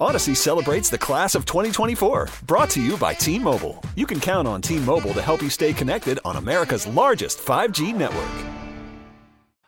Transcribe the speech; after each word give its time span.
Odyssey 0.00 0.34
celebrates 0.34 0.90
the 0.90 0.98
class 0.98 1.34
of 1.34 1.46
2024, 1.46 2.28
brought 2.46 2.68
to 2.70 2.82
you 2.82 2.96
by 2.98 3.14
T 3.14 3.38
Mobile. 3.38 3.82
You 3.94 4.06
can 4.06 4.20
count 4.20 4.46
on 4.46 4.60
T 4.60 4.78
Mobile 4.78 5.14
to 5.14 5.22
help 5.22 5.40
you 5.40 5.48
stay 5.48 5.72
connected 5.72 6.18
on 6.24 6.36
America's 6.36 6.86
largest 6.86 7.38
5G 7.38 7.94
network. 7.94 8.46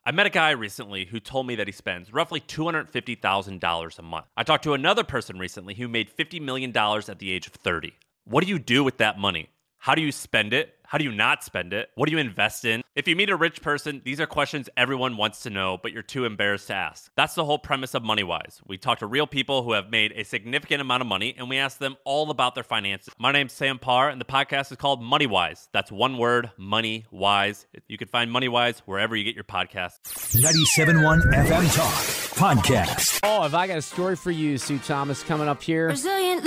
I 0.04 0.10
met 0.10 0.26
a 0.26 0.30
guy 0.30 0.50
recently 0.50 1.04
who 1.06 1.20
told 1.20 1.46
me 1.46 1.54
that 1.56 1.66
he 1.66 1.72
spends 1.72 2.12
roughly 2.12 2.40
$250,000 2.40 3.98
a 3.98 4.02
month. 4.02 4.26
I 4.36 4.42
talked 4.42 4.64
to 4.64 4.72
another 4.72 5.04
person 5.04 5.38
recently 5.38 5.74
who 5.74 5.86
made 5.86 6.14
$50 6.14 6.40
million 6.40 6.74
at 6.76 7.18
the 7.18 7.30
age 7.30 7.46
of 7.46 7.52
30. 7.52 7.92
What 8.24 8.42
do 8.42 8.48
you 8.48 8.58
do 8.58 8.82
with 8.84 8.98
that 8.98 9.18
money? 9.18 9.50
How 9.78 9.94
do 9.94 10.02
you 10.02 10.12
spend 10.12 10.52
it? 10.52 10.77
How 10.88 10.96
do 10.96 11.04
you 11.04 11.12
not 11.12 11.44
spend 11.44 11.74
it? 11.74 11.90
What 11.96 12.06
do 12.08 12.12
you 12.12 12.18
invest 12.18 12.64
in? 12.64 12.82
If 12.94 13.06
you 13.06 13.14
meet 13.14 13.28
a 13.28 13.36
rich 13.36 13.60
person, 13.60 14.00
these 14.06 14.22
are 14.22 14.26
questions 14.26 14.70
everyone 14.74 15.18
wants 15.18 15.42
to 15.42 15.50
know, 15.50 15.76
but 15.76 15.92
you're 15.92 16.02
too 16.02 16.24
embarrassed 16.24 16.68
to 16.68 16.74
ask. 16.74 17.12
That's 17.14 17.34
the 17.34 17.44
whole 17.44 17.58
premise 17.58 17.92
of 17.92 18.02
MoneyWise. 18.02 18.62
We 18.66 18.78
talk 18.78 19.00
to 19.00 19.06
real 19.06 19.26
people 19.26 19.62
who 19.62 19.72
have 19.72 19.90
made 19.90 20.14
a 20.16 20.24
significant 20.24 20.80
amount 20.80 21.02
of 21.02 21.06
money 21.06 21.34
and 21.36 21.50
we 21.50 21.58
ask 21.58 21.76
them 21.76 21.98
all 22.06 22.30
about 22.30 22.54
their 22.54 22.64
finances. 22.64 23.12
My 23.18 23.32
name's 23.32 23.52
Sam 23.52 23.78
Parr 23.78 24.08
and 24.08 24.18
the 24.18 24.24
podcast 24.24 24.72
is 24.72 24.78
called 24.78 25.02
MoneyWise. 25.02 25.68
That's 25.72 25.92
one 25.92 26.16
word, 26.16 26.52
Money 26.56 27.04
Wise. 27.10 27.66
You 27.86 27.98
can 27.98 28.08
find 28.08 28.30
MoneyWise 28.30 28.78
wherever 28.86 29.14
you 29.14 29.24
get 29.24 29.34
your 29.34 29.44
podcasts. 29.44 29.98
97.1 30.06 31.34
FM 31.34 31.76
Talk 31.76 31.92
Podcast. 32.38 33.20
Oh, 33.24 33.42
have 33.42 33.54
I 33.54 33.66
got 33.66 33.76
a 33.76 33.82
story 33.82 34.16
for 34.16 34.30
you, 34.30 34.56
Sue 34.56 34.78
Thomas, 34.78 35.22
coming 35.22 35.48
up 35.48 35.62
here? 35.62 35.88
Resilient 35.88 36.46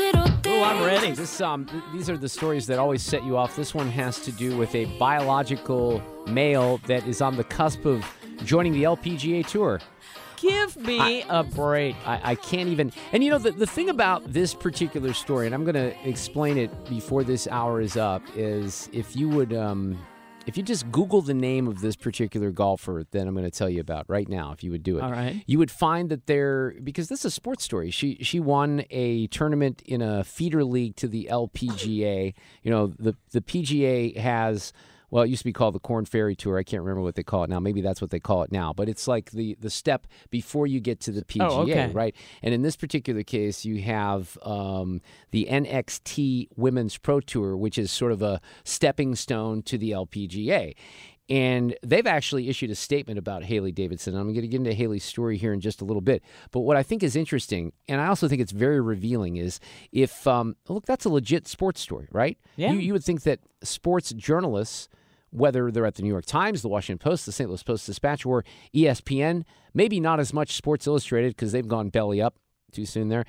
Oh, 0.53 0.63
I'm 0.63 0.83
ready. 0.83 1.11
This 1.11 1.39
um, 1.39 1.65
th- 1.65 1.83
these 1.93 2.09
are 2.09 2.17
the 2.17 2.27
stories 2.27 2.67
that 2.67 2.77
always 2.77 3.01
set 3.01 3.23
you 3.23 3.37
off. 3.37 3.55
This 3.55 3.73
one 3.73 3.89
has 3.89 4.19
to 4.21 4.30
do 4.31 4.57
with 4.57 4.73
a 4.75 4.85
biological 4.97 6.01
male 6.27 6.77
that 6.87 7.05
is 7.07 7.21
on 7.21 7.37
the 7.37 7.43
cusp 7.43 7.85
of 7.85 8.05
joining 8.43 8.73
the 8.73 8.83
LPGA 8.83 9.45
Tour. 9.45 9.79
Give 10.37 10.75
me 10.75 11.23
a 11.29 11.43
break. 11.43 11.95
I, 12.07 12.31
I 12.31 12.35
can't 12.35 12.67
even. 12.69 12.91
And 13.11 13.23
you 13.23 13.29
know, 13.29 13.37
the, 13.37 13.51
the 13.51 13.67
thing 13.67 13.89
about 13.89 14.33
this 14.33 14.55
particular 14.55 15.13
story, 15.13 15.45
and 15.45 15.53
I'm 15.53 15.63
going 15.63 15.75
to 15.75 15.95
explain 16.07 16.57
it 16.57 16.71
before 16.89 17.23
this 17.23 17.47
hour 17.47 17.79
is 17.79 17.95
up, 17.95 18.23
is 18.35 18.89
if 18.91 19.15
you 19.15 19.29
would, 19.29 19.53
um, 19.53 19.99
if 20.47 20.57
you 20.57 20.63
just 20.63 20.91
Google 20.91 21.21
the 21.21 21.33
name 21.33 21.67
of 21.67 21.81
this 21.81 21.95
particular 21.95 22.51
golfer 22.51 23.03
that 23.11 23.27
I'm 23.27 23.33
going 23.33 23.45
to 23.45 23.51
tell 23.51 23.69
you 23.69 23.79
about 23.81 24.05
right 24.09 24.27
now, 24.27 24.51
if 24.51 24.63
you 24.63 24.71
would 24.71 24.83
do 24.83 24.97
it, 24.97 25.03
All 25.03 25.11
right. 25.11 25.43
you 25.45 25.57
would 25.59 25.71
find 25.71 26.09
that 26.09 26.25
there 26.27 26.75
because 26.83 27.09
this 27.09 27.19
is 27.19 27.25
a 27.25 27.31
sports 27.31 27.63
story. 27.63 27.91
She 27.91 28.17
she 28.21 28.39
won 28.39 28.83
a 28.89 29.27
tournament 29.27 29.81
in 29.85 30.01
a 30.01 30.23
feeder 30.23 30.63
league 30.63 30.95
to 30.97 31.07
the 31.07 31.27
LPGA. 31.31 32.33
You 32.63 32.71
know, 32.71 32.87
the 32.87 33.15
the 33.31 33.41
PGA 33.41 34.17
has 34.17 34.73
well, 35.11 35.23
it 35.23 35.29
used 35.29 35.41
to 35.41 35.45
be 35.45 35.53
called 35.53 35.75
the 35.75 35.79
Korn 35.79 36.05
Ferry 36.05 36.35
Tour. 36.35 36.57
I 36.57 36.63
can't 36.63 36.81
remember 36.81 37.01
what 37.03 37.15
they 37.15 37.21
call 37.23 37.43
it 37.43 37.49
now. 37.49 37.59
Maybe 37.59 37.81
that's 37.81 38.01
what 38.01 38.09
they 38.09 38.19
call 38.19 38.41
it 38.43 38.51
now. 38.51 38.73
But 38.73 38.89
it's 38.89 39.07
like 39.07 39.31
the 39.31 39.55
the 39.59 39.69
step 39.69 40.07
before 40.31 40.65
you 40.65 40.79
get 40.79 40.99
to 41.01 41.11
the 41.11 41.23
PGA, 41.23 41.47
Oh, 41.49 41.61
okay. 41.61 41.91
right? 41.91 42.15
And 42.41 42.53
in 42.53 42.61
this 42.63 42.75
particular 42.75 43.21
case, 43.23 43.63
you 43.65 43.81
have 43.83 44.37
um, 44.41 45.01
the 45.31 45.47
NXXT 45.51 46.47
Women's 46.55 46.97
Pro 46.97 47.19
Tour, 47.19 47.55
which 47.57 47.77
is 47.77 47.91
sort 47.91 48.11
of 48.11 48.21
a 48.21 48.41
stepping 48.63 49.15
stone 49.15 49.61
to 49.63 49.77
the 49.77 49.91
LPGA. 49.91 50.73
And 51.29 51.75
they've 51.81 52.07
actually 52.07 52.49
issued 52.49 52.71
a 52.71 52.75
statement 52.75 53.17
about 53.17 53.43
Hailey 53.43 53.71
Davidson. 53.71 54.15
I'm 54.17 54.33
going 54.33 54.41
to 54.41 54.47
get 54.49 54.57
into 54.57 54.73
Hailey's 54.73 55.05
story 55.05 55.37
here 55.37 55.53
in 55.53 55.61
just 55.61 55.79
a 55.81 55.85
little 55.85 56.01
bit. 56.01 56.21
But 56.51 56.61
what 56.61 56.75
I 56.75 56.83
think 56.83 57.03
is 57.03 57.15
interesting, 57.15 57.71
and 57.87 58.01
I 58.01 58.07
also 58.07 58.27
think 58.27 58.41
it's 58.41 58.51
very 58.51 58.81
revealing, 58.81 59.37
is 59.37 59.61
if, 59.93 60.27
um, 60.27 60.57
look, 60.67 60.85
that's 60.85 61.05
a 61.05 61.09
legit 61.09 61.47
sports 61.47 61.79
story, 61.79 62.09
right? 62.11 62.37
Yeah. 62.57 62.73
You, 62.73 62.79
you 62.79 62.91
would 62.93 63.03
think 63.05 63.23
that 63.23 63.39
sports 63.63 64.11
journalists, 64.11 64.89
whether 65.31 65.71
they're 65.71 65.85
at 65.85 65.95
the 65.95 66.03
New 66.03 66.09
York 66.09 66.25
Times, 66.25 66.61
the 66.61 66.69
Washington 66.69 66.99
Post, 66.99 67.25
the 67.25 67.31
St. 67.31 67.49
Louis 67.49 67.63
Post 67.63 67.85
Dispatch, 67.87 68.25
or 68.25 68.45
ESPN, 68.75 69.43
maybe 69.73 69.99
not 69.99 70.19
as 70.19 70.33
much 70.33 70.53
Sports 70.55 70.87
Illustrated 70.87 71.35
because 71.35 71.51
they've 71.51 71.67
gone 71.67 71.89
belly 71.89 72.21
up 72.21 72.35
too 72.71 72.85
soon 72.85 73.09
there. 73.09 73.25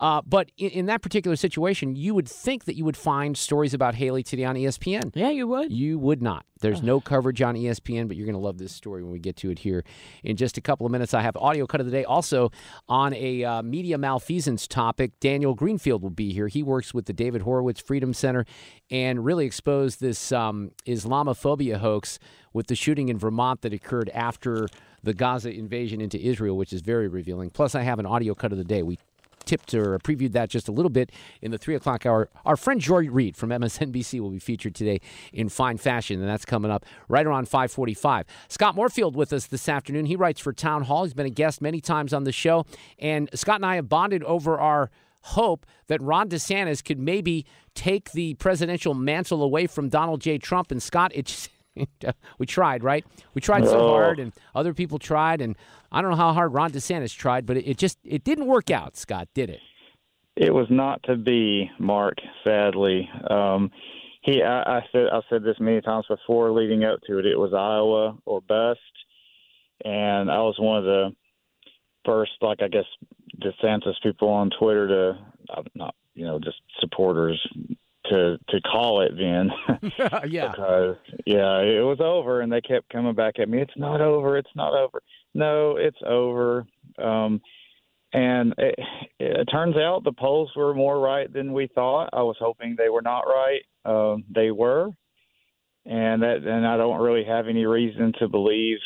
Uh, 0.00 0.22
but 0.26 0.50
in, 0.58 0.70
in 0.70 0.86
that 0.86 1.02
particular 1.02 1.36
situation, 1.36 1.96
you 1.96 2.14
would 2.14 2.28
think 2.28 2.64
that 2.64 2.76
you 2.76 2.84
would 2.84 2.96
find 2.96 3.36
stories 3.36 3.74
about 3.74 3.94
Hailey 3.94 4.22
today 4.22 4.44
on 4.44 4.56
ESPN. 4.56 5.12
Yeah, 5.14 5.30
you 5.30 5.46
would. 5.46 5.72
You 5.72 5.98
would 5.98 6.22
not. 6.22 6.44
There's 6.60 6.82
no 6.82 7.00
coverage 7.00 7.42
on 7.42 7.54
ESPN, 7.54 8.08
but 8.08 8.16
you're 8.16 8.26
going 8.26 8.34
to 8.34 8.40
love 8.40 8.58
this 8.58 8.72
story 8.72 9.02
when 9.02 9.12
we 9.12 9.18
get 9.18 9.36
to 9.36 9.50
it 9.50 9.58
here 9.58 9.84
in 10.24 10.36
just 10.36 10.56
a 10.56 10.60
couple 10.60 10.86
of 10.86 10.92
minutes. 10.92 11.12
I 11.12 11.20
have 11.20 11.36
audio 11.36 11.66
cut 11.66 11.80
of 11.80 11.86
the 11.86 11.92
day. 11.92 12.04
Also, 12.04 12.50
on 12.88 13.12
a 13.14 13.44
uh, 13.44 13.62
media 13.62 13.98
malfeasance 13.98 14.66
topic, 14.66 15.20
Daniel 15.20 15.54
Greenfield 15.54 16.02
will 16.02 16.10
be 16.10 16.32
here. 16.32 16.48
He 16.48 16.62
works 16.62 16.94
with 16.94 17.06
the 17.06 17.12
David 17.12 17.42
Horowitz 17.42 17.80
Freedom 17.80 18.14
Center 18.14 18.46
and 18.90 19.24
really 19.24 19.44
exposed 19.44 20.00
this 20.00 20.32
um, 20.32 20.70
Islamophobia 20.86 21.78
hoax 21.78 22.18
with 22.52 22.68
the 22.68 22.74
shooting 22.74 23.10
in 23.10 23.18
Vermont 23.18 23.60
that 23.60 23.74
occurred 23.74 24.08
after 24.14 24.66
the 25.02 25.12
Gaza 25.12 25.50
invasion 25.50 26.00
into 26.00 26.18
Israel, 26.18 26.56
which 26.56 26.72
is 26.72 26.80
very 26.80 27.06
revealing. 27.06 27.50
Plus, 27.50 27.74
I 27.74 27.82
have 27.82 27.98
an 27.98 28.06
audio 28.06 28.34
cut 28.34 28.50
of 28.50 28.58
the 28.58 28.64
day. 28.64 28.82
We 28.82 28.98
tipped 29.46 29.72
or 29.74 29.98
previewed 30.00 30.32
that 30.32 30.50
just 30.50 30.68
a 30.68 30.72
little 30.72 30.90
bit 30.90 31.10
in 31.40 31.50
the 31.50 31.58
three 31.58 31.74
o'clock 31.74 32.04
hour. 32.04 32.28
Our 32.44 32.56
friend 32.56 32.80
Joy 32.80 33.08
Reid 33.08 33.36
from 33.36 33.50
MSNBC 33.50 34.20
will 34.20 34.30
be 34.30 34.38
featured 34.38 34.74
today 34.74 35.00
in 35.32 35.48
fine 35.48 35.78
fashion, 35.78 36.20
and 36.20 36.28
that's 36.28 36.44
coming 36.44 36.70
up 36.70 36.84
right 37.08 37.26
around 37.26 37.46
545. 37.48 38.26
Scott 38.48 38.76
Morefield 38.76 39.14
with 39.14 39.32
us 39.32 39.46
this 39.46 39.68
afternoon. 39.68 40.06
He 40.06 40.16
writes 40.16 40.40
for 40.40 40.52
Town 40.52 40.82
Hall. 40.82 41.04
He's 41.04 41.14
been 41.14 41.26
a 41.26 41.30
guest 41.30 41.62
many 41.62 41.80
times 41.80 42.12
on 42.12 42.24
the 42.24 42.32
show, 42.32 42.66
and 42.98 43.30
Scott 43.34 43.56
and 43.56 43.66
I 43.66 43.76
have 43.76 43.88
bonded 43.88 44.22
over 44.24 44.58
our 44.58 44.90
hope 45.26 45.66
that 45.88 46.00
Ron 46.00 46.28
DeSantis 46.28 46.84
could 46.84 47.00
maybe 47.00 47.44
take 47.74 48.12
the 48.12 48.34
presidential 48.34 48.94
mantle 48.94 49.42
away 49.42 49.66
from 49.66 49.88
Donald 49.88 50.20
J. 50.20 50.38
Trump. 50.38 50.70
And 50.70 50.82
Scott, 50.82 51.10
it's 51.14 51.48
we 52.38 52.46
tried, 52.46 52.82
right? 52.82 53.04
We 53.34 53.40
tried 53.40 53.64
so 53.66 53.88
hard, 53.88 54.18
and 54.18 54.32
other 54.54 54.74
people 54.74 54.98
tried, 54.98 55.40
and 55.40 55.56
I 55.92 56.02
don't 56.02 56.10
know 56.10 56.16
how 56.16 56.32
hard 56.32 56.52
Ron 56.52 56.72
DeSantis 56.72 57.14
tried, 57.14 57.46
but 57.46 57.56
it, 57.56 57.66
it 57.66 57.78
just 57.78 57.98
it 58.04 58.24
didn't 58.24 58.46
work 58.46 58.70
out. 58.70 58.96
Scott, 58.96 59.28
did 59.34 59.50
it? 59.50 59.60
It 60.36 60.52
was 60.52 60.66
not 60.70 61.02
to 61.04 61.16
be, 61.16 61.70
Mark. 61.78 62.16
Sadly, 62.44 63.08
um, 63.30 63.70
he. 64.22 64.42
I, 64.42 64.78
I 64.78 64.80
said 64.92 65.06
I 65.12 65.20
said 65.30 65.42
this 65.42 65.56
many 65.60 65.80
times 65.80 66.06
before, 66.08 66.52
leading 66.52 66.84
up 66.84 67.00
to 67.06 67.18
it. 67.18 67.26
It 67.26 67.38
was 67.38 67.54
Iowa 67.54 68.18
or 68.24 68.40
bust, 68.42 68.80
and 69.84 70.30
I 70.30 70.38
was 70.38 70.56
one 70.58 70.78
of 70.78 70.84
the 70.84 71.10
first, 72.04 72.32
like 72.40 72.62
I 72.62 72.68
guess, 72.68 72.84
DeSantis 73.40 73.94
people 74.02 74.28
on 74.28 74.50
Twitter 74.58 74.88
to, 74.88 75.18
uh, 75.54 75.62
not 75.74 75.94
you 76.14 76.24
know, 76.24 76.38
just 76.38 76.56
supporters 76.80 77.40
to 78.10 78.38
to 78.48 78.60
call 78.62 79.00
it 79.02 79.12
then. 79.16 79.50
yeah. 80.28 80.48
because 80.50 80.96
yeah, 81.26 81.58
it 81.60 81.84
was 81.84 81.98
over, 82.00 82.40
and 82.40 82.52
they 82.52 82.60
kept 82.60 82.88
coming 82.90 83.14
back 83.14 83.38
at 83.38 83.48
me. 83.48 83.60
It's 83.60 83.76
not 83.76 84.00
over. 84.00 84.36
It's 84.36 84.54
not 84.54 84.74
over. 84.74 85.02
No, 85.34 85.76
it's 85.76 85.98
over. 86.06 86.66
Um, 86.98 87.40
and 88.12 88.54
it, 88.56 88.78
it 89.18 89.44
turns 89.46 89.76
out 89.76 90.04
the 90.04 90.12
polls 90.12 90.50
were 90.56 90.74
more 90.74 90.98
right 90.98 91.30
than 91.30 91.52
we 91.52 91.68
thought. 91.74 92.10
I 92.12 92.22
was 92.22 92.36
hoping 92.38 92.74
they 92.76 92.88
were 92.88 93.02
not 93.02 93.22
right. 93.22 93.62
Um, 93.84 94.24
they 94.34 94.50
were, 94.50 94.90
and 95.84 96.22
that 96.22 96.42
and 96.44 96.66
I 96.66 96.76
don't 96.76 97.00
really 97.00 97.24
have 97.24 97.48
any 97.48 97.66
reason 97.66 98.12
to 98.18 98.28
believe 98.28 98.78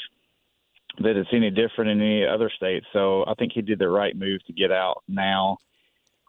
that 0.99 1.17
it's 1.17 1.31
any 1.33 1.51
different 1.51 1.91
in 1.91 2.01
any 2.01 2.27
other 2.27 2.51
state. 2.55 2.83
So 2.93 3.25
I 3.27 3.35
think 3.35 3.53
he 3.55 3.63
did 3.63 3.79
the 3.79 3.89
right 3.89 4.17
move 4.17 4.45
to 4.47 4.53
get 4.53 4.73
out 4.73 5.03
now, 5.09 5.59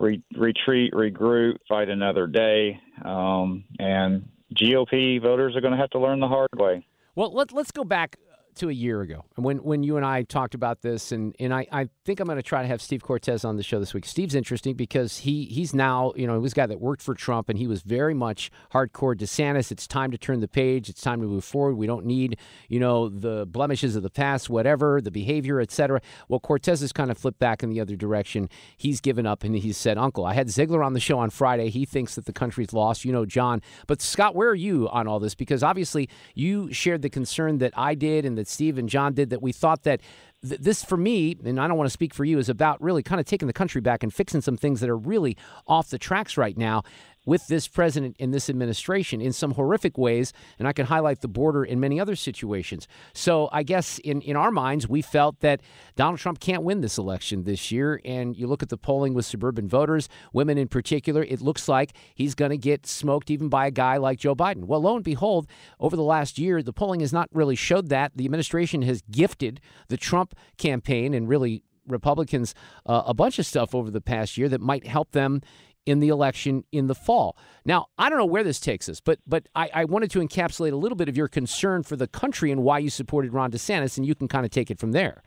re- 0.02 0.24
retreat, 0.36 0.94
regroup, 0.94 1.58
fight 1.68 1.90
another 1.90 2.28
day, 2.28 2.80
um, 3.06 3.64
and 3.80 4.28
GOP 4.56 5.22
voters 5.22 5.56
are 5.56 5.62
going 5.62 5.72
to 5.74 5.80
have 5.80 5.92
to 5.92 6.00
learn 6.00 6.20
the 6.20 6.28
hard 6.28 6.50
way. 6.56 6.86
Well, 7.16 7.34
let, 7.34 7.54
let's 7.54 7.72
go 7.72 7.84
back 7.84 8.18
to 8.62 8.70
a 8.70 8.74
year 8.74 9.02
ago 9.02 9.26
and 9.36 9.46
when 9.46 9.58
when 9.64 9.84
you 9.84 9.98
and 9.98 10.06
I 10.06 10.24
talked 10.24 10.54
about 10.54 10.82
this, 10.82 11.12
and, 11.12 11.36
and 11.40 11.54
I, 11.54 11.66
I 11.72 11.90
think 12.06 12.20
I'm 12.20 12.28
going 12.28 12.38
to 12.38 12.44
try 12.44 12.62
to 12.62 12.68
have 12.68 12.82
Steve 12.82 13.04
Cortes 13.04 13.46
on 13.46 13.58
the 13.58 13.64
show 13.64 13.80
this 13.80 13.94
week. 13.94 14.06
Steve's 14.06 14.36
interesting 14.36 14.76
because 14.76 15.20
he 15.20 15.46
he's 15.46 15.74
now 15.74 16.14
you 16.16 16.28
know 16.28 16.34
he 16.34 16.40
was 16.40 16.52
a 16.52 16.56
guy 16.56 16.66
that 16.66 16.80
worked 16.80 17.02
for 17.02 17.16
Trump, 17.16 17.50
and 17.50 17.58
he 17.58 17.68
was 17.68 17.82
very 17.82 18.14
much 18.14 18.52
hardcore 18.74 19.16
DeSantis. 19.16 19.72
It's 19.72 19.88
time 19.88 20.12
to 20.12 20.18
turn 20.18 20.42
the 20.42 20.48
page. 20.48 20.90
It's 20.90 21.02
time 21.02 21.22
to 21.22 21.28
move 21.28 21.44
forward. 21.44 21.76
We 21.76 21.88
don't 21.88 22.06
need 22.06 22.38
you 22.68 22.80
know 22.80 23.10
the 23.10 23.46
blemishes 23.46 23.96
of 23.96 24.04
the 24.04 24.10
past, 24.10 24.50
whatever 24.50 25.02
the 25.02 25.12
behavior, 25.12 25.60
etc. 25.60 26.02
Well, 26.28 26.40
Cortes 26.40 26.82
has 26.82 26.92
kind 26.92 27.10
of 27.10 27.18
flipped 27.18 27.40
back 27.40 27.64
in 27.64 27.70
the 27.70 27.80
other 27.80 27.96
direction. 27.96 28.50
He's 28.78 29.02
given 29.02 29.26
up 29.26 29.44
and 29.44 29.56
he's 29.56 29.78
said, 29.78 29.98
"Uncle, 29.98 30.26
I 30.26 30.34
had 30.34 30.50
Ziegler 30.50 30.84
on 30.84 30.94
the 30.94 31.00
show 31.00 31.20
on 31.20 31.30
Friday. 31.30 31.70
He 31.70 31.86
thinks 31.86 32.16
that 32.16 32.26
the 32.26 32.34
country's 32.34 32.74
lost. 32.74 33.06
You 33.06 33.12
know, 33.12 33.26
John. 33.26 33.62
But 33.88 34.02
Scott, 34.02 34.36
where 34.36 34.50
are 34.50 34.56
you 34.56 34.90
on 34.90 35.08
all 35.08 35.20
this? 35.20 35.36
Because 35.36 35.64
obviously 35.64 36.10
you 36.36 36.72
shared 36.74 37.02
the 37.02 37.10
concern 37.10 37.60
that 37.60 37.74
I 37.78 37.96
did 37.96 38.26
and 38.26 38.38
that 38.38 38.48
Steve 38.52 38.78
and 38.78 38.90
John 38.90 39.14
did 39.14 39.30
that 39.30 39.42
we 39.42 39.52
thought 39.52 39.84
that 39.84 40.02
th- 40.48 40.62
this 40.62 40.84
for 40.84 40.98
me, 40.98 41.38
and 41.44 41.60
I 41.60 41.68
don't 41.68 41.78
want 41.78 41.88
to 41.88 41.92
speak 41.92 42.14
for 42.14 42.26
you, 42.26 42.38
is 42.38 42.50
about 42.50 42.82
really 42.82 43.04
kind 43.04 43.20
of 43.20 43.26
taking 43.26 43.48
the 43.48 43.54
country 43.54 43.82
back 43.82 44.04
and 44.04 44.14
fixing 44.14 44.42
some 44.42 44.58
things 44.58 44.80
that 44.82 44.90
are 44.90 44.98
really 44.98 45.38
off 45.68 45.90
the 45.90 45.98
tracks 45.98 46.38
right 46.38 46.58
now 46.58 46.84
with 47.26 47.48
this 47.48 47.68
president 47.68 48.16
and 48.20 48.34
this 48.34 48.50
administration 48.50 49.22
in 49.22 49.34
some 49.34 49.52
horrific 49.52 49.98
ways. 49.98 50.34
And 50.58 50.68
I 50.68 50.74
can 50.74 50.88
highlight 50.88 51.22
the 51.22 51.28
border 51.28 51.64
in 51.64 51.80
many 51.80 52.00
other 52.00 52.16
situations. 52.16 52.88
So 53.14 53.50
I 53.52 53.64
guess 53.64 54.00
in, 54.00 54.22
in 54.22 54.36
our 54.36 54.52
minds, 54.52 54.88
we 54.88 55.02
felt 55.02 55.40
that 55.42 55.62
Donald 55.96 56.20
Trump 56.20 56.40
can't 56.40 56.64
win 56.64 56.82
this 56.82 56.98
election 56.98 57.44
this 57.44 57.72
year. 57.72 58.02
And 58.04 58.36
you 58.36 58.48
look 58.48 58.64
at 58.64 58.70
the 58.70 58.78
polling 58.78 59.14
with 59.14 59.26
suburban 59.26 59.68
voters, 59.68 60.10
women 60.34 60.58
in 60.58 60.68
particular, 60.68 61.24
it 61.24 61.42
looks 61.42 61.68
like 61.68 61.94
he's 62.16 62.36
going 62.36 62.52
to 62.52 62.58
get 62.58 62.86
smoked 62.86 63.30
even 63.30 63.50
by 63.50 63.68
a 63.68 63.72
guy 63.72 63.98
like 63.98 64.20
Joe 64.20 64.36
Biden. 64.36 64.66
Well, 64.66 64.82
lo 64.82 64.96
and 64.96 65.04
behold, 65.04 65.48
over 65.80 65.96
the 65.96 66.04
last 66.04 66.40
year, 66.40 66.64
the 66.64 66.74
polling 66.74 67.02
has 67.02 67.14
not 67.14 67.30
really 67.34 67.56
showed 67.56 67.90
that. 67.90 68.14
The 68.16 68.26
administration 68.26 68.82
has 68.84 69.02
gifted 69.12 69.62
the 69.88 69.98
Trump 69.98 70.36
campaign 70.58 71.14
and 71.14 71.28
really 71.28 71.64
Republicans 71.88 72.54
uh, 72.86 73.04
a 73.06 73.14
bunch 73.14 73.40
of 73.40 73.46
stuff 73.46 73.74
over 73.74 73.92
the 73.92 74.02
past 74.02 74.38
year 74.38 74.50
that 74.50 74.62
might 74.62 74.86
help 74.86 75.12
them 75.12 75.42
in 75.86 76.00
the 76.00 76.10
election 76.10 76.64
in 76.72 76.88
the 76.88 76.96
fall. 76.96 77.36
Now, 77.66 77.88
I 77.98 78.10
don't 78.10 78.18
know 78.18 78.26
where 78.26 78.44
this 78.44 78.60
takes 78.60 78.88
us, 78.88 79.00
but 79.00 79.20
but 79.26 79.48
I, 79.56 79.70
I, 79.74 79.86
wanted 79.86 80.12
to 80.12 80.20
encapsulate 80.20 80.72
a 80.72 80.76
little 80.76 80.96
bit 80.96 81.10
of 81.10 81.18
your 81.18 81.28
concern 81.28 81.84
for 81.84 81.96
the 81.96 82.08
country 82.08 82.52
and 82.52 82.64
why 82.64 82.80
you 82.80 82.90
supported 82.90 83.34
Ron 83.34 83.52
DeSantis, 83.52 83.98
and 83.98 84.06
you 84.06 84.16
can 84.16 84.28
kind 84.28 84.46
of 84.46 84.52
take 84.52 84.70
it 84.70 84.80
from 84.80 84.92
there. 84.92 85.24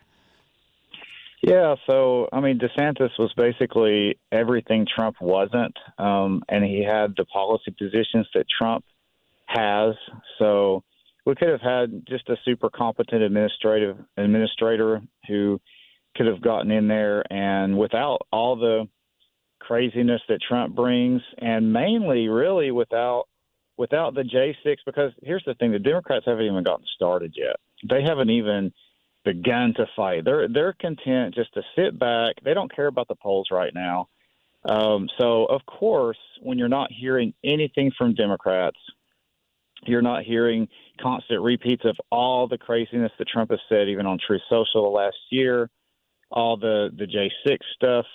Yeah, 1.42 1.74
so 1.86 2.28
I 2.32 2.40
mean, 2.40 2.58
DeSantis 2.58 3.10
was 3.18 3.32
basically 3.36 4.18
everything 4.32 4.86
Trump 4.92 5.16
wasn't, 5.20 5.76
um, 5.98 6.42
and 6.48 6.64
he 6.64 6.82
had 6.82 7.14
the 7.16 7.24
policy 7.26 7.74
positions 7.78 8.26
that 8.34 8.46
Trump 8.48 8.84
has. 9.46 9.94
So 10.38 10.82
we 11.26 11.34
could 11.34 11.48
have 11.48 11.60
had 11.60 12.06
just 12.08 12.28
a 12.28 12.36
super 12.44 12.70
competent 12.70 13.22
administrative 13.22 13.96
administrator 14.16 15.02
who 15.28 15.60
could 16.16 16.26
have 16.26 16.40
gotten 16.40 16.70
in 16.70 16.88
there, 16.88 17.24
and 17.30 17.76
without 17.76 18.22
all 18.32 18.56
the 18.56 18.88
craziness 19.66 20.22
that 20.28 20.40
Trump 20.46 20.74
brings, 20.74 21.22
and 21.38 21.72
mainly, 21.72 22.28
really, 22.28 22.70
without 22.70 23.24
without 23.76 24.14
the 24.14 24.22
J6. 24.22 24.76
Because 24.86 25.12
here's 25.22 25.44
the 25.46 25.54
thing: 25.54 25.72
the 25.72 25.78
Democrats 25.78 26.26
haven't 26.26 26.44
even 26.44 26.62
gotten 26.64 26.86
started 26.94 27.34
yet. 27.36 27.56
They 27.88 28.02
haven't 28.02 28.30
even 28.30 28.72
begun 29.24 29.74
to 29.76 29.86
fight. 29.96 30.24
They're 30.24 30.48
they're 30.48 30.74
content 30.74 31.34
just 31.34 31.52
to 31.54 31.62
sit 31.76 31.98
back. 31.98 32.36
They 32.44 32.54
don't 32.54 32.74
care 32.74 32.86
about 32.86 33.08
the 33.08 33.16
polls 33.16 33.48
right 33.50 33.74
now. 33.74 34.08
Um, 34.66 35.08
so 35.18 35.46
of 35.46 35.64
course, 35.66 36.18
when 36.40 36.58
you're 36.58 36.68
not 36.68 36.90
hearing 36.92 37.34
anything 37.42 37.92
from 37.96 38.14
Democrats, 38.14 38.78
you're 39.86 40.02
not 40.02 40.24
hearing 40.24 40.68
constant 41.00 41.42
repeats 41.42 41.84
of 41.84 41.96
all 42.10 42.46
the 42.48 42.58
craziness 42.58 43.12
that 43.18 43.28
Trump 43.28 43.50
has 43.50 43.60
said, 43.68 43.88
even 43.88 44.06
on 44.06 44.18
Truth 44.24 44.42
Social 44.48 44.92
last 44.92 45.16
year, 45.30 45.70
all 46.30 46.56
the 46.56 46.90
the 46.96 47.06
J6 47.06 47.58
stuff. 47.74 48.06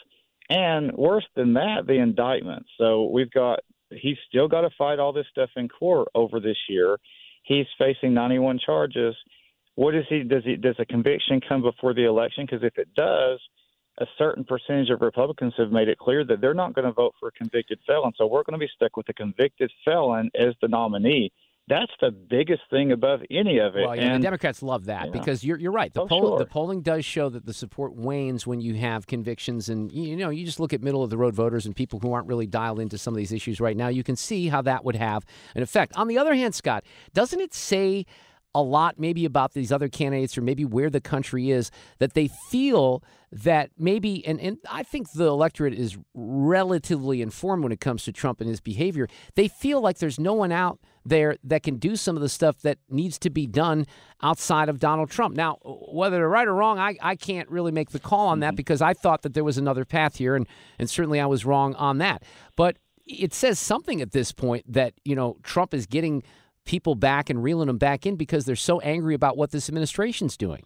And 0.50 0.92
worse 0.94 1.26
than 1.36 1.54
that, 1.54 1.86
the 1.86 2.00
indictment. 2.00 2.66
So 2.78 3.10
we've 3.12 3.32
got 3.32 3.60
he's 3.92 4.18
still 4.28 4.48
got 4.48 4.62
to 4.62 4.70
fight 4.78 5.00
all 5.00 5.14
this 5.14 5.26
stuff 5.32 5.50
in 5.56 5.70
court 5.70 6.08
over 6.16 6.40
this 6.40 6.58
year. 6.68 6.98
He's 7.44 7.66
facing 7.78 8.14
91 8.14 8.60
charges. 8.66 9.16
What 9.76 9.96
is 9.96 10.06
he? 10.10 10.24
Does 10.24 10.44
he? 10.44 10.56
Does 10.56 10.76
a 10.80 10.86
conviction 10.86 11.40
come 11.48 11.62
before 11.62 11.94
the 11.94 12.06
election? 12.06 12.46
Because 12.46 12.64
if 12.64 12.78
it 12.78 12.94
does, 12.96 13.40
a 14.00 14.06
certain 14.18 14.44
percentage 14.44 14.90
of 14.90 15.02
Republicans 15.02 15.54
have 15.58 15.72
made 15.72 15.88
it 15.88 15.98
clear 15.98 16.26
that 16.26 16.42
they're 16.42 16.54
not 16.54 16.74
going 16.74 16.86
to 16.86 16.94
vote 16.94 17.14
for 17.20 17.30
a 17.30 17.32
convicted 17.32 17.80
felon. 17.86 18.12
So 18.18 18.26
we're 18.26 18.44
going 18.44 18.60
to 18.60 18.66
be 18.66 18.72
stuck 18.76 18.98
with 18.98 19.08
a 19.10 19.14
convicted 19.14 19.72
felon 19.86 20.30
as 20.36 20.54
the 20.62 20.68
nominee. 20.68 21.32
That's 21.70 21.92
the 22.02 22.10
biggest 22.10 22.64
thing 22.72 22.92
above 22.92 23.22
any 23.30 23.60
of 23.60 23.76
it. 23.76 23.86
Well, 23.86 23.96
yeah, 23.96 24.14
and, 24.14 24.24
the 24.24 24.26
Democrats 24.26 24.64
love 24.64 24.86
that 24.86 25.06
yeah. 25.06 25.12
because 25.12 25.44
you're 25.44 25.60
you're 25.60 25.72
right. 25.72 25.94
The 25.94 26.02
oh, 26.02 26.08
poll, 26.08 26.22
sure. 26.22 26.40
the 26.40 26.48
polling 26.48 26.82
does 26.82 27.06
show 27.06 27.30
that 27.30 27.46
the 27.46 27.54
support 27.54 27.96
wanes 27.96 28.48
when 28.48 28.60
you 28.60 28.74
have 28.74 29.06
convictions, 29.06 29.70
and 29.70 29.92
you 29.92 30.16
know 30.16 30.32
you 30.32 30.46
just 30.46 30.60
look 30.60 30.74
at 30.74 30.82
middle 30.82 31.04
of 31.04 31.12
the 31.12 31.18
road 31.18 31.36
voters 31.36 31.68
and 31.68 31.76
people 31.76 32.00
who 32.00 32.12
aren't 32.12 32.28
really 32.28 32.48
dialed 32.48 32.80
into 32.80 32.98
some 32.98 33.14
of 33.14 33.20
these 33.20 33.32
issues 33.32 33.62
right 33.62 33.78
now. 33.78 33.88
You 33.88 34.04
can 34.04 34.16
see 34.16 34.48
how 34.48 34.64
that 34.64 34.84
would 34.84 34.96
have 34.96 35.24
an 35.54 35.62
effect. 35.62 35.96
On 35.96 36.08
the 36.08 36.18
other 36.18 36.34
hand, 36.34 36.56
Scott, 36.56 36.84
doesn't 37.14 37.40
it 37.40 37.54
say? 37.54 38.08
A 38.56 38.62
lot 38.62 39.00
maybe 39.00 39.26
about 39.26 39.54
these 39.54 39.72
other 39.72 39.88
candidates 39.90 40.38
or 40.38 40.42
maybe 40.42 40.66
where 40.66 40.90
the 40.90 41.02
country 41.02 41.52
is 41.52 41.70
that 42.00 42.14
they 42.14 42.30
feel 42.50 43.04
that 43.32 43.70
maybe 43.78 44.26
and, 44.26 44.42
and 44.42 44.58
I 44.70 44.82
think 44.82 45.12
the 45.12 45.28
electorate 45.28 45.74
is 45.74 45.98
relatively 46.16 47.22
informed 47.22 47.62
when 47.64 47.72
it 47.72 47.80
comes 47.80 48.04
to 48.06 48.12
Trump 48.12 48.42
and 48.42 48.50
his 48.50 48.60
behavior. 48.60 49.08
They 49.36 49.48
feel 49.48 49.82
like 49.82 50.00
there's 50.00 50.20
no 50.20 50.34
one 50.34 50.52
out 50.52 50.80
there 51.06 51.38
that 51.44 51.62
can 51.62 51.78
do 51.78 51.96
some 51.96 52.16
of 52.16 52.22
the 52.22 52.30
stuff 52.30 52.60
that 52.62 52.80
needs 52.90 53.20
to 53.20 53.30
be 53.30 53.46
done 53.46 53.86
outside 54.22 54.68
of 54.68 54.80
Donald 54.80 55.12
Trump. 55.12 55.36
Now, 55.36 55.58
whether 55.64 56.18
they're 56.18 56.30
right 56.30 56.48
or 56.48 56.56
wrong, 56.56 56.80
I, 56.80 56.98
I 57.02 57.16
can't 57.16 57.50
really 57.50 57.72
make 57.72 57.92
the 57.92 58.00
call 58.00 58.28
on 58.28 58.40
that 58.40 58.50
mm-hmm. 58.50 58.56
because 58.56 58.82
I 58.82 58.94
thought 58.94 59.22
that 59.22 59.36
there 59.36 59.44
was 59.44 59.60
another 59.60 59.86
path 59.86 60.16
here 60.16 60.36
and, 60.36 60.48
and 60.80 60.90
certainly 60.90 61.20
I 61.20 61.28
was 61.28 61.46
wrong 61.46 61.76
on 61.76 62.00
that. 62.00 62.24
But 62.56 62.78
it 63.06 63.34
says 63.34 63.60
something 63.60 64.02
at 64.02 64.12
this 64.12 64.32
point 64.32 64.72
that, 64.72 64.94
you 65.04 65.16
know, 65.16 65.38
Trump 65.44 65.74
is 65.74 65.86
getting 65.86 66.24
people 66.70 66.94
back 66.94 67.32
and 67.32 67.44
reeling 67.44 67.66
them 67.66 67.80
back 67.80 68.06
in 68.06 68.16
because 68.16 68.46
they're 68.46 68.56
so 68.56 68.80
angry 68.82 69.16
about 69.16 69.36
what 69.36 69.50
this 69.50 69.68
administration's 69.68 70.38
doing. 70.38 70.64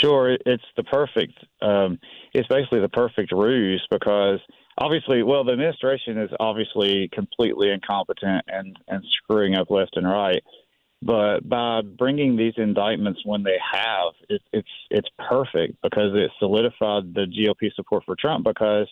Sure, 0.00 0.38
it's 0.46 0.64
the 0.78 0.82
perfect. 0.84 1.34
Um, 1.60 1.98
it's 2.32 2.48
basically 2.48 2.80
the 2.80 2.88
perfect 2.88 3.30
ruse 3.30 3.86
because 3.90 4.38
obviously, 4.78 5.22
well, 5.22 5.44
the 5.44 5.52
administration 5.52 6.16
is 6.16 6.30
obviously 6.40 7.10
completely 7.12 7.70
incompetent 7.70 8.44
and 8.48 8.78
and 8.88 9.04
screwing 9.22 9.56
up 9.56 9.70
left 9.70 9.96
and 9.96 10.08
right. 10.08 10.42
But 11.02 11.46
by 11.46 11.82
bringing 11.82 12.36
these 12.36 12.54
indictments 12.56 13.20
when 13.24 13.42
they 13.42 13.58
have, 13.72 14.14
it, 14.30 14.40
it's 14.54 14.68
it's 14.90 15.08
perfect 15.28 15.76
because 15.82 16.12
it 16.14 16.30
solidified 16.38 17.12
the 17.12 17.26
GOP 17.26 17.74
support 17.74 18.04
for 18.06 18.16
Trump 18.18 18.44
because 18.44 18.88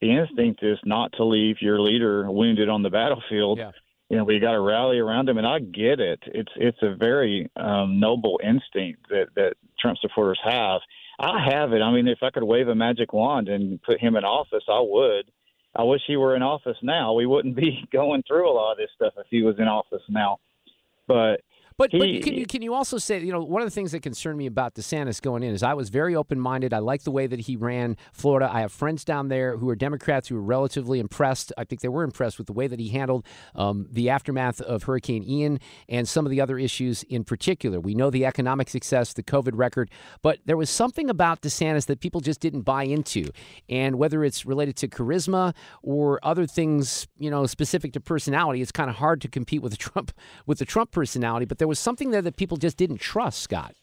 the 0.00 0.10
instinct 0.10 0.62
is 0.62 0.78
not 0.86 1.12
to 1.18 1.24
leave 1.24 1.56
your 1.60 1.80
leader 1.80 2.30
wounded 2.30 2.70
on 2.70 2.82
the 2.82 2.90
battlefield. 2.90 3.58
Yeah 3.58 3.72
you 4.08 4.16
know 4.16 4.24
we 4.24 4.38
got 4.38 4.52
to 4.52 4.60
rally 4.60 4.98
around 4.98 5.28
him 5.28 5.38
and 5.38 5.46
i 5.46 5.58
get 5.58 6.00
it. 6.00 6.20
It's 6.26 6.52
it's 6.56 6.82
a 6.82 6.94
very 6.94 7.50
um 7.56 8.00
noble 8.00 8.40
instinct 8.42 9.08
that 9.10 9.28
that 9.36 9.54
trump 9.78 9.98
supporters 9.98 10.40
have. 10.44 10.80
I 11.18 11.44
have 11.48 11.72
it. 11.72 11.80
I 11.80 11.92
mean 11.92 12.08
if 12.08 12.18
i 12.22 12.30
could 12.30 12.44
wave 12.44 12.68
a 12.68 12.74
magic 12.74 13.12
wand 13.12 13.48
and 13.48 13.82
put 13.82 14.00
him 14.00 14.16
in 14.16 14.24
office 14.24 14.64
i 14.68 14.80
would. 14.80 15.30
I 15.76 15.82
wish 15.82 16.02
he 16.06 16.16
were 16.16 16.36
in 16.36 16.42
office 16.42 16.76
now. 16.82 17.14
We 17.14 17.26
wouldn't 17.26 17.56
be 17.56 17.88
going 17.92 18.22
through 18.26 18.48
a 18.48 18.54
lot 18.54 18.72
of 18.72 18.78
this 18.78 18.90
stuff 18.94 19.14
if 19.16 19.26
he 19.28 19.42
was 19.42 19.56
in 19.58 19.66
office 19.66 20.02
now. 20.08 20.38
But 21.06 21.40
but, 21.76 21.90
he, 21.90 21.98
but 21.98 22.24
can 22.24 22.34
you 22.34 22.46
can 22.46 22.62
you 22.62 22.72
also 22.72 22.98
say 22.98 23.18
you 23.20 23.32
know 23.32 23.42
one 23.42 23.60
of 23.60 23.66
the 23.66 23.74
things 23.74 23.92
that 23.92 24.00
concerned 24.00 24.38
me 24.38 24.46
about 24.46 24.74
DeSantis 24.74 25.20
going 25.20 25.42
in 25.42 25.52
is 25.52 25.62
I 25.62 25.74
was 25.74 25.88
very 25.88 26.14
open 26.14 26.38
minded. 26.38 26.72
I 26.72 26.78
like 26.78 27.02
the 27.02 27.10
way 27.10 27.26
that 27.26 27.40
he 27.40 27.56
ran 27.56 27.96
Florida. 28.12 28.48
I 28.52 28.60
have 28.60 28.72
friends 28.72 29.04
down 29.04 29.28
there 29.28 29.56
who 29.56 29.68
are 29.68 29.74
Democrats 29.74 30.28
who 30.28 30.36
were 30.36 30.42
relatively 30.42 31.00
impressed. 31.00 31.52
I 31.58 31.64
think 31.64 31.80
they 31.80 31.88
were 31.88 32.04
impressed 32.04 32.38
with 32.38 32.46
the 32.46 32.52
way 32.52 32.68
that 32.68 32.78
he 32.78 32.88
handled 32.90 33.26
um, 33.56 33.88
the 33.90 34.10
aftermath 34.10 34.60
of 34.60 34.84
Hurricane 34.84 35.24
Ian 35.24 35.58
and 35.88 36.08
some 36.08 36.24
of 36.24 36.30
the 36.30 36.40
other 36.40 36.58
issues 36.58 37.02
in 37.04 37.24
particular. 37.24 37.80
We 37.80 37.94
know 37.94 38.10
the 38.10 38.24
economic 38.24 38.68
success, 38.68 39.12
the 39.12 39.22
COVID 39.22 39.52
record, 39.54 39.90
but 40.22 40.38
there 40.44 40.56
was 40.56 40.70
something 40.70 41.10
about 41.10 41.42
DeSantis 41.42 41.86
that 41.86 42.00
people 42.00 42.20
just 42.20 42.40
didn't 42.40 42.62
buy 42.62 42.84
into, 42.84 43.30
and 43.68 43.96
whether 43.96 44.24
it's 44.24 44.46
related 44.46 44.76
to 44.76 44.88
charisma 44.88 45.54
or 45.82 46.20
other 46.22 46.46
things, 46.46 47.08
you 47.18 47.30
know, 47.30 47.46
specific 47.46 47.92
to 47.94 48.00
personality, 48.00 48.62
it's 48.62 48.72
kind 48.72 48.88
of 48.88 48.96
hard 48.96 49.20
to 49.22 49.28
compete 49.28 49.62
with 49.62 49.72
the 49.72 49.78
Trump 49.78 50.12
with 50.46 50.58
the 50.58 50.64
Trump 50.64 50.92
personality. 50.92 51.46
But 51.46 51.63
there 51.64 51.68
was 51.68 51.78
something 51.78 52.10
there 52.10 52.20
that 52.20 52.36
people 52.36 52.58
just 52.58 52.76
didn't 52.76 52.98
trust, 52.98 53.40
Scott. 53.40 53.74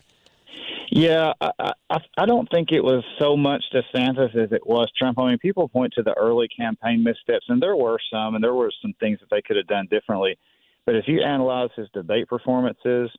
Yeah, 0.91 1.33
I, 1.41 1.73
I, 1.89 1.97
I 2.15 2.25
don't 2.27 2.47
think 2.51 2.71
it 2.71 2.83
was 2.83 3.03
so 3.19 3.35
much 3.35 3.63
DeSantis 3.73 4.35
as 4.35 4.51
it 4.51 4.67
was 4.67 4.87
Trump. 4.95 5.17
I 5.17 5.29
mean, 5.29 5.39
people 5.39 5.67
point 5.67 5.91
to 5.95 6.03
the 6.03 6.13
early 6.13 6.47
campaign 6.47 7.03
missteps, 7.03 7.45
and 7.49 7.59
there 7.59 7.75
were 7.75 7.97
some, 8.13 8.35
and 8.35 8.43
there 8.43 8.53
were 8.53 8.71
some 8.83 8.93
things 8.99 9.17
that 9.19 9.31
they 9.31 9.41
could 9.41 9.57
have 9.57 9.65
done 9.65 9.87
differently. 9.89 10.37
But 10.85 10.95
if 10.95 11.05
you 11.07 11.23
analyze 11.23 11.71
his 11.75 11.87
debate 11.91 12.27
performances 12.27 13.09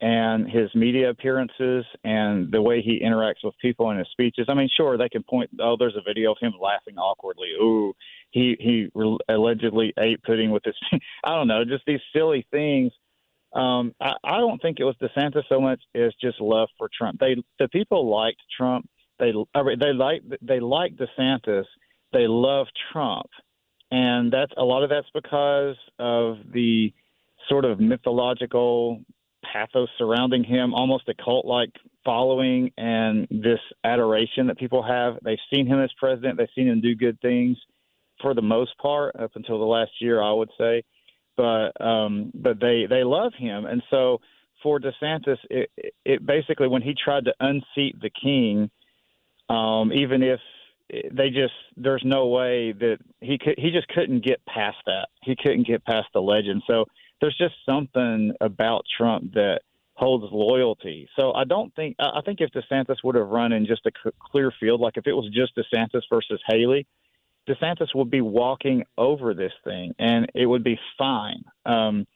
and 0.00 0.50
his 0.50 0.74
media 0.74 1.10
appearances 1.10 1.84
and 2.02 2.50
the 2.50 2.60
way 2.60 2.82
he 2.82 3.00
interacts 3.00 3.44
with 3.44 3.54
people 3.62 3.92
in 3.92 3.98
his 3.98 4.08
speeches, 4.10 4.46
I 4.48 4.54
mean, 4.54 4.70
sure, 4.76 4.98
they 4.98 5.08
can 5.08 5.22
point. 5.22 5.50
Oh, 5.60 5.76
there's 5.78 5.94
a 5.96 6.02
video 6.04 6.32
of 6.32 6.38
him 6.40 6.54
laughing 6.60 6.98
awkwardly. 6.98 7.50
Ooh, 7.62 7.92
he 8.32 8.56
he 8.58 8.88
allegedly 9.28 9.94
ate 10.00 10.20
pudding 10.24 10.50
with 10.50 10.64
his. 10.64 10.74
I 11.24 11.36
don't 11.36 11.46
know, 11.46 11.64
just 11.64 11.84
these 11.86 12.00
silly 12.12 12.44
things 12.50 12.90
um, 13.54 13.94
I, 14.00 14.12
I 14.24 14.38
don't 14.38 14.60
think 14.60 14.78
it 14.80 14.84
was 14.84 14.96
DeSantis 15.00 15.44
so 15.48 15.60
much 15.60 15.80
as 15.94 16.12
just 16.20 16.40
love 16.40 16.68
for 16.76 16.88
Trump. 16.96 17.20
They 17.20 17.36
the 17.58 17.68
people 17.68 18.10
liked 18.10 18.40
Trump. 18.56 18.88
They 19.18 19.32
they 19.54 19.92
like 19.92 20.22
they 20.42 20.60
like 20.60 20.96
DeSantis. 20.96 21.64
They 22.12 22.26
love 22.26 22.66
Trump, 22.92 23.26
and 23.90 24.32
that's 24.32 24.52
a 24.56 24.64
lot 24.64 24.82
of 24.82 24.90
that's 24.90 25.08
because 25.14 25.76
of 25.98 26.38
the 26.52 26.92
sort 27.48 27.64
of 27.64 27.78
mythological 27.78 29.00
pathos 29.52 29.88
surrounding 29.98 30.42
him, 30.42 30.74
almost 30.74 31.08
a 31.08 31.14
cult 31.22 31.46
like 31.46 31.70
following, 32.04 32.72
and 32.76 33.28
this 33.30 33.60
adoration 33.84 34.48
that 34.48 34.58
people 34.58 34.82
have. 34.82 35.14
They've 35.22 35.38
seen 35.52 35.66
him 35.66 35.80
as 35.80 35.90
president. 35.96 36.38
They've 36.38 36.48
seen 36.56 36.68
him 36.68 36.80
do 36.80 36.96
good 36.96 37.20
things 37.20 37.56
for 38.20 38.34
the 38.34 38.42
most 38.42 38.76
part 38.78 39.14
up 39.16 39.32
until 39.34 39.58
the 39.58 39.64
last 39.64 39.90
year, 40.00 40.22
I 40.22 40.32
would 40.32 40.50
say 40.58 40.82
but 41.36 41.80
um, 41.84 42.30
but 42.34 42.60
they 42.60 42.86
they 42.88 43.04
love 43.04 43.32
him, 43.36 43.64
and 43.66 43.82
so 43.90 44.20
for 44.62 44.80
DeSantis, 44.80 45.36
it, 45.50 45.70
it 46.04 46.26
basically 46.26 46.68
when 46.68 46.82
he 46.82 46.94
tried 46.94 47.26
to 47.26 47.34
unseat 47.38 48.00
the 48.00 48.10
king, 48.10 48.70
um, 49.50 49.92
even 49.92 50.22
if 50.22 50.40
they 51.12 51.28
just 51.28 51.54
there's 51.76 52.02
no 52.04 52.26
way 52.26 52.72
that 52.72 52.98
he 53.20 53.38
could 53.38 53.54
he 53.58 53.70
just 53.70 53.88
couldn't 53.88 54.24
get 54.24 54.44
past 54.46 54.78
that. 54.86 55.08
He 55.22 55.36
couldn't 55.36 55.66
get 55.66 55.84
past 55.84 56.08
the 56.12 56.20
legend. 56.20 56.62
So 56.66 56.84
there's 57.20 57.36
just 57.36 57.54
something 57.68 58.32
about 58.40 58.84
Trump 58.96 59.32
that 59.34 59.60
holds 59.94 60.24
loyalty. 60.32 61.08
So 61.16 61.32
I 61.32 61.44
don't 61.44 61.74
think 61.74 61.96
I 61.98 62.20
think 62.24 62.40
if 62.40 62.50
DeSantis 62.50 62.96
would 63.04 63.14
have 63.14 63.28
run 63.28 63.52
in 63.52 63.66
just 63.66 63.86
a 63.86 63.92
clear 64.30 64.52
field, 64.60 64.80
like 64.80 64.96
if 64.96 65.06
it 65.06 65.12
was 65.12 65.30
just 65.32 65.56
DeSantis 65.56 66.02
versus 66.10 66.40
Haley, 66.46 66.86
DeSantis 67.48 67.94
would 67.94 68.10
be 68.10 68.20
walking 68.20 68.84
over 68.96 69.34
this 69.34 69.52
thing, 69.64 69.94
and 69.98 70.30
it 70.34 70.46
would 70.46 70.64
be 70.64 70.78
fine. 70.98 71.44
Um, 71.66 72.06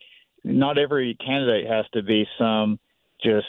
not 0.44 0.78
every 0.78 1.14
candidate 1.14 1.66
has 1.66 1.84
to 1.92 2.02
be 2.02 2.26
some 2.38 2.78
just 3.22 3.46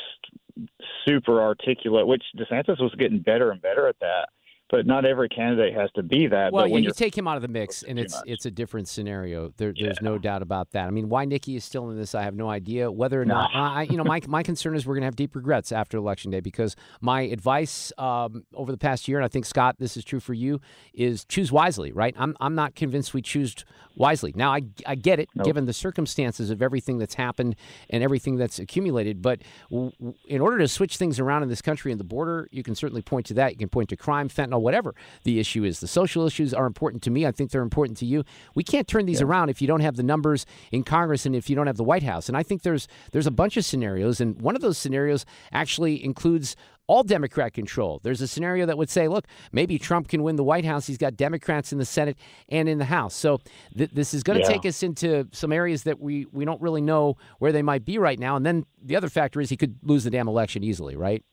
super 1.07 1.41
articulate. 1.41 2.07
Which 2.07 2.23
DeSantis 2.37 2.81
was 2.81 2.93
getting 2.97 3.19
better 3.19 3.51
and 3.51 3.61
better 3.61 3.87
at 3.87 3.99
that. 4.01 4.29
But 4.71 4.85
not 4.85 5.03
every 5.03 5.29
candidate 5.29 5.73
has 5.73 5.89
to 5.95 6.03
be 6.03 6.27
that. 6.27 6.53
Well, 6.53 6.63
but 6.63 6.69
yeah, 6.69 6.73
when 6.75 6.83
you 6.83 6.91
take 6.91 7.17
him 7.17 7.27
out 7.27 7.37
of 7.37 7.41
the 7.41 7.47
mix, 7.47 7.81
and 7.81 7.97
it's 7.97 8.13
much. 8.13 8.23
it's 8.27 8.45
a 8.45 8.51
different 8.51 8.87
scenario. 8.87 9.51
There, 9.57 9.73
There's 9.77 10.01
no 10.01 10.19
doubt 10.19 10.43
about 10.43 10.71
that. 10.71 10.85
I 10.85 10.91
mean, 10.91 11.09
why 11.09 11.25
Nikki 11.25 11.55
is 11.55 11.63
still 11.63 11.89
in 11.89 11.97
this, 11.97 12.13
I 12.13 12.21
have 12.21 12.35
no 12.35 12.49
idea. 12.49 12.91
Whether 12.91 13.19
or 13.19 13.25
not, 13.25 13.49
I, 13.53 13.83
you 13.83 13.97
know, 13.97 14.03
my 14.03 14.21
my 14.27 14.43
concern 14.43 14.75
is 14.75 14.85
we're 14.85 14.93
going 14.93 15.01
to 15.01 15.07
have 15.07 15.15
deep 15.15 15.35
regrets 15.35 15.71
after 15.71 15.97
election 15.97 16.29
day 16.29 16.39
because 16.39 16.75
my 17.01 17.21
advice 17.21 17.91
um, 17.97 18.43
over 18.53 18.71
the 18.71 18.77
past 18.77 19.07
year, 19.07 19.17
and 19.17 19.25
I 19.25 19.27
think 19.27 19.45
Scott, 19.45 19.77
this 19.79 19.97
is 19.97 20.05
true 20.05 20.19
for 20.19 20.35
you, 20.35 20.61
is 20.93 21.25
choose 21.25 21.51
wisely. 21.51 21.91
Right? 21.91 22.13
I'm 22.17 22.37
I'm 22.39 22.53
not 22.53 22.75
convinced 22.75 23.13
we 23.15 23.23
choose 23.23 23.55
wisely. 23.95 24.33
Now, 24.35 24.53
I 24.53 24.61
I 24.85 24.93
get 24.95 25.19
it, 25.19 25.29
given 25.43 25.65
the 25.65 25.73
circumstances 25.73 26.51
of 26.51 26.61
everything 26.61 26.99
that's 26.99 27.15
happened 27.15 27.55
and 27.89 28.03
everything 28.03 28.35
that's 28.35 28.59
accumulated. 28.59 29.21
But 29.21 29.41
w- 29.71 29.91
in 30.27 30.41
order 30.41 30.59
to 30.59 30.67
switch 30.67 30.97
things 30.97 31.19
around 31.19 31.41
in 31.43 31.49
this 31.49 31.61
country 31.61 31.91
and 31.91 31.99
the 31.99 32.05
border, 32.05 32.47
you 32.51 32.61
can 32.61 32.75
certainly 32.75 33.01
point 33.01 33.25
to 33.27 33.33
that. 33.35 33.51
You 33.53 33.57
can 33.57 33.69
point 33.69 33.89
to 33.89 33.97
crime, 33.97 34.29
fentanyl, 34.29 34.58
whatever 34.59 34.93
the 35.23 35.39
issue 35.39 35.63
is. 35.63 35.79
The 35.79 35.87
social 35.87 36.25
issues 36.25 36.53
are 36.53 36.65
important 36.65 37.03
to 37.03 37.11
me. 37.11 37.25
I 37.25 37.31
think 37.31 37.51
they're 37.51 37.61
important 37.61 37.97
to 37.99 38.05
you. 38.05 38.23
We 38.55 38.63
can't 38.63 38.87
turn 38.87 39.05
these 39.05 39.21
around 39.21 39.49
if 39.49 39.61
you 39.61 39.67
don't 39.67 39.81
have 39.81 39.95
the 39.95 40.03
numbers 40.03 40.45
in 40.71 40.83
Congress 40.83 41.25
and 41.25 41.35
if 41.35 41.49
you 41.49 41.55
don't 41.55 41.67
have 41.67 41.77
the 41.77 41.83
White 41.83 42.03
House. 42.03 42.27
And 42.27 42.37
I 42.37 42.43
think 42.43 42.63
there's 42.63 42.87
there's 43.11 43.27
a 43.27 43.31
bunch 43.31 43.57
of 43.57 43.65
scenarios, 43.65 44.21
and 44.21 44.41
one 44.41 44.55
of 44.55 44.61
those 44.61 44.77
scenarios 44.77 45.25
actually 45.51 46.03
includes 46.03 46.55
all 46.87 47.03
Democrat 47.03 47.53
control. 47.53 47.99
There's 48.01 48.19
a 48.19 48.27
scenario 48.27 48.65
that 48.65 48.75
would 48.75 48.89
say, 48.89 49.07
look, 49.07 49.27
maybe 49.51 49.77
Trump 49.77 50.07
can 50.07 50.23
win 50.23 50.37
the 50.37 50.43
White 50.43 50.65
House. 50.65 50.87
He's 50.87 50.97
got 50.97 51.15
Democrats 51.15 51.71
in 51.71 51.77
the 51.77 51.85
Senate 51.85 52.17
and 52.49 52.67
in 52.67 52.79
the 52.79 52.85
House. 52.85 53.13
So 53.13 53.41
th- 53.77 53.91
this 53.91 54.11
is 54.15 54.23
going 54.23 54.39
to 54.39 54.43
Yeah. 54.43 54.53
take 54.53 54.65
us 54.65 54.81
into 54.81 55.27
some 55.31 55.51
areas 55.53 55.83
that 55.83 55.99
we, 55.99 56.25
we 56.31 56.45
don't 56.45 56.59
really 56.59 56.81
know 56.81 57.15
where 57.37 57.51
they 57.51 57.61
might 57.61 57.85
be 57.85 57.99
right 57.99 58.17
now. 58.17 58.35
And 58.35 58.43
then 58.43 58.65
the 58.83 58.95
other 58.95 59.07
factor 59.07 59.39
is 59.39 59.51
he 59.51 59.55
could 59.55 59.75
lose 59.83 60.03
the 60.03 60.09
damn 60.09 60.27
election 60.27 60.63
easily, 60.63 60.95
right? 60.95 61.23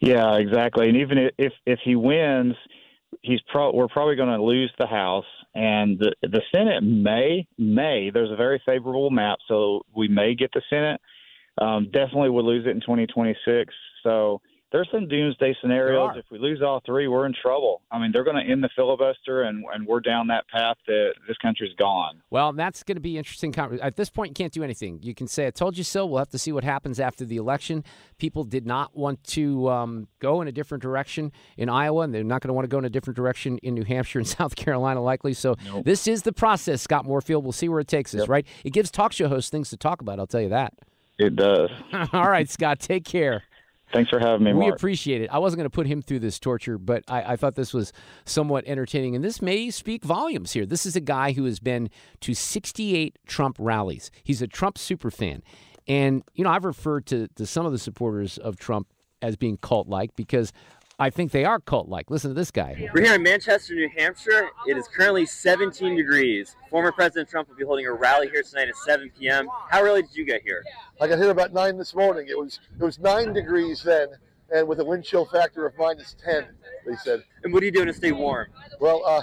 Yeah, 0.00 0.36
exactly. 0.36 0.88
And 0.88 0.96
even 0.96 1.18
if 1.38 1.52
if 1.66 1.78
he 1.84 1.96
wins, 1.96 2.54
he's 3.22 3.40
pro- 3.52 3.74
we're 3.74 3.88
probably 3.88 4.16
going 4.16 4.36
to 4.36 4.42
lose 4.42 4.72
the 4.78 4.86
House, 4.86 5.26
and 5.54 5.98
the 5.98 6.14
the 6.22 6.42
Senate 6.54 6.82
may 6.82 7.46
may 7.58 8.10
there's 8.12 8.30
a 8.30 8.36
very 8.36 8.62
favorable 8.64 9.10
map, 9.10 9.38
so 9.48 9.82
we 9.94 10.08
may 10.08 10.34
get 10.34 10.50
the 10.54 10.62
Senate. 10.70 11.00
Um, 11.60 11.86
definitely 11.92 12.30
would 12.30 12.44
lose 12.46 12.66
it 12.66 12.70
in 12.70 12.80
2026. 12.80 13.74
So 14.02 14.40
there's 14.72 14.88
some 14.92 15.08
doomsday 15.08 15.56
scenarios. 15.60 16.12
If 16.16 16.26
we 16.30 16.38
lose 16.38 16.62
all 16.62 16.80
three, 16.86 17.08
we're 17.08 17.26
in 17.26 17.34
trouble. 17.40 17.82
I 17.90 17.98
mean, 17.98 18.12
they're 18.12 18.24
going 18.24 18.36
to 18.36 18.50
end 18.50 18.62
the 18.62 18.70
filibuster, 18.76 19.42
and 19.42 19.64
and 19.72 19.86
we're 19.86 20.00
down 20.00 20.28
that 20.28 20.46
path 20.48 20.76
that 20.86 21.14
this 21.26 21.36
country's 21.38 21.74
gone. 21.76 22.22
Well, 22.30 22.52
that's 22.52 22.82
going 22.82 22.96
to 22.96 23.00
be 23.00 23.18
interesting. 23.18 23.54
At 23.82 23.96
this 23.96 24.10
point, 24.10 24.30
you 24.30 24.34
can't 24.34 24.52
do 24.52 24.62
anything. 24.62 25.00
You 25.02 25.14
can 25.14 25.26
say, 25.26 25.46
I 25.46 25.50
told 25.50 25.76
you 25.76 25.84
so. 25.84 26.06
We'll 26.06 26.18
have 26.18 26.30
to 26.30 26.38
see 26.38 26.52
what 26.52 26.62
happens 26.62 27.00
after 27.00 27.24
the 27.24 27.36
election. 27.36 27.84
People 28.18 28.44
did 28.44 28.66
not 28.66 28.96
want 28.96 29.24
to 29.24 29.68
um, 29.68 30.08
go 30.20 30.40
in 30.40 30.46
a 30.46 30.52
different 30.52 30.82
direction 30.82 31.32
in 31.56 31.68
Iowa, 31.68 32.02
and 32.02 32.14
they're 32.14 32.22
not 32.22 32.40
going 32.40 32.48
to 32.48 32.54
want 32.54 32.64
to 32.64 32.68
go 32.68 32.78
in 32.78 32.84
a 32.84 32.90
different 32.90 33.16
direction 33.16 33.58
in 33.58 33.74
New 33.74 33.84
Hampshire 33.84 34.20
and 34.20 34.28
South 34.40 34.54
Carolina, 34.54 35.02
likely. 35.02 35.34
So, 35.34 35.56
this 35.84 36.06
is 36.06 36.22
the 36.22 36.32
process, 36.32 36.80
Scott 36.80 37.06
Morefield. 37.06 37.42
We'll 37.42 37.52
see 37.52 37.68
where 37.68 37.80
it 37.80 37.88
takes 37.88 38.14
us, 38.14 38.28
right? 38.28 38.46
It 38.64 38.72
gives 38.72 38.90
talk 38.90 39.12
show 39.12 39.28
hosts 39.28 39.50
things 39.50 39.70
to 39.70 39.76
talk 39.76 40.00
about, 40.00 40.20
I'll 40.20 40.26
tell 40.26 40.40
you 40.40 40.50
that. 40.50 40.74
It 41.18 41.36
does. 41.36 41.68
All 42.12 42.30
right, 42.30 42.48
Scott, 42.48 42.80
take 42.80 43.04
care. 43.04 43.42
Thanks 43.92 44.08
for 44.10 44.18
having 44.20 44.44
me, 44.44 44.52
We 44.52 44.60
Mark. 44.60 44.74
appreciate 44.74 45.20
it. 45.20 45.30
I 45.32 45.38
wasn't 45.38 45.58
going 45.58 45.64
to 45.70 45.74
put 45.74 45.86
him 45.86 46.00
through 46.00 46.20
this 46.20 46.38
torture, 46.38 46.78
but 46.78 47.02
I, 47.08 47.32
I 47.32 47.36
thought 47.36 47.56
this 47.56 47.74
was 47.74 47.92
somewhat 48.24 48.64
entertaining. 48.66 49.16
And 49.16 49.24
this 49.24 49.42
may 49.42 49.70
speak 49.70 50.04
volumes 50.04 50.52
here. 50.52 50.64
This 50.64 50.86
is 50.86 50.94
a 50.94 51.00
guy 51.00 51.32
who 51.32 51.44
has 51.44 51.58
been 51.58 51.90
to 52.20 52.34
68 52.34 53.18
Trump 53.26 53.56
rallies. 53.58 54.10
He's 54.22 54.42
a 54.42 54.46
Trump 54.46 54.76
superfan. 54.76 55.40
And, 55.88 56.22
you 56.34 56.44
know, 56.44 56.50
I've 56.50 56.64
referred 56.64 57.06
to, 57.06 57.26
to 57.34 57.46
some 57.46 57.66
of 57.66 57.72
the 57.72 57.78
supporters 57.78 58.38
of 58.38 58.56
Trump 58.58 58.86
as 59.22 59.36
being 59.36 59.56
cult 59.56 59.88
like 59.88 60.14
because 60.14 60.52
I 61.00 61.08
think 61.08 61.32
they 61.32 61.46
are 61.46 61.58
cult 61.58 61.88
like. 61.88 62.10
Listen 62.10 62.28
to 62.28 62.34
this 62.34 62.50
guy. 62.50 62.90
We're 62.94 63.02
here 63.02 63.14
in 63.14 63.22
Manchester, 63.22 63.74
New 63.74 63.88
Hampshire. 63.96 64.50
It 64.68 64.76
is 64.76 64.86
currently 64.86 65.24
17 65.24 65.96
degrees. 65.96 66.54
Former 66.68 66.92
President 66.92 67.26
Trump 67.26 67.48
will 67.48 67.56
be 67.56 67.64
holding 67.64 67.86
a 67.86 67.92
rally 67.92 68.28
here 68.28 68.42
tonight 68.42 68.68
at 68.68 68.76
7 68.76 69.10
p.m. 69.18 69.48
How 69.70 69.82
early 69.82 70.02
did 70.02 70.14
you 70.14 70.26
get 70.26 70.42
here? 70.42 70.62
I 71.00 71.08
got 71.08 71.18
here 71.18 71.30
about 71.30 71.54
nine 71.54 71.78
this 71.78 71.94
morning. 71.94 72.26
It 72.28 72.38
was 72.38 72.60
it 72.78 72.84
was 72.84 72.98
nine 72.98 73.32
degrees 73.32 73.82
then, 73.82 74.08
and 74.54 74.68
with 74.68 74.78
a 74.80 74.84
wind 74.84 75.02
chill 75.02 75.24
factor 75.24 75.66
of 75.66 75.72
minus 75.78 76.14
ten. 76.22 76.48
They 76.86 76.96
said. 76.96 77.24
And 77.44 77.54
what 77.54 77.62
are 77.62 77.66
you 77.66 77.72
doing 77.72 77.86
to 77.86 77.94
stay 77.94 78.12
warm? 78.12 78.48
Well, 78.78 79.02
uh, 79.06 79.22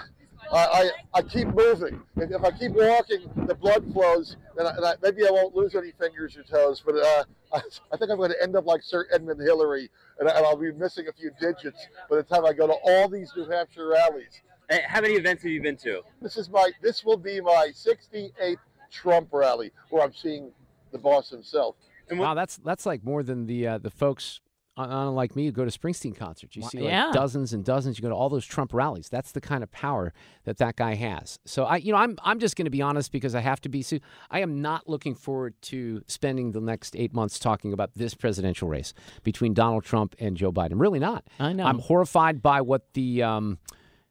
I, 0.51 0.57
I 0.57 0.91
I 1.15 1.21
keep 1.21 1.47
moving. 1.47 2.01
If, 2.15 2.31
if 2.31 2.43
I 2.43 2.51
keep 2.51 2.71
walking, 2.71 3.29
the 3.47 3.55
blood 3.55 3.85
flows, 3.93 4.37
and, 4.57 4.67
I, 4.67 4.71
and 4.71 4.85
I, 4.85 4.93
maybe 5.01 5.25
I 5.27 5.31
won't 5.31 5.55
lose 5.55 5.75
any 5.75 5.91
fingers 5.99 6.37
or 6.37 6.43
toes. 6.43 6.81
But 6.85 6.95
uh, 6.95 7.23
I, 7.53 7.61
I 7.91 7.97
think 7.97 8.11
I'm 8.11 8.17
going 8.17 8.31
to 8.31 8.41
end 8.41 8.55
up 8.55 8.65
like 8.65 8.81
Sir 8.83 9.07
Edmund 9.11 9.41
Hillary, 9.41 9.89
and, 10.19 10.29
I, 10.29 10.37
and 10.37 10.45
I'll 10.45 10.57
be 10.57 10.71
missing 10.71 11.07
a 11.07 11.13
few 11.13 11.31
digits 11.39 11.87
by 12.09 12.17
the 12.17 12.23
time 12.23 12.45
I 12.45 12.53
go 12.53 12.67
to 12.67 12.75
all 12.83 13.09
these 13.09 13.31
New 13.35 13.49
Hampshire 13.49 13.87
rallies. 13.87 14.41
And 14.69 14.81
how 14.85 15.01
many 15.01 15.13
events 15.13 15.43
have 15.43 15.51
you 15.51 15.61
been 15.61 15.77
to? 15.77 16.01
This 16.21 16.37
is 16.37 16.49
my 16.49 16.71
this 16.81 17.05
will 17.05 17.17
be 17.17 17.39
my 17.39 17.69
68th 17.73 18.57
Trump 18.91 19.29
rally 19.31 19.71
where 19.89 20.03
I'm 20.03 20.13
seeing 20.13 20.51
the 20.91 20.97
boss 20.97 21.29
himself. 21.29 21.75
Wow, 22.11 22.33
that's 22.33 22.57
that's 22.57 22.85
like 22.85 23.03
more 23.03 23.23
than 23.23 23.47
the 23.47 23.67
uh, 23.67 23.77
the 23.77 23.91
folks 23.91 24.39
on 24.77 25.27
me 25.35 25.43
you 25.43 25.51
go 25.51 25.65
to 25.65 25.71
Springsteen 25.71 26.15
concerts. 26.15 26.55
You 26.55 26.61
see 26.63 26.79
like 26.79 26.89
yeah. 26.89 27.11
dozens 27.11 27.53
and 27.53 27.65
dozens. 27.65 27.97
You 27.97 28.03
go 28.03 28.09
to 28.09 28.15
all 28.15 28.29
those 28.29 28.45
Trump 28.45 28.73
rallies. 28.73 29.09
That's 29.09 29.31
the 29.31 29.41
kind 29.41 29.63
of 29.63 29.71
power 29.71 30.13
that 30.45 30.57
that 30.57 30.75
guy 30.75 30.95
has. 30.95 31.39
So 31.45 31.65
I, 31.65 31.77
you 31.77 31.91
know, 31.91 31.97
I'm 31.97 32.17
I'm 32.23 32.39
just 32.39 32.55
going 32.55 32.65
to 32.65 32.71
be 32.71 32.81
honest 32.81 33.11
because 33.11 33.35
I 33.35 33.41
have 33.41 33.59
to 33.61 33.69
be. 33.69 33.81
So 33.81 33.97
I 34.29 34.41
am 34.41 34.61
not 34.61 34.87
looking 34.87 35.15
forward 35.15 35.55
to 35.63 36.03
spending 36.07 36.51
the 36.51 36.61
next 36.61 36.95
eight 36.95 37.13
months 37.13 37.39
talking 37.39 37.73
about 37.73 37.91
this 37.95 38.13
presidential 38.13 38.67
race 38.67 38.93
between 39.23 39.53
Donald 39.53 39.83
Trump 39.83 40.15
and 40.19 40.37
Joe 40.37 40.51
Biden. 40.51 40.79
Really 40.79 40.99
not. 40.99 41.25
I 41.39 41.53
know. 41.53 41.65
I'm 41.65 41.79
horrified 41.79 42.41
by 42.41 42.61
what 42.61 42.93
the. 42.93 43.23
Um, 43.23 43.59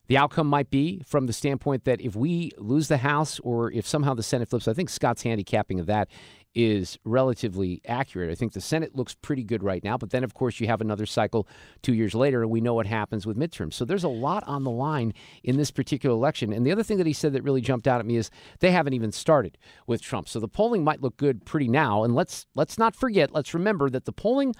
the 0.09 0.17
outcome 0.17 0.47
might 0.47 0.71
be 0.71 1.03
from 1.05 1.27
the 1.27 1.33
standpoint 1.33 1.85
that 1.85 2.01
if 2.01 2.15
we 2.15 2.53
lose 2.59 2.87
the 2.87 2.99
House 2.99 3.41
or 3.41 3.73
if 3.73 3.89
somehow 3.89 4.15
the 4.15 4.23
Senate 4.23 4.49
flips, 4.49 4.69
I 4.69 4.73
think 4.73 4.89
Scott's 4.89 5.23
handicapping 5.23 5.81
of 5.81 5.87
that 5.87 6.09
is 6.57 6.99
relatively 7.05 7.83
accurate. 7.87 8.31
I 8.31 8.35
think 8.35 8.55
the 8.55 8.63
Senate 8.63 8.97
looks 8.97 9.15
pretty 9.15 9.45
good 9.45 9.63
right 9.63 9.85
now, 9.85 9.99
but 9.99 10.09
then, 10.09 10.25
of 10.25 10.33
course, 10.33 10.59
you 10.59 10.67
have 10.67 10.81
another 10.81 11.05
cycle 11.05 11.47
two 11.83 11.93
years 11.93 12.15
later, 12.15 12.41
and 12.41 12.51
we 12.51 12.63
know 12.63 12.73
what 12.73 12.87
happens 12.87 13.27
with 13.27 13.37
midterms. 13.37 13.75
So 13.75 13.85
there's 13.85 14.05
a 14.05 14.09
lot 14.09 14.43
on 14.47 14.65
the 14.65 14.71
line 14.71 15.13
in 15.45 15.59
this 15.59 15.71
particular 15.71 16.17
election. 16.17 16.55
And 16.55 16.67
the 16.67 16.73
other 16.73 16.83
thing 16.83 16.97
that 16.97 17.07
he 17.07 17.13
said 17.13 17.35
that 17.35 17.43
really 17.43 17.61
jumped 17.61 17.87
out 17.87 18.01
at 18.01 18.07
me 18.07 18.17
is 18.17 18.31
they 18.61 18.71
haven't 18.71 18.95
even 18.95 19.13
started 19.13 19.59
with 19.87 20.01
Trump. 20.01 20.31
So 20.31 20.41
the 20.41 20.49
polling 20.49 20.83
might 20.83 21.03
look 21.03 21.19
good 21.19 21.45
pretty 21.45 21.69
now. 21.69 22.03
And 22.03 22.15
let's 22.15 22.47
let's 22.55 22.79
not 22.79 22.97
forget, 22.97 23.33
let's 23.33 23.53
remember 23.53 23.91
that 23.91 24.07
the 24.07 24.13
polling 24.13 24.55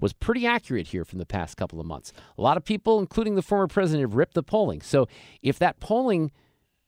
was 0.00 0.14
pretty 0.14 0.46
accurate 0.46 0.88
here 0.88 1.04
from 1.04 1.18
the 1.18 1.26
past 1.26 1.58
couple 1.58 1.78
of 1.78 1.86
months. 1.86 2.14
A 2.38 2.42
lot 2.42 2.56
of 2.56 2.64
people, 2.64 2.98
including 2.98 3.34
the 3.34 3.42
former 3.42 3.66
president, 3.66 4.08
have 4.08 4.16
ripped 4.16 4.34
the 4.34 4.42
polling. 4.42 4.80
So 4.80 5.06
if 5.42 5.58
that 5.58 5.80
polling 5.80 6.32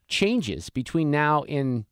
changes 0.09 0.71
between 0.71 1.11
now 1.11 1.43
and 1.43 1.85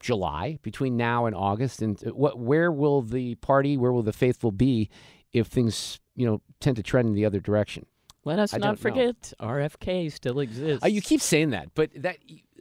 July, 0.00 0.58
between 0.62 0.96
now 0.96 1.26
and 1.26 1.34
August, 1.34 1.82
and 1.82 2.02
uh, 2.06 2.10
what, 2.10 2.38
where 2.38 2.70
will 2.70 3.02
the 3.02 3.34
party, 3.36 3.76
where 3.76 3.92
will 3.92 4.02
the 4.02 4.12
faithful 4.12 4.50
be 4.52 4.88
if 5.32 5.46
things, 5.46 6.00
you 6.14 6.26
know, 6.26 6.40
tend 6.60 6.76
to 6.76 6.82
trend 6.82 7.08
in 7.08 7.14
the 7.14 7.24
other 7.24 7.40
direction? 7.40 7.86
Let 8.24 8.38
us 8.38 8.52
I 8.52 8.58
not 8.58 8.80
don't 8.80 8.84
know. 8.84 8.90
forget 8.90 9.32
RFK 9.40 10.10
still 10.12 10.40
exists. 10.40 10.84
Uh, 10.84 10.88
you 10.88 11.00
keep 11.00 11.20
saying 11.20 11.50
that, 11.50 11.68
but 11.74 11.90
that 11.96 12.18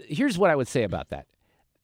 here's 0.08 0.38
what 0.38 0.50
I 0.52 0.56
would 0.56 0.68
say 0.68 0.84
about 0.84 1.10
that. 1.10 1.26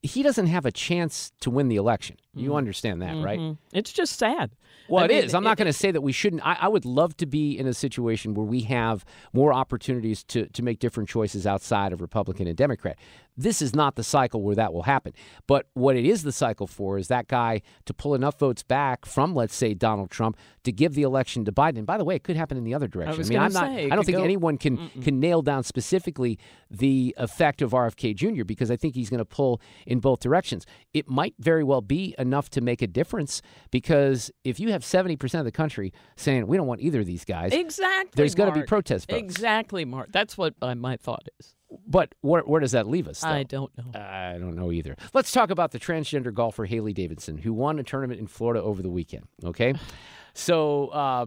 He 0.03 0.23
doesn't 0.23 0.47
have 0.47 0.65
a 0.65 0.71
chance 0.71 1.31
to 1.41 1.51
win 1.51 1.67
the 1.67 1.75
election. 1.75 2.17
You 2.33 2.55
understand 2.55 3.03
that, 3.03 3.23
right? 3.23 3.39
Mhm. 3.39 3.57
It's 3.71 3.91
just 3.93 4.17
sad. 4.17 4.49
Well, 4.89 5.03
I 5.03 5.05
it 5.05 5.11
mean, 5.11 5.23
is. 5.25 5.35
I'm 5.35 5.43
not 5.43 5.57
going 5.57 5.67
to 5.67 5.73
say 5.73 5.91
that 5.91 6.01
we 6.01 6.11
shouldn't. 6.11 6.45
I, 6.45 6.57
I 6.61 6.67
would 6.69 6.85
love 6.85 7.15
to 7.17 7.27
be 7.27 7.57
in 7.57 7.67
a 7.67 7.73
situation 7.73 8.33
where 8.33 8.45
we 8.45 8.61
have 8.61 9.05
more 9.31 9.53
opportunities 9.53 10.23
to, 10.25 10.47
to 10.47 10.63
make 10.63 10.79
different 10.79 11.07
choices 11.07 11.45
outside 11.45 11.93
of 11.93 12.01
Republican 12.01 12.47
and 12.47 12.57
Democrat. 12.57 12.97
This 13.41 13.61
is 13.61 13.75
not 13.75 13.95
the 13.95 14.03
cycle 14.03 14.41
where 14.41 14.55
that 14.55 14.73
will 14.73 14.83
happen. 14.83 15.13
But 15.47 15.67
what 15.73 15.95
it 15.95 16.05
is 16.05 16.23
the 16.23 16.31
cycle 16.31 16.67
for 16.67 16.97
is 16.97 17.07
that 17.07 17.27
guy 17.27 17.61
to 17.85 17.93
pull 17.93 18.13
enough 18.15 18.37
votes 18.39 18.63
back 18.63 19.05
from, 19.05 19.33
let's 19.33 19.55
say, 19.55 19.73
Donald 19.73 20.09
Trump 20.11 20.37
to 20.63 20.71
give 20.71 20.93
the 20.93 21.01
election 21.03 21.45
to 21.45 21.51
Biden. 21.51 21.77
And 21.77 21.87
by 21.87 21.97
the 21.97 22.05
way, 22.05 22.15
it 22.15 22.23
could 22.23 22.35
happen 22.35 22.57
in 22.57 22.63
the 22.63 22.73
other 22.73 22.87
direction. 22.87 23.17
was 23.17 23.29
mean, 23.29 23.39
I'm 23.39 23.53
not. 23.53 23.69
I 23.71 23.87
don't 23.89 24.05
think 24.05 24.17
go- 24.17 24.23
anyone 24.23 24.57
can 24.57 24.89
can 25.01 25.19
nail 25.19 25.41
down 25.41 25.63
specifically 25.63 26.37
the 26.69 27.13
effect 27.17 27.61
of 27.61 27.71
RFK 27.71 28.15
Jr. 28.15 28.43
because 28.43 28.69
I 28.71 28.75
think 28.75 28.95
he's 28.95 29.09
going 29.09 29.17
to 29.19 29.25
pull 29.25 29.61
in 29.85 29.99
both 29.99 30.19
directions. 30.19 30.65
It 30.93 31.09
might 31.09 31.35
very 31.39 31.63
well 31.63 31.81
be 31.81 32.15
enough 32.19 32.49
to 32.51 32.61
make 32.61 32.81
a 32.81 32.87
difference 32.87 33.41
because 33.71 34.31
if 34.43 34.59
you 34.59 34.71
have 34.71 34.83
70% 34.83 35.39
of 35.39 35.45
the 35.45 35.51
country 35.51 35.93
saying 36.15 36.47
we 36.47 36.57
don't 36.57 36.67
want 36.67 36.81
either 36.81 36.99
of 37.01 37.05
these 37.05 37.25
guys, 37.25 37.51
Exactly. 37.53 38.11
there's 38.15 38.35
going 38.35 38.53
to 38.53 38.59
be 38.59 38.65
protest 38.65 39.09
votes. 39.09 39.19
Exactly, 39.21 39.85
Mark. 39.85 40.11
That's 40.11 40.37
what 40.37 40.53
my 40.61 40.97
thought 40.97 41.27
is. 41.39 41.55
But 41.87 42.15
where, 42.21 42.41
where 42.41 42.59
does 42.59 42.73
that 42.73 42.87
leave 42.87 43.07
us? 43.07 43.21
Though? 43.21 43.29
I 43.29 43.43
don't 43.43 43.71
know. 43.77 43.99
I 43.99 44.37
don't 44.37 44.55
know 44.55 44.71
either. 44.71 44.95
Let's 45.13 45.31
talk 45.31 45.49
about 45.49 45.71
the 45.71 45.79
transgender 45.79 46.33
golfer 46.33 46.65
Hailey 46.65 46.93
Davidson, 46.93 47.37
who 47.37 47.53
won 47.53 47.79
a 47.79 47.83
tournament 47.83 48.19
in 48.19 48.27
Florida 48.27 48.61
over 48.61 48.81
the 48.81 48.89
weekend. 48.89 49.27
Okay, 49.43 49.73
so 50.33 50.87
uh, 50.87 51.25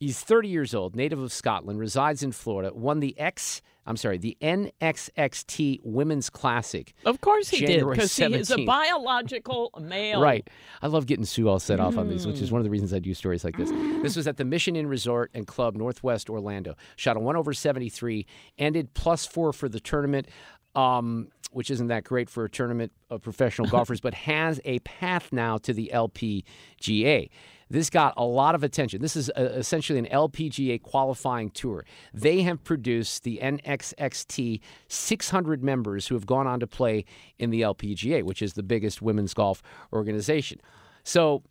he's 0.00 0.20
30 0.20 0.48
years 0.48 0.74
old, 0.74 0.96
native 0.96 1.18
of 1.20 1.32
Scotland, 1.32 1.78
resides 1.78 2.22
in 2.22 2.32
Florida. 2.32 2.72
Won 2.74 3.00
the 3.00 3.18
X 3.18 3.60
I'm 3.86 3.96
sorry, 3.96 4.18
the 4.18 4.36
NXXT 4.40 5.80
Women's 5.84 6.30
Classic. 6.30 6.94
Of 7.04 7.20
course 7.20 7.48
he 7.48 7.64
did, 7.66 7.86
because 7.86 8.16
he 8.16 8.24
is 8.24 8.50
a 8.50 8.64
biological 8.64 9.70
male. 9.80 10.20
Right. 10.22 10.48
I 10.80 10.86
love 10.86 11.06
getting 11.06 11.24
Sue 11.24 11.48
all 11.48 11.58
set 11.58 11.80
off 11.80 11.98
on 11.98 12.08
these, 12.08 12.26
which 12.26 12.40
is 12.40 12.50
one 12.50 12.60
of 12.60 12.64
the 12.64 12.70
reasons 12.70 12.94
I 12.94 12.98
do 12.98 13.12
stories 13.14 13.44
like 13.44 13.56
this. 13.56 13.70
This 14.02 14.16
was 14.16 14.26
at 14.26 14.36
the 14.36 14.44
Mission 14.44 14.74
Inn 14.76 14.86
Resort 14.86 15.30
and 15.34 15.46
Club, 15.46 15.76
Northwest 15.76 16.30
Orlando. 16.30 16.76
Shot 16.96 17.16
a 17.16 17.20
1 17.20 17.36
over 17.36 17.52
73, 17.52 18.26
ended 18.58 18.94
plus 18.94 19.26
four 19.26 19.52
for 19.52 19.68
the 19.68 19.80
tournament, 19.80 20.28
um, 20.74 21.28
which 21.52 21.70
isn't 21.70 21.88
that 21.88 22.04
great 22.04 22.28
for 22.30 22.44
a 22.44 22.50
tournament 22.50 22.92
of 23.10 23.22
professional 23.22 23.68
golfers, 23.70 24.00
but 24.00 24.14
has 24.14 24.60
a 24.64 24.78
path 24.80 25.32
now 25.32 25.58
to 25.58 25.72
the 25.72 25.90
LPGA. 25.92 27.28
This 27.70 27.90
got 27.90 28.14
a 28.16 28.24
lot 28.24 28.54
of 28.54 28.62
attention. 28.62 29.02
This 29.02 29.16
is 29.16 29.30
uh 29.36 29.42
essentially 29.42 29.98
an 29.98 30.06
LPGA 30.06 30.82
qualifying 30.82 31.50
tour. 31.50 31.84
They 32.12 32.42
have 32.42 32.62
produced 32.64 33.24
the 33.24 33.38
NXXT 33.42 34.60
600 34.88 35.62
members 35.62 36.06
who 36.08 36.14
have 36.14 36.26
gone 36.26 36.46
on 36.46 36.60
to 36.60 36.66
play 36.66 37.04
in 37.38 37.50
the 37.50 37.62
LPGA, 37.62 38.22
which 38.22 38.42
is 38.42 38.54
the 38.54 38.62
biggest 38.62 39.02
women's 39.02 39.34
golf 39.34 39.62
organization. 39.92 40.60
So 41.04 41.42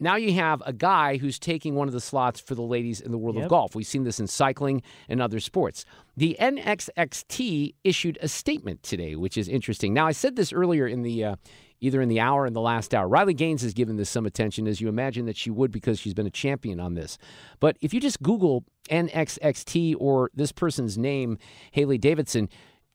now 0.00 0.16
you 0.16 0.32
have 0.34 0.62
a 0.66 0.72
guy 0.72 1.18
who's 1.18 1.38
taking 1.38 1.74
one 1.74 1.86
of 1.86 1.94
the 1.94 2.00
slots 2.00 2.40
for 2.40 2.54
the 2.54 2.62
ladies 2.62 3.00
in 3.00 3.12
the 3.12 3.18
world 3.18 3.36
of 3.36 3.48
golf. 3.48 3.74
We've 3.74 3.86
seen 3.86 4.02
this 4.02 4.18
in 4.18 4.26
cycling 4.26 4.82
and 5.08 5.22
other 5.22 5.38
sports. 5.38 5.84
The 6.16 6.36
NXXT 6.40 7.74
issued 7.84 8.18
a 8.20 8.28
statement 8.28 8.82
today, 8.82 9.14
which 9.14 9.38
is 9.38 9.48
interesting. 9.48 9.94
Now, 9.94 10.06
I 10.06 10.12
said 10.12 10.34
this 10.36 10.52
earlier 10.52 10.86
in 10.86 11.02
the 11.02 11.24
uh, 11.24 11.36
either 11.84 12.00
in 12.00 12.08
the 12.08 12.20
hour 12.20 12.42
or 12.42 12.46
in 12.46 12.54
the 12.54 12.60
last 12.60 12.94
hour. 12.94 13.06
Riley 13.06 13.34
Gaines 13.34 13.62
has 13.62 13.74
given 13.74 13.96
this 13.96 14.08
some 14.08 14.24
attention, 14.24 14.66
as 14.66 14.80
you 14.80 14.88
imagine 14.88 15.26
that 15.26 15.36
she 15.36 15.50
would 15.50 15.70
because 15.70 15.98
she's 15.98 16.14
been 16.14 16.26
a 16.26 16.30
champion 16.30 16.80
on 16.80 16.94
this. 16.94 17.18
But 17.60 17.76
if 17.80 17.92
you 17.92 18.00
just 18.00 18.22
Google 18.22 18.64
NXXT 18.90 19.96
or 19.98 20.30
this 20.34 20.52
person's 20.52 20.96
name, 20.96 21.38
Hailey 21.72 21.98
Davidson, 21.98 22.48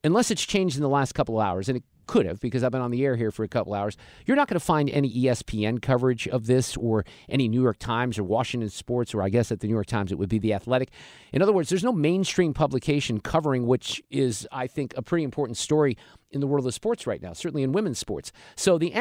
unless 0.03 0.31
it's 0.31 0.45
changed 0.45 0.75
in 0.75 0.81
the 0.81 0.89
last 0.89 1.13
couple 1.13 1.39
of 1.39 1.45
hours, 1.45 1.69
and 1.69 1.77
it 1.77 1.83
could 2.07 2.25
have 2.25 2.39
because 2.39 2.63
I've 2.63 2.71
been 2.71 2.81
on 2.81 2.89
the 2.89 3.05
air 3.05 3.15
here 3.15 3.29
for 3.29 3.43
a 3.43 3.47
couple 3.47 3.75
hours, 3.75 3.95
you're 4.25 4.35
not 4.35 4.47
going 4.47 4.59
to 4.59 4.65
find 4.65 4.89
any 4.89 5.13
ESPN 5.13 5.79
coverage 5.79 6.27
of 6.27 6.47
this 6.47 6.75
or 6.75 7.05
any 7.29 7.47
New 7.47 7.61
York 7.61 7.77
Times 7.77 8.17
or 8.17 8.23
Washington 8.23 8.71
Sports, 8.71 9.13
or 9.13 9.21
I 9.21 9.29
guess 9.29 9.51
at 9.51 9.59
the 9.59 9.67
New 9.67 9.75
York 9.75 9.85
Times 9.85 10.11
it 10.11 10.17
would 10.17 10.29
be 10.29 10.39
The 10.39 10.53
Athletic. 10.53 10.89
In 11.31 11.43
other 11.43 11.53
words, 11.53 11.69
there's 11.69 11.83
no 11.83 11.91
mainstream 11.91 12.55
publication 12.55 13.19
covering, 13.19 13.67
which 13.67 14.01
is, 14.09 14.47
I 14.51 14.65
think, 14.65 14.95
a 14.97 15.03
pretty 15.03 15.23
important 15.23 15.57
story 15.57 15.97
in 16.31 16.41
the 16.41 16.47
world 16.47 16.65
of 16.65 16.73
sports 16.73 17.07
right 17.07 17.21
now, 17.21 17.33
certainly 17.33 17.63
in 17.63 17.71
women's 17.71 17.99
sports. 17.99 18.31
So 18.55 18.77
the 18.77 18.91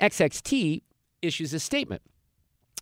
NXXT 0.00 0.82
issues 1.22 1.54
a 1.54 1.60
statement 1.60 2.02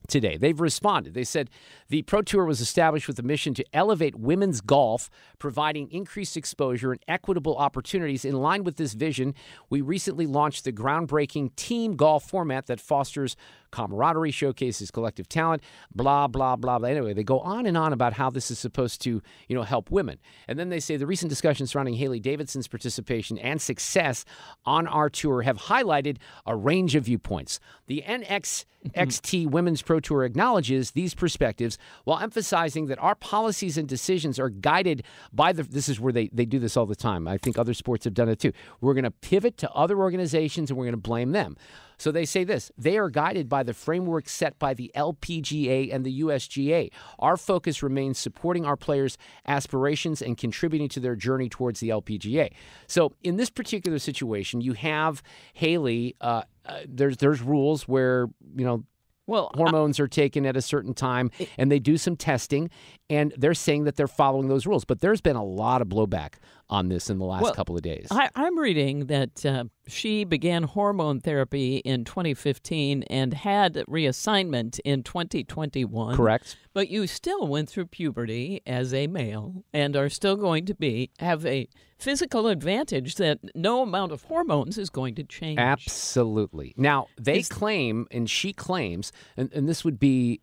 today. 0.09 0.37
They've 0.37 0.61
responded. 0.61 1.15
They 1.15 1.25
said 1.25 1.51
the 1.89 2.03
Pro 2.03 2.23
Tour 2.23 2.45
was 2.45 2.61
established 2.61 3.07
with 3.07 3.19
a 3.19 3.23
mission 3.23 3.55
to 3.55 3.65
elevate 3.73 4.17
women's 4.17 4.61
golf, 4.61 5.11
providing 5.39 5.91
increased 5.91 6.37
exposure 6.37 6.93
and 6.93 7.01
equitable 7.09 7.57
opportunities. 7.57 8.25
In 8.25 8.35
line 8.35 8.65
with 8.65 8.77
this 8.77 8.95
vision, 8.95 9.35
we 9.71 9.81
recently 9.81 10.27
launched 10.27 10.65
the 10.65 10.73
groundbreaking 10.73 11.55
team 11.57 11.97
golf 11.97 12.25
format 12.25 12.67
that 12.67 12.81
fosters 12.81 13.37
camaraderie, 13.73 14.31
showcases 14.31 14.91
collective 14.91 15.29
talent, 15.29 15.63
blah 15.95 16.29
blah 16.29 16.55
blah 16.57 16.79
blah. 16.79 16.89
Anyway, 16.89 17.13
they 17.13 17.25
go 17.25 17.41
on 17.41 17.67
and 17.67 17.77
on 17.77 17.93
about 17.93 18.13
how 18.13 18.31
this 18.31 18.51
is 18.51 18.59
supposed 18.59 19.03
to, 19.03 19.21
you 19.49 19.57
know, 19.57 19.63
help 19.63 19.91
women. 19.91 20.19
And 20.47 20.59
then 20.59 20.69
they 20.69 20.81
say 20.81 20.97
the 20.97 21.07
recent 21.07 21.31
discussions 21.31 21.71
surrounding 21.71 21.95
Hailey 21.95 22.21
Davidson's 22.21 22.69
participation 22.69 23.39
and 23.39 23.61
success 23.61 24.25
on 24.65 24.87
our 24.87 25.11
tour 25.11 25.43
have 25.43 25.57
highlighted 25.57 26.19
a 26.47 26.55
range 26.55 26.95
of 26.95 27.05
viewpoints. 27.05 27.59
The 27.87 28.05
NXXT 28.07 28.65
mm-hmm. 28.95 29.51
Women's 29.51 29.83
Pro 29.83 30.01
Tour 30.01 30.25
acknowledges 30.25 30.93
these 30.93 31.15
perspectives 31.15 31.79
while 32.05 32.19
emphasizing 32.19 32.87
that 32.87 32.99
our 32.99 33.15
policies 33.15 33.79
and 33.79 33.89
decisions 33.89 34.39
are 34.39 34.51
guided 34.51 35.05
by 35.33 35.53
the 35.53 35.63
this 35.63 35.89
is 35.89 35.99
where 35.99 36.13
they, 36.13 36.29
they 36.33 36.45
do 36.45 36.59
this 36.59 36.77
all 36.77 36.87
the 36.87 36.97
time. 36.97 37.27
I 37.27 37.39
think 37.39 37.59
other 37.59 37.75
sports 37.75 38.05
have 38.05 38.15
done 38.15 38.29
it 38.29 38.39
too. 38.39 38.53
We're 38.81 38.95
going 38.95 39.05
to 39.05 39.11
pivot 39.11 39.57
to 39.59 39.71
other 39.73 39.99
organizations 39.99 40.71
and 40.71 40.79
we're 40.79 40.85
going 40.85 40.93
to 40.93 40.97
blame 40.97 41.33
them. 41.33 41.57
So 41.99 42.11
they 42.11 42.25
say 42.25 42.45
this 42.45 42.71
they 42.77 42.99
are 42.99 43.11
guided 43.11 43.49
by 43.49 43.63
the 43.63 43.75
framework 43.75 44.29
set 44.29 44.59
by 44.59 44.75
the 44.75 44.91
LPGA 44.97 45.95
and 45.95 46.05
the 46.05 46.21
USGA. 46.23 46.91
Our 47.19 47.37
focus 47.37 47.83
remains 47.83 48.19
supporting 48.19 48.65
our 48.65 48.77
players' 48.77 49.19
aspirations 49.47 50.23
and 50.23 50.37
contributing 50.37 50.89
to 50.91 51.01
their 51.01 51.17
journey 51.17 51.49
towards 51.49 51.81
the 51.81 51.91
LPGA. 51.91 52.53
So 52.87 53.13
in 53.23 53.37
this 53.37 53.51
particular 53.51 53.99
situation, 53.99 54.61
you 54.61 54.75
have 54.75 55.23
Hailey. 55.55 56.17
Uh, 56.21 56.43
uh, 56.65 56.81
there's 56.87 57.17
there's 57.17 57.43
rules 57.43 57.89
where 57.89 58.29
you 58.57 58.65
know 58.65 58.85
Well, 59.27 59.51
hormones 59.55 60.01
are 60.01 60.09
taken 60.09 60.47
at 60.47 60.57
a 60.57 60.63
certain 60.63 60.95
time 60.95 61.31
and 61.57 61.71
they 61.71 61.79
do 61.79 61.97
some 61.97 62.17
testing 62.17 62.71
and 63.13 63.35
they're 63.37 63.55
saying 63.55 63.85
that 63.85 63.97
they're 63.97 64.07
following 64.09 64.49
those 64.49 64.67
rules 64.67 64.85
but 64.85 65.01
there's 65.01 65.21
been 65.21 65.37
a 65.37 65.45
lot 65.45 65.83
of 65.83 65.89
blowback 65.89 66.35
on 66.71 66.89
this 66.89 67.11
in 67.11 67.19
the 67.19 67.25
last 67.25 67.43
Well, 67.43 67.55
couple 67.55 67.77
of 67.77 67.83
days 67.83 68.07
I, 68.11 68.31
I'm 68.35 68.59
reading 68.59 69.07
that 69.07 69.45
uh, 69.45 69.65
she 69.87 70.25
began 70.25 70.63
hormone 70.63 71.21
therapy 71.21 71.77
in 71.79 72.05
2015 72.05 73.03
and 73.05 73.35
had 73.35 73.75
reassignment 73.89 74.81
in 74.85 75.03
2021. 75.03 76.17
correct 76.17 76.57
But 76.73 76.89
you 76.89 77.07
still 77.07 77.47
went 77.47 77.69
through 77.69 77.87
puberty 77.87 78.63
as 78.67 78.95
a 78.95 79.07
male 79.07 79.65
and 79.73 79.95
are 79.97 80.09
still 80.09 80.37
going 80.37 80.65
to 80.67 80.75
be 80.75 81.11
have 81.19 81.45
a 81.45 81.69
physical 81.99 82.49
advantage 82.49 83.17
that 83.17 83.39
no 83.55 83.83
amount 83.83 84.11
of 84.13 84.23
hormones 84.25 84.77
is 84.79 84.91
going 84.91 85.15
to 85.17 85.23
change. 85.25 85.59
absolutely 85.59 86.75
now 86.77 87.07
they 87.21 87.43
claim 87.43 88.07
and 88.11 88.29
she 88.31 88.53
claims 88.53 89.13
and, 89.37 89.53
and 89.53 89.69
this 89.69 89.85
would 89.85 89.99
be 90.01 90.41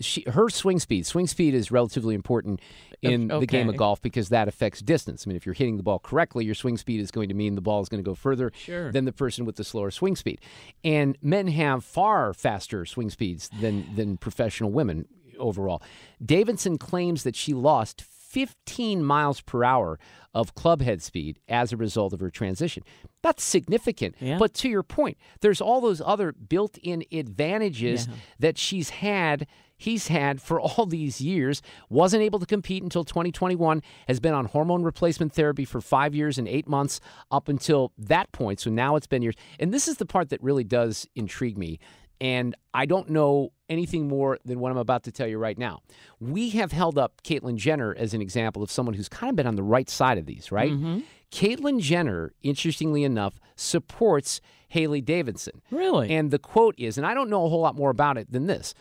she, 0.00 0.24
her 0.28 0.48
swing 0.48 0.78
speed 0.78 1.06
swing 1.06 1.26
speed 1.26 1.54
is 1.54 1.70
relatively 1.70 2.14
important 2.14 2.60
in 3.02 3.28
the 3.28 3.46
game 3.46 3.68
of 3.68 3.76
golf 3.76 4.00
because 4.00 4.28
that 4.28 4.48
affects 4.48 4.80
distance 4.80 5.24
i 5.26 5.28
mean 5.28 5.36
if 5.36 5.44
you're 5.44 5.54
hitting 5.54 5.76
the 5.76 5.82
ball 5.82 5.98
correctly 5.98 6.44
your 6.44 6.54
swing 6.54 6.76
speed 6.76 7.00
is 7.00 7.10
going 7.10 7.28
to 7.28 7.34
mean 7.34 7.54
the 7.54 7.60
ball 7.60 7.80
is 7.82 7.88
going 7.88 8.02
to 8.02 8.08
go 8.08 8.14
further 8.14 8.52
Sure. 8.54 8.92
than 8.92 9.04
the 9.04 9.12
person 9.12 9.44
with 9.44 9.56
the 9.56 9.64
slower 9.64 9.90
swing 9.90 10.16
speed 10.16 10.40
and 10.84 11.16
men 11.22 11.48
have 11.48 11.84
far 11.84 12.32
faster 12.32 12.84
swing 12.86 13.10
speeds 13.10 13.50
than 13.60 13.86
than 13.96 14.16
professional 14.16 14.70
women 14.70 15.06
overall 15.38 15.82
davidson 16.24 16.78
claims 16.78 17.22
that 17.24 17.34
she 17.36 17.52
lost 17.54 18.02
15 18.02 19.04
miles 19.04 19.42
per 19.42 19.62
hour 19.62 19.98
of 20.32 20.54
club 20.54 20.80
head 20.80 21.02
speed 21.02 21.38
as 21.48 21.70
a 21.70 21.76
result 21.76 22.14
of 22.14 22.20
her 22.20 22.30
transition. 22.30 22.82
That's 23.22 23.44
significant. 23.44 24.14
Yeah. 24.18 24.38
But 24.38 24.54
to 24.54 24.70
your 24.70 24.82
point, 24.82 25.18
there's 25.42 25.60
all 25.60 25.82
those 25.82 26.00
other 26.00 26.32
built 26.32 26.78
in 26.78 27.04
advantages 27.12 28.08
that 28.38 28.56
she's 28.56 28.88
had, 28.88 29.46
he's 29.82 30.08
had 30.08 30.40
for 30.40 30.60
all 30.60 30.86
these 30.86 31.20
years. 31.20 31.62
Wasn't 31.88 32.22
able 32.22 32.38
to 32.38 32.46
compete 32.46 32.82
until 32.82 33.04
2021, 33.04 33.82
has 34.08 34.20
been 34.20 34.34
on 34.34 34.46
hormone 34.46 34.82
replacement 34.82 35.32
therapy 35.32 35.64
for 35.64 35.80
five 35.80 36.14
years 36.14 36.38
and 36.38 36.48
eight 36.48 36.68
months 36.68 37.00
up 37.30 37.48
until 37.48 37.92
that 37.98 38.32
point. 38.32 38.60
So 38.60 38.70
now 38.70 38.96
it's 38.96 39.06
been 39.06 39.22
years. 39.22 39.34
And 39.58 39.72
this 39.72 39.88
is 39.88 39.96
the 39.96 40.06
part 40.06 40.30
that 40.30 40.42
really 40.42 40.64
does 40.64 41.06
intrigue 41.14 41.58
me. 41.58 41.78
And 42.20 42.54
I 42.72 42.86
don't 42.86 43.10
know 43.10 43.52
anything 43.68 44.06
more 44.06 44.38
than 44.44 44.60
what 44.60 44.70
I'm 44.70 44.78
about 44.78 45.02
to 45.04 45.12
tell 45.12 45.26
you 45.26 45.38
right 45.38 45.58
now. 45.58 45.80
We 46.20 46.50
have 46.50 46.70
held 46.70 46.96
up 46.96 47.20
Caitlyn 47.24 47.56
Jenner 47.56 47.96
as 47.98 48.14
an 48.14 48.22
example 48.22 48.62
of 48.62 48.70
someone 48.70 48.94
who's 48.94 49.08
kind 49.08 49.28
of 49.28 49.34
been 49.34 49.46
on 49.46 49.56
the 49.56 49.62
right 49.64 49.90
side 49.90 50.18
of 50.18 50.26
these, 50.26 50.52
right? 50.52 50.70
Mm-hmm. 50.70 51.00
Caitlyn 51.32 51.80
Jenner, 51.80 52.32
interestingly 52.42 53.02
enough, 53.02 53.40
supports 53.56 54.40
Hailey 54.68 55.00
Davidson. 55.00 55.62
Really? 55.70 56.10
And 56.10 56.30
the 56.30 56.38
quote 56.38 56.76
is, 56.78 56.96
and 56.96 57.06
I 57.06 57.14
don't 57.14 57.28
know 57.28 57.44
a 57.44 57.48
whole 57.48 57.60
lot 57.60 57.74
more 57.74 57.90
about 57.90 58.18
it 58.18 58.30
than 58.30 58.46
this. 58.46 58.74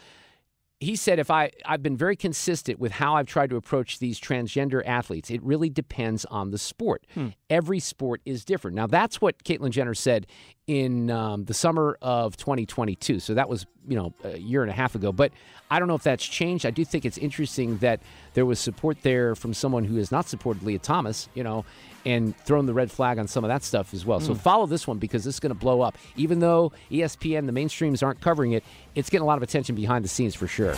He 0.82 0.96
said, 0.96 1.20
if 1.20 1.30
I, 1.30 1.52
I've 1.63 1.84
been 1.84 1.96
very 1.96 2.15
consistent 2.15 2.80
with 2.80 2.94
how 2.94 3.15
I've 3.15 3.28
tried 3.28 3.52
to 3.52 3.56
approach 3.56 4.00
these 4.00 4.20
transgender 4.20 4.82
athletes. 4.84 5.30
It 5.30 5.41
really 5.44 5.70
depends 5.70 6.26
on 6.26 6.50
the 6.50 6.58
sport. 6.58 7.06
Hmm. 7.13 7.28
Every 7.52 7.80
sport 7.80 8.20
is 8.26 8.44
different. 8.44 8.76
Now, 8.76 8.88
that's 8.88 9.22
what 9.22 9.44
Caitlyn 9.44 9.70
Jenner 9.70 9.94
said 9.94 10.26
in 10.67 11.10
um, 11.10 11.45
the 11.45 11.54
summer 11.54 11.97
of 12.02 12.38
2022. 12.38 13.19
So 13.19 13.34
that 13.34 13.50
was, 13.50 13.65
you 13.88 13.95
know, 13.95 14.13
a 14.24 14.38
year 14.38 14.62
and 14.62 14.69
a 14.69 14.74
half 14.74 14.95
ago. 14.95 15.12
But 15.12 15.32
I 15.69 15.80
don't 15.80 15.88
know 15.88 15.95
if 15.95 16.04
that's 16.04 16.26
changed. 16.26 16.65
I 16.65 16.69
do 16.69 16.86
think 16.86 17.06
it's 17.06 17.17
interesting 17.17 17.78
that 17.78 18.02
there 18.34 18.45
was 18.45 18.60
support 18.60 19.02
there 19.02 19.36
from 19.36 19.54
someone 19.54 19.84
who 19.84 19.95
has 19.97 20.12
not 20.12 20.28
supported 20.28 20.63
Lia 20.63 20.80
Thomas, 20.80 21.30
you 21.34 21.43
know, 21.43 21.65
and 22.06 22.36
thrown 22.38 22.65
the 22.65 22.74
red 22.74 22.91
flag 22.91 23.19
on 23.19 23.28
some 23.28 23.43
of 23.43 23.50
that 23.50 23.63
stuff 23.63 23.93
as 23.93 24.06
well. 24.06 24.19
So 24.19 24.34
follow 24.34 24.65
this 24.65 24.88
one 24.88 24.97
because 24.97 25.24
this 25.24 25.36
is 25.36 25.39
going 25.39 25.54
to 25.54 25.60
blow 25.60 25.82
up. 25.82 25.97
Even 26.15 26.39
though 26.39 26.71
ESPN, 26.89 27.45
the 27.45 27.52
mainstreams 27.52 28.04
aren't 28.04 28.21
covering 28.21 28.54
it, 28.54 28.63
it's 28.95 29.10
getting 29.10 29.24
a 29.24 29.28
lot 29.28 29.38
of 29.38 29.43
attention 29.43 29.76
behind 29.76 30.04
the 30.04 30.10
scenes 30.10 30.36
for 30.36 30.47
sure. 30.47 30.76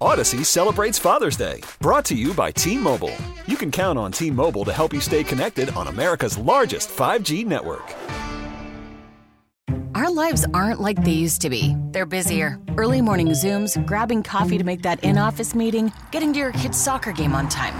Odyssey 0.00 0.44
celebrates 0.44 0.98
Father's 0.98 1.36
Day, 1.36 1.62
brought 1.80 2.04
to 2.06 2.14
you 2.14 2.34
by 2.34 2.50
T 2.50 2.76
Mobile. 2.76 3.14
You 3.46 3.56
can 3.56 3.70
count 3.70 3.98
on 3.98 4.12
T 4.12 4.30
Mobile 4.30 4.64
to 4.64 4.72
help 4.72 4.92
you 4.92 5.00
stay 5.00 5.24
connected 5.24 5.70
on 5.70 5.86
America's 5.86 6.36
largest 6.36 6.88
5G 6.90 7.46
network. 7.46 7.94
Our 9.94 10.10
lives 10.10 10.44
aren't 10.52 10.80
like 10.80 11.04
they 11.04 11.12
used 11.12 11.40
to 11.42 11.48
be. 11.48 11.76
They're 11.92 12.04
busier. 12.04 12.58
Early 12.76 13.00
morning 13.00 13.28
Zooms, 13.28 13.74
grabbing 13.86 14.24
coffee 14.24 14.58
to 14.58 14.64
make 14.64 14.82
that 14.82 15.04
in 15.04 15.16
office 15.16 15.54
meeting, 15.54 15.92
getting 16.10 16.32
to 16.32 16.38
your 16.40 16.50
kid's 16.50 16.76
soccer 16.76 17.12
game 17.12 17.32
on 17.32 17.48
time. 17.48 17.72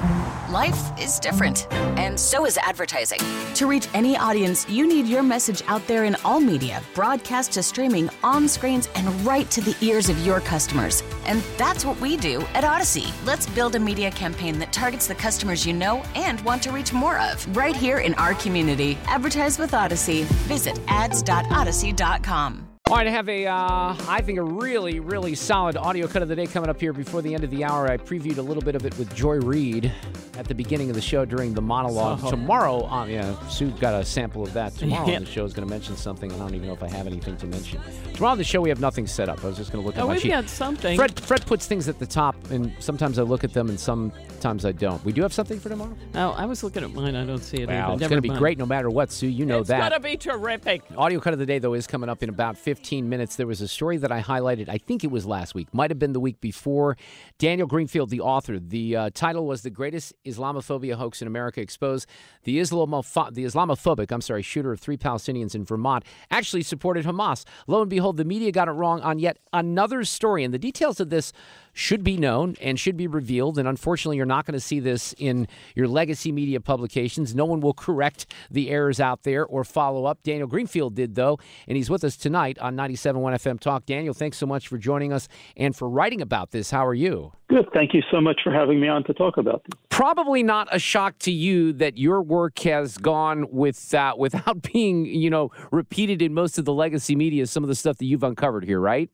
Life 0.53 0.93
is 1.01 1.19
different, 1.19 1.67
and 1.99 2.19
so 2.19 2.47
is 2.47 2.57
advertising. 2.59 3.19
To 3.55 3.67
reach 3.67 3.89
any 3.93 4.17
audience, 4.17 4.69
you 4.69 4.87
need 4.87 5.07
your 5.07 5.25
message 5.25 5.63
out 5.67 5.85
there 5.89 6.05
in 6.05 6.17
all 6.25 6.39
media, 6.39 6.81
broadcast 6.95 7.51
to 7.55 7.63
streaming, 7.65 8.09
on 8.23 8.47
screens, 8.47 8.89
and 8.95 9.09
right 9.27 9.51
to 9.51 9.61
the 9.61 9.77
ears 9.81 10.09
of 10.09 10.25
your 10.25 10.39
customers. 10.39 11.03
And 11.27 11.43
that's 11.57 11.85
what 11.85 12.01
we 12.01 12.17
do 12.17 12.43
at 12.55 12.63
Odyssey. 12.63 13.13
Let's 13.25 13.49
build 13.49 13.75
a 13.75 13.81
media 13.81 14.13
campaign 14.13 14.61
that 14.61 14.73
targets 14.73 15.09
the 15.09 15.17
customers 15.17 15.67
you 15.67 15.73
know 15.73 16.05
and 16.15 16.41
want 16.43 16.63
to 16.63 16.71
reach 16.71 16.93
more 16.93 17.19
of 17.19 17.57
right 17.57 17.75
here 17.75 17.99
in 17.99 18.15
our 18.15 18.35
community. 18.35 18.97
Advertise 19.07 19.59
with 19.59 19.75
Odyssey. 19.75 20.23
Visit 20.47 20.79
ads.odyssey.com 20.87 21.74
pharmacy.com. 21.75 22.74
All 22.91 22.97
right, 22.99 23.07
I 23.07 23.11
have 23.11 23.31
a, 23.31 23.47
uh, 23.47 23.97
I 24.09 24.21
think, 24.21 24.39
a 24.39 24.43
really, 24.43 25.01
really 25.01 25.35
solid 25.35 25.75
audio 25.75 26.07
cut 26.07 26.21
of 26.21 26.29
the 26.29 26.37
day 26.37 26.47
coming 26.47 26.69
up 26.69 26.79
here 26.79 26.93
before 26.93 27.23
the 27.23 27.33
end 27.35 27.43
of 27.43 27.49
the 27.51 27.65
hour. 27.65 27.91
I 27.91 27.97
previewed 27.97 28.37
a 28.37 28.43
little 28.43 28.63
bit 28.63 28.75
of 28.75 28.85
it 28.85 28.95
with 28.99 29.13
Joy 29.15 29.37
Reid 29.37 29.91
at 30.37 30.47
the 30.49 30.55
beginning 30.55 30.91
of 30.91 30.95
the 30.95 31.01
show 31.01 31.25
during 31.25 31.55
the 31.55 31.63
monologue. 31.63 32.21
Oh. 32.23 32.29
Tomorrow, 32.29 32.85
um, 32.89 33.09
yeah, 33.09 33.39
Sue 33.49 33.71
got 33.81 33.95
a 33.99 34.05
sample 34.05 34.43
of 34.43 34.53
that. 34.53 34.75
Tomorrow 34.77 35.09
Yeah. 35.09 35.17
on 35.17 35.25
the 35.25 35.31
show 35.31 35.47
is 35.47 35.55
going 35.55 35.67
to 35.67 35.71
mention 35.73 35.97
something, 35.97 36.31
and 36.31 36.39
I 36.43 36.45
don't 36.45 36.55
even 36.57 36.69
know 36.69 36.75
if 36.75 36.83
I 36.83 36.89
have 36.91 37.07
anything 37.07 37.39
to 37.39 37.47
mention. 37.47 37.81
Tomorrow 38.13 38.33
on 38.33 38.39
the 38.39 38.45
show, 38.45 38.61
we 38.61 38.69
have 38.69 38.81
nothing 38.81 39.07
set 39.07 39.31
up. 39.31 39.43
I 39.43 39.47
was 39.49 39.57
just 39.57 39.73
going 39.73 39.83
to 39.83 39.87
look 39.87 39.97
at 39.97 40.03
Oh, 40.05 40.09
my 40.09 40.15
we've 40.17 40.29
got 40.29 40.51
something. 40.51 40.95
Fred, 40.99 41.19
Fred 41.19 41.47
puts 41.47 41.65
things 41.67 41.89
at 41.89 41.99
the 41.99 42.07
top, 42.07 42.37
and 42.51 42.71
sometimes 42.81 43.19
I 43.19 43.23
look 43.23 43.45
at 43.45 43.55
them, 43.55 43.71
and 43.71 43.81
sometimes 43.81 44.67
I 44.67 44.73
don't. 44.73 45.03
We 45.07 45.13
do 45.15 45.23
have 45.23 45.33
something 45.33 45.59
for 45.59 45.71
tomorrow. 45.71 45.97
Oh, 46.17 46.33
I 46.33 46.45
was 46.45 46.63
looking 46.63 46.85
at 46.85 46.93
mine. 46.93 47.17
I 47.17 47.25
don't 47.25 47.39
see 47.43 47.63
it. 47.63 47.69
Wow, 47.71 47.95
either. 47.95 48.03
it's 48.05 48.11
going 48.11 48.23
to 48.23 48.29
be 48.29 48.37
great 48.37 48.59
no 48.59 48.67
matter 48.67 48.91
what, 48.91 49.11
Sue. 49.11 49.29
You 49.29 49.47
know 49.47 49.61
it's 49.61 49.69
that. 49.69 49.79
It's 49.79 49.89
gonna 49.89 50.01
be 50.03 50.19
terrific. 50.19 50.83
Audio 50.99 51.19
cut 51.19 51.33
of 51.33 51.39
the 51.39 51.47
day, 51.47 51.59
though, 51.59 51.73
is 51.73 51.87
coming 51.87 52.11
up 52.11 52.23
in 52.23 52.29
about 52.29 52.59
15 52.75 53.09
minutes. 53.09 53.37
There 53.37 53.47
was 53.47 53.61
a 53.61 53.69
story 53.69 53.99
that 53.99 54.11
I 54.11 54.21
highlighted, 54.21 54.69
I 54.69 54.79
think 54.79 55.05
it 55.05 55.11
was 55.13 55.25
last 55.25 55.55
week, 55.55 55.73
might 55.73 55.93
have 55.93 55.99
been 56.01 56.13
the 56.13 56.19
week 56.19 56.41
before. 56.41 56.97
Daniel 57.39 57.69
Greenfield, 57.69 58.11
the 58.11 58.21
author, 58.21 58.59
the 58.59 58.97
uh, 58.97 59.11
title 59.15 59.47
was 59.47 59.63
The 59.63 59.71
Greatest 59.71 60.13
Islamophobia 60.27 60.97
Hoax 60.97 61.23
in 61.23 61.29
America 61.29 61.61
Exposed. 61.61 62.09
The, 62.43 62.59
Islamopho- 62.59 63.33
the 63.33 63.45
Islamophobic, 63.45 64.11
I'm 64.11 64.21
sorry, 64.21 64.43
shooter 64.43 64.73
of 64.73 64.81
three 64.81 64.97
Palestinians 64.97 65.55
in 65.55 65.65
Vermont 65.65 66.05
actually 66.33 66.65
supported 66.65 67.05
Hamas. 67.07 67.45
Lo 67.69 67.81
and 67.81 67.89
behold, 67.89 68.17
the 68.17 68.25
media 68.25 68.51
got 68.51 68.67
it 68.67 68.73
wrong 68.73 69.01
on 69.03 69.21
yet 69.21 69.39
another 69.53 70.03
story. 70.03 70.43
And 70.43 70.53
the 70.53 70.59
details 70.59 70.99
of 70.99 71.11
this 71.11 71.33
should 71.75 72.03
be 72.03 72.17
known 72.17 72.57
and 72.61 72.81
should 72.81 72.97
be 72.97 73.07
revealed. 73.07 73.59
And 73.59 73.69
unfortunately, 73.69 74.17
you're 74.17 74.25
not 74.25 74.47
going 74.47 74.55
to 74.55 74.61
see 74.61 74.81
this 74.81 75.15
in 75.19 75.47
your 75.75 75.89
legacy 75.89 76.33
media 76.33 76.61
publications. 76.61 77.35
No 77.35 77.45
one 77.45 77.61
will 77.61 77.75
correct 77.75 78.27
the 78.51 78.71
errors 78.71 79.01
out 79.01 79.25
there 79.25 79.45
or 79.45 79.65
follow 79.65 80.07
up. 80.07 80.23
Daniel 80.23 80.47
Greenfield 80.47 80.95
did, 80.95 81.17
though, 81.17 81.39
and 81.67 81.77
he's 81.77 81.91
with 81.91 82.05
us 82.05 82.17
tonight 82.17 82.59
on 82.61 82.77
97.1 82.77 83.35
FM 83.35 83.61
Talk. 83.61 83.85
Daniel, 83.85 84.15
thanks 84.15 84.39
so 84.39 84.47
much 84.47 84.69
for 84.69 84.79
joining 84.79 85.13
us 85.13 85.29
and 85.57 85.77
for 85.77 85.91
writing 85.91 86.23
about 86.23 86.53
this. 86.53 86.71
How 86.71 86.87
are 86.87 86.95
you? 86.95 87.33
Good. 87.49 87.67
Thank 87.75 87.93
you 87.93 88.03
so 88.11 88.21
much 88.21 88.41
for 88.43 88.53
having 88.53 88.81
me 88.81 88.89
on 88.89 89.05
to 89.05 89.13
talk 89.13 89.37
about 89.37 89.63
this. 89.65 89.79
Probably 89.91 90.43
not 90.43 90.69
a 90.73 90.79
shock 90.79 91.19
to 91.21 91.31
you 91.31 91.73
that 91.75 91.99
your 91.99 92.23
work 92.23 92.59
has 92.61 92.97
gone 92.97 93.47
with 93.51 93.93
uh, 93.93 94.15
without 94.17 94.63
being, 94.73 95.05
you 95.05 95.29
know, 95.29 95.51
repeated 95.71 96.23
in 96.23 96.33
most 96.33 96.59
of 96.59 96.65
the 96.65 96.73
legacy 96.73 97.15
media. 97.17 97.47
Some 97.47 97.63
of 97.63 97.69
the 97.69 97.75
stuff 97.75 97.99
that 97.99 98.07
you've 98.07 98.23
uncovered 98.23 98.65
here, 98.65 98.81
right? 98.81 99.11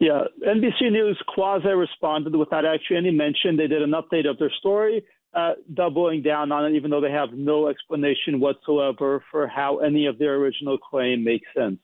Yeah, 0.00 0.24
NBC 0.46 0.90
News 0.90 1.20
quasi 1.28 1.68
responded 1.68 2.34
without 2.34 2.64
actually 2.64 2.96
any 2.96 3.10
mention. 3.10 3.56
They 3.56 3.68
did 3.68 3.82
an 3.82 3.92
update 3.92 4.28
of 4.28 4.38
their 4.38 4.50
story, 4.58 5.04
uh, 5.34 5.52
doubling 5.72 6.22
down 6.22 6.50
on 6.52 6.66
it, 6.66 6.76
even 6.76 6.90
though 6.90 7.00
they 7.00 7.12
have 7.12 7.32
no 7.32 7.68
explanation 7.68 8.40
whatsoever 8.40 9.22
for 9.30 9.46
how 9.46 9.78
any 9.78 10.06
of 10.06 10.18
their 10.18 10.34
original 10.34 10.78
claim 10.78 11.22
makes 11.24 11.46
sense. 11.56 11.78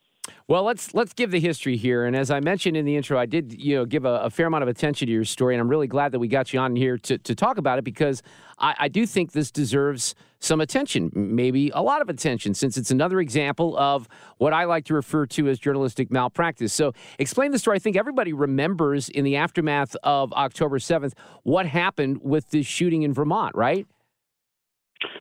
Well, 0.50 0.64
let's 0.64 0.94
let's 0.94 1.12
give 1.12 1.30
the 1.30 1.38
history 1.38 1.76
here. 1.76 2.06
And 2.06 2.16
as 2.16 2.28
I 2.28 2.40
mentioned 2.40 2.76
in 2.76 2.84
the 2.84 2.96
intro, 2.96 3.16
I 3.16 3.24
did 3.24 3.54
you 3.56 3.76
know 3.76 3.84
give 3.84 4.04
a, 4.04 4.22
a 4.22 4.30
fair 4.30 4.48
amount 4.48 4.64
of 4.64 4.68
attention 4.68 5.06
to 5.06 5.12
your 5.12 5.24
story, 5.24 5.54
and 5.54 5.60
I'm 5.60 5.68
really 5.68 5.86
glad 5.86 6.10
that 6.10 6.18
we 6.18 6.26
got 6.26 6.52
you 6.52 6.58
on 6.58 6.74
here 6.74 6.98
to, 6.98 7.18
to 7.18 7.36
talk 7.36 7.56
about 7.56 7.78
it 7.78 7.84
because 7.84 8.20
I, 8.58 8.74
I 8.76 8.88
do 8.88 9.06
think 9.06 9.30
this 9.30 9.52
deserves 9.52 10.16
some 10.40 10.60
attention, 10.60 11.12
maybe 11.14 11.70
a 11.72 11.82
lot 11.82 12.02
of 12.02 12.08
attention, 12.08 12.54
since 12.54 12.76
it's 12.76 12.90
another 12.90 13.20
example 13.20 13.78
of 13.78 14.08
what 14.38 14.52
I 14.52 14.64
like 14.64 14.86
to 14.86 14.94
refer 14.94 15.24
to 15.26 15.48
as 15.48 15.60
journalistic 15.60 16.10
malpractice. 16.10 16.72
So, 16.72 16.94
explain 17.20 17.52
the 17.52 17.58
story. 17.60 17.76
I 17.76 17.78
think 17.78 17.96
everybody 17.96 18.32
remembers 18.32 19.08
in 19.08 19.24
the 19.24 19.36
aftermath 19.36 19.94
of 20.02 20.32
October 20.32 20.80
7th 20.80 21.12
what 21.44 21.66
happened 21.66 22.22
with 22.22 22.50
this 22.50 22.66
shooting 22.66 23.02
in 23.02 23.14
Vermont, 23.14 23.54
right? 23.54 23.86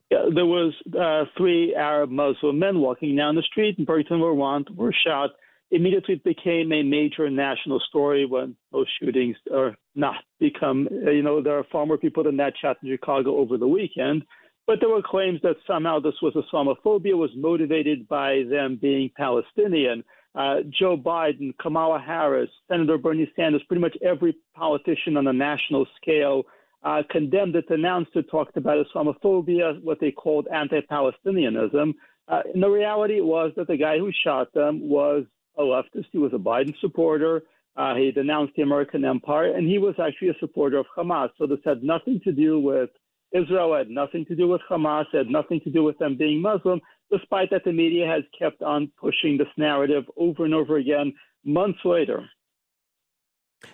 Yeah, 0.10 0.26
there 0.34 0.46
was 0.46 0.74
uh, 1.00 1.26
three 1.38 1.76
Arab 1.76 2.10
Muslim 2.10 2.60
men 2.60 2.80
walking 2.80 3.16
down 3.16 3.36
the 3.36 3.44
street 3.44 3.76
in 3.78 3.86
Burlington, 3.86 4.20
Vermont, 4.20 4.70
were 4.76 4.94
shot. 4.94 5.32
Immediately, 5.72 6.16
became 6.26 6.72
a 6.72 6.82
major 6.82 7.30
national 7.30 7.80
story 7.80 8.26
when 8.26 8.56
those 8.72 8.88
shootings 9.00 9.38
are 9.54 9.76
not 9.96 10.16
become. 10.40 10.88
uh, 11.06 11.12
You 11.12 11.22
know, 11.22 11.42
there 11.42 11.58
are 11.60 11.66
far 11.72 11.86
more 11.86 11.98
people 11.98 12.24
than 12.24 12.38
that 12.38 12.54
shot 12.60 12.78
in 12.82 12.90
Chicago 12.90 13.38
over 13.38 13.56
the 13.58 13.68
weekend. 13.68 14.24
But 14.66 14.80
there 14.80 14.90
were 14.90 15.02
claims 15.02 15.40
that 15.44 15.58
somehow 15.66 16.00
this 16.00 16.22
was 16.22 16.34
Islamophobia 16.34 17.16
was 17.16 17.32
motivated 17.36 18.08
by 18.08 18.44
them 18.50 18.78
being 18.82 19.12
Palestinian. 19.16 20.04
Uh, 20.36 20.58
Joe 20.70 20.96
Biden, 20.96 21.58
Kamala 21.60 22.00
Harris, 22.00 22.50
Senator 22.68 22.98
Bernie 22.98 23.32
Sanders, 23.36 23.64
pretty 23.68 23.82
much 23.82 23.98
every 24.04 24.36
politician 24.56 25.18
on 25.18 25.28
a 25.28 25.34
national 25.34 25.88
scale 26.00 26.44
uh, 26.84 27.04
condemned 27.10 27.56
it, 27.56 27.68
denounced 27.68 28.12
it, 28.16 28.30
talked 28.30 28.58
about 28.58 28.86
Islamophobia, 28.86 29.82
what 29.84 30.00
they 30.00 30.12
called 30.12 30.48
anti-Palestinianism. 30.54 31.94
Uh, 32.28 32.42
and 32.54 32.64
the 32.64 32.70
reality 32.70 33.22
was 33.22 33.52
that 33.58 33.68
the 33.68 33.78
guy 33.78 33.98
who 33.98 34.12
shot 34.24 34.54
them 34.54 34.88
was 34.88 35.26
a 35.58 35.62
leftist. 35.62 36.06
He 36.12 36.18
was 36.18 36.34
a 36.34 36.38
Biden 36.38 36.74
supporter. 36.80 37.44
Uh, 37.76 37.96
he 37.96 38.12
denounced 38.12 38.54
the 38.56 38.62
American 38.62 39.06
empire, 39.06 39.56
and 39.56 39.68
he 39.68 39.78
was 39.78 39.96
actually 40.00 40.30
a 40.30 40.40
supporter 40.40 40.78
of 40.78 40.86
Hamas. 40.98 41.30
So 41.38 41.48
this 41.48 41.60
had 41.66 41.84
nothing 41.84 42.20
to 42.24 42.32
do 42.32 42.60
with 42.60 42.90
Israel, 43.32 43.76
had 43.76 43.90
nothing 43.90 44.26
to 44.26 44.36
do 44.36 44.48
with 44.48 44.62
Hamas, 44.70 45.06
had 45.14 45.28
nothing 45.28 45.62
to 45.62 45.70
do 45.70 45.84
with 45.84 45.98
them 45.98 46.18
being 46.18 46.42
Muslim, 46.42 46.82
despite 47.12 47.50
that 47.52 47.64
the 47.64 47.72
media 47.72 48.08
has 48.08 48.24
kept 48.38 48.62
on 48.62 48.92
pushing 49.00 49.38
this 49.38 49.48
narrative 49.58 50.04
over 50.18 50.46
and 50.46 50.54
over 50.54 50.78
again 50.78 51.14
months 51.46 51.80
later. 51.86 52.28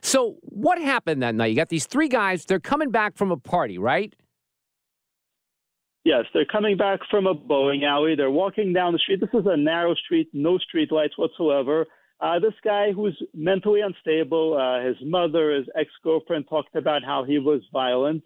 So, 0.01 0.37
what 0.41 0.79
happened 0.81 1.21
that 1.21 1.35
night? 1.35 1.47
You 1.47 1.55
got 1.55 1.69
these 1.69 1.85
three 1.85 2.07
guys, 2.07 2.45
they're 2.45 2.59
coming 2.59 2.91
back 2.91 3.15
from 3.15 3.31
a 3.31 3.37
party, 3.37 3.77
right? 3.77 4.13
Yes, 6.03 6.25
they're 6.33 6.45
coming 6.45 6.77
back 6.77 6.99
from 7.09 7.25
a 7.25 7.33
bowling 7.33 7.83
alley. 7.83 8.15
They're 8.15 8.29
walking 8.29 8.73
down 8.73 8.93
the 8.93 8.99
street. 8.99 9.21
This 9.21 9.29
is 9.33 9.47
a 9.47 9.57
narrow 9.57 9.95
street, 9.95 10.29
no 10.33 10.59
street 10.59 10.91
lights 10.91 11.17
whatsoever. 11.17 11.87
Uh, 12.19 12.39
this 12.39 12.53
guy 12.63 12.91
who's 12.91 13.19
mentally 13.33 13.81
unstable, 13.81 14.55
uh, 14.55 14.85
his 14.85 14.95
mother, 15.03 15.55
his 15.55 15.65
ex 15.75 15.89
girlfriend 16.03 16.45
talked 16.47 16.75
about 16.75 17.03
how 17.03 17.23
he 17.23 17.39
was 17.39 17.61
violent. 17.73 18.23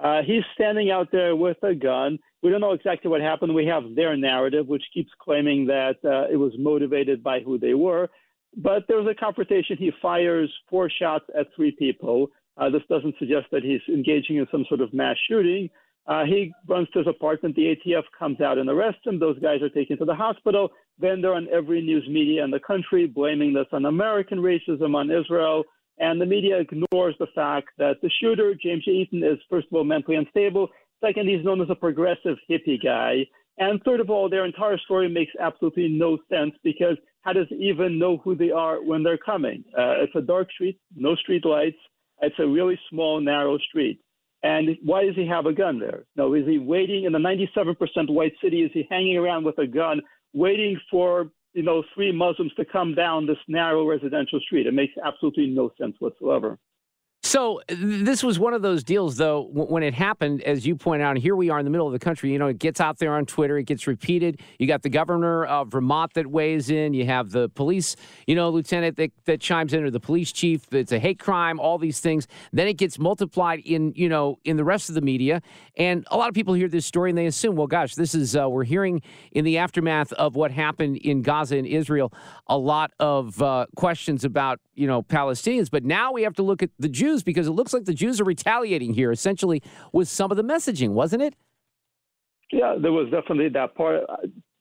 Uh, 0.00 0.22
he's 0.22 0.42
standing 0.54 0.90
out 0.90 1.08
there 1.12 1.36
with 1.36 1.56
a 1.62 1.74
gun. 1.74 2.18
We 2.42 2.50
don't 2.50 2.60
know 2.60 2.72
exactly 2.72 3.10
what 3.10 3.20
happened. 3.20 3.54
We 3.54 3.66
have 3.66 3.94
their 3.94 4.16
narrative, 4.16 4.66
which 4.66 4.84
keeps 4.94 5.10
claiming 5.20 5.66
that 5.66 5.96
uh, 6.04 6.32
it 6.32 6.36
was 6.36 6.52
motivated 6.58 7.22
by 7.22 7.40
who 7.40 7.58
they 7.58 7.74
were. 7.74 8.08
But 8.56 8.84
there 8.88 8.96
was 8.96 9.06
a 9.10 9.18
confrontation. 9.18 9.76
He 9.76 9.92
fires 10.00 10.52
four 10.68 10.90
shots 10.90 11.24
at 11.38 11.46
three 11.54 11.72
people. 11.72 12.28
Uh, 12.56 12.70
this 12.70 12.82
doesn't 12.88 13.14
suggest 13.18 13.46
that 13.52 13.62
he's 13.62 13.80
engaging 13.88 14.36
in 14.36 14.46
some 14.50 14.64
sort 14.68 14.80
of 14.80 14.92
mass 14.92 15.16
shooting. 15.28 15.70
Uh, 16.06 16.24
he 16.24 16.52
runs 16.66 16.88
to 16.92 17.00
his 17.00 17.06
apartment. 17.06 17.54
The 17.54 17.76
ATF 17.76 18.04
comes 18.18 18.40
out 18.40 18.56
and 18.56 18.68
arrests 18.68 19.02
him. 19.04 19.18
Those 19.18 19.38
guys 19.40 19.60
are 19.60 19.68
taken 19.68 19.98
to 19.98 20.06
the 20.06 20.14
hospital. 20.14 20.70
Then 20.98 21.20
they're 21.20 21.34
on 21.34 21.48
every 21.52 21.82
news 21.82 22.08
media 22.08 22.42
in 22.44 22.50
the 22.50 22.60
country 22.60 23.06
blaming 23.06 23.52
this 23.52 23.66
on 23.72 23.84
American 23.84 24.38
racism, 24.38 24.94
on 24.94 25.10
Israel. 25.10 25.64
And 25.98 26.20
the 26.20 26.26
media 26.26 26.58
ignores 26.58 27.14
the 27.18 27.26
fact 27.34 27.68
that 27.76 27.96
the 28.02 28.10
shooter, 28.20 28.54
James 28.54 28.84
Eaton, 28.88 29.22
is 29.22 29.38
first 29.50 29.66
of 29.70 29.76
all 29.76 29.84
mentally 29.84 30.16
unstable. 30.16 30.68
Second, 31.04 31.28
he's 31.28 31.44
known 31.44 31.60
as 31.60 31.68
a 31.70 31.74
progressive 31.74 32.38
hippie 32.50 32.82
guy. 32.82 33.26
And 33.58 33.82
third 33.82 34.00
of 34.00 34.08
all, 34.08 34.28
their 34.28 34.44
entire 34.44 34.78
story 34.78 35.08
makes 35.08 35.32
absolutely 35.40 35.88
no 35.88 36.18
sense 36.30 36.52
because 36.62 36.96
how 37.22 37.32
does 37.32 37.48
even 37.50 37.98
know 37.98 38.18
who 38.18 38.34
they 38.36 38.50
are 38.50 38.82
when 38.82 39.02
they're 39.02 39.18
coming? 39.18 39.64
Uh, 39.76 40.02
it's 40.02 40.14
a 40.14 40.20
dark 40.20 40.50
street, 40.52 40.78
no 40.94 41.16
street 41.16 41.44
lights. 41.44 41.76
It's 42.22 42.38
a 42.38 42.46
really 42.46 42.78
small, 42.88 43.20
narrow 43.20 43.58
street. 43.58 44.00
And 44.42 44.76
why 44.84 45.04
does 45.04 45.16
he 45.16 45.26
have 45.26 45.46
a 45.46 45.52
gun 45.52 45.80
there? 45.80 46.04
No, 46.16 46.34
is 46.34 46.46
he 46.46 46.58
waiting 46.58 47.04
in 47.04 47.12
the 47.12 47.18
97% 47.18 47.76
white 48.10 48.34
city? 48.42 48.62
Is 48.62 48.70
he 48.72 48.86
hanging 48.88 49.16
around 49.16 49.44
with 49.44 49.58
a 49.58 49.66
gun, 49.66 50.00
waiting 50.32 50.78
for 50.90 51.30
you 51.54 51.64
know 51.64 51.82
three 51.94 52.12
Muslims 52.12 52.52
to 52.54 52.64
come 52.64 52.94
down 52.94 53.26
this 53.26 53.38
narrow 53.48 53.84
residential 53.88 54.38
street? 54.40 54.68
It 54.68 54.74
makes 54.74 54.92
absolutely 55.04 55.48
no 55.48 55.70
sense 55.80 55.96
whatsoever. 55.98 56.58
So 57.24 57.60
this 57.68 58.22
was 58.22 58.38
one 58.38 58.54
of 58.54 58.62
those 58.62 58.84
deals, 58.84 59.16
though, 59.16 59.48
when 59.52 59.82
it 59.82 59.92
happened, 59.92 60.40
as 60.42 60.66
you 60.66 60.76
point 60.76 61.02
out, 61.02 61.18
here 61.18 61.34
we 61.34 61.50
are 61.50 61.58
in 61.58 61.64
the 61.64 61.70
middle 61.70 61.86
of 61.86 61.92
the 61.92 61.98
country. 61.98 62.32
You 62.32 62.38
know, 62.38 62.46
it 62.46 62.58
gets 62.58 62.80
out 62.80 62.98
there 62.98 63.14
on 63.14 63.26
Twitter, 63.26 63.58
it 63.58 63.64
gets 63.64 63.86
repeated. 63.86 64.40
You 64.58 64.66
got 64.66 64.82
the 64.82 64.88
governor 64.88 65.44
of 65.44 65.72
Vermont 65.72 66.14
that 66.14 66.28
weighs 66.28 66.70
in. 66.70 66.94
You 66.94 67.06
have 67.06 67.30
the 67.30 67.48
police, 67.50 67.96
you 68.26 68.34
know, 68.34 68.48
lieutenant 68.50 68.96
that, 68.96 69.10
that 69.24 69.40
chimes 69.40 69.74
in, 69.74 69.82
or 69.82 69.90
the 69.90 70.00
police 70.00 70.32
chief. 70.32 70.72
It's 70.72 70.92
a 70.92 70.98
hate 70.98 71.18
crime. 71.18 71.58
All 71.58 71.76
these 71.76 72.00
things. 72.00 72.28
Then 72.52 72.68
it 72.68 72.74
gets 72.74 72.98
multiplied 72.98 73.60
in, 73.64 73.92
you 73.94 74.08
know, 74.08 74.38
in 74.44 74.56
the 74.56 74.64
rest 74.64 74.88
of 74.88 74.94
the 74.94 75.02
media. 75.02 75.42
And 75.76 76.06
a 76.10 76.16
lot 76.16 76.28
of 76.28 76.34
people 76.34 76.54
hear 76.54 76.68
this 76.68 76.86
story 76.86 77.10
and 77.10 77.18
they 77.18 77.26
assume, 77.26 77.56
well, 77.56 77.66
gosh, 77.66 77.94
this 77.94 78.14
is 78.14 78.36
uh, 78.36 78.48
we're 78.48 78.64
hearing 78.64 79.02
in 79.32 79.44
the 79.44 79.58
aftermath 79.58 80.12
of 80.14 80.36
what 80.36 80.50
happened 80.50 80.96
in 80.98 81.22
Gaza 81.22 81.56
and 81.56 81.66
Israel 81.66 82.12
a 82.46 82.56
lot 82.56 82.92
of 82.98 83.42
uh, 83.42 83.66
questions 83.76 84.24
about, 84.24 84.60
you 84.78 84.86
know, 84.86 85.02
Palestinians. 85.02 85.70
But 85.70 85.84
now 85.84 86.12
we 86.12 86.22
have 86.22 86.34
to 86.34 86.42
look 86.42 86.62
at 86.62 86.70
the 86.78 86.88
Jews 86.88 87.22
because 87.22 87.46
it 87.46 87.52
looks 87.52 87.72
like 87.72 87.84
the 87.84 87.94
Jews 87.94 88.20
are 88.20 88.24
retaliating 88.24 88.94
here, 88.94 89.10
essentially, 89.10 89.62
with 89.92 90.08
some 90.08 90.30
of 90.30 90.36
the 90.36 90.44
messaging, 90.44 90.90
wasn't 90.90 91.22
it? 91.22 91.34
Yeah, 92.52 92.76
there 92.80 92.92
was 92.92 93.10
definitely 93.10 93.48
that 93.50 93.74
part. 93.74 94.04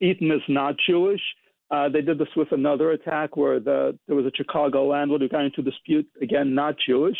Eaton 0.01 0.32
is 0.32 0.41
not 0.49 0.75
Jewish. 0.89 1.21
Uh, 1.69 1.89
they 1.89 2.01
did 2.01 2.17
this 2.17 2.27
with 2.36 2.51
another 2.51 2.91
attack 2.91 3.38
where 3.38 3.60
the, 3.60 3.97
there 4.08 4.15
was 4.15 4.25
a 4.25 4.32
Chicago 4.36 4.88
landlord 4.88 5.21
who 5.21 5.30
got 5.30 5.45
into 5.45 5.62
dispute, 5.62 6.08
again, 6.21 6.56
not 6.56 6.75
Jewish. 6.86 7.17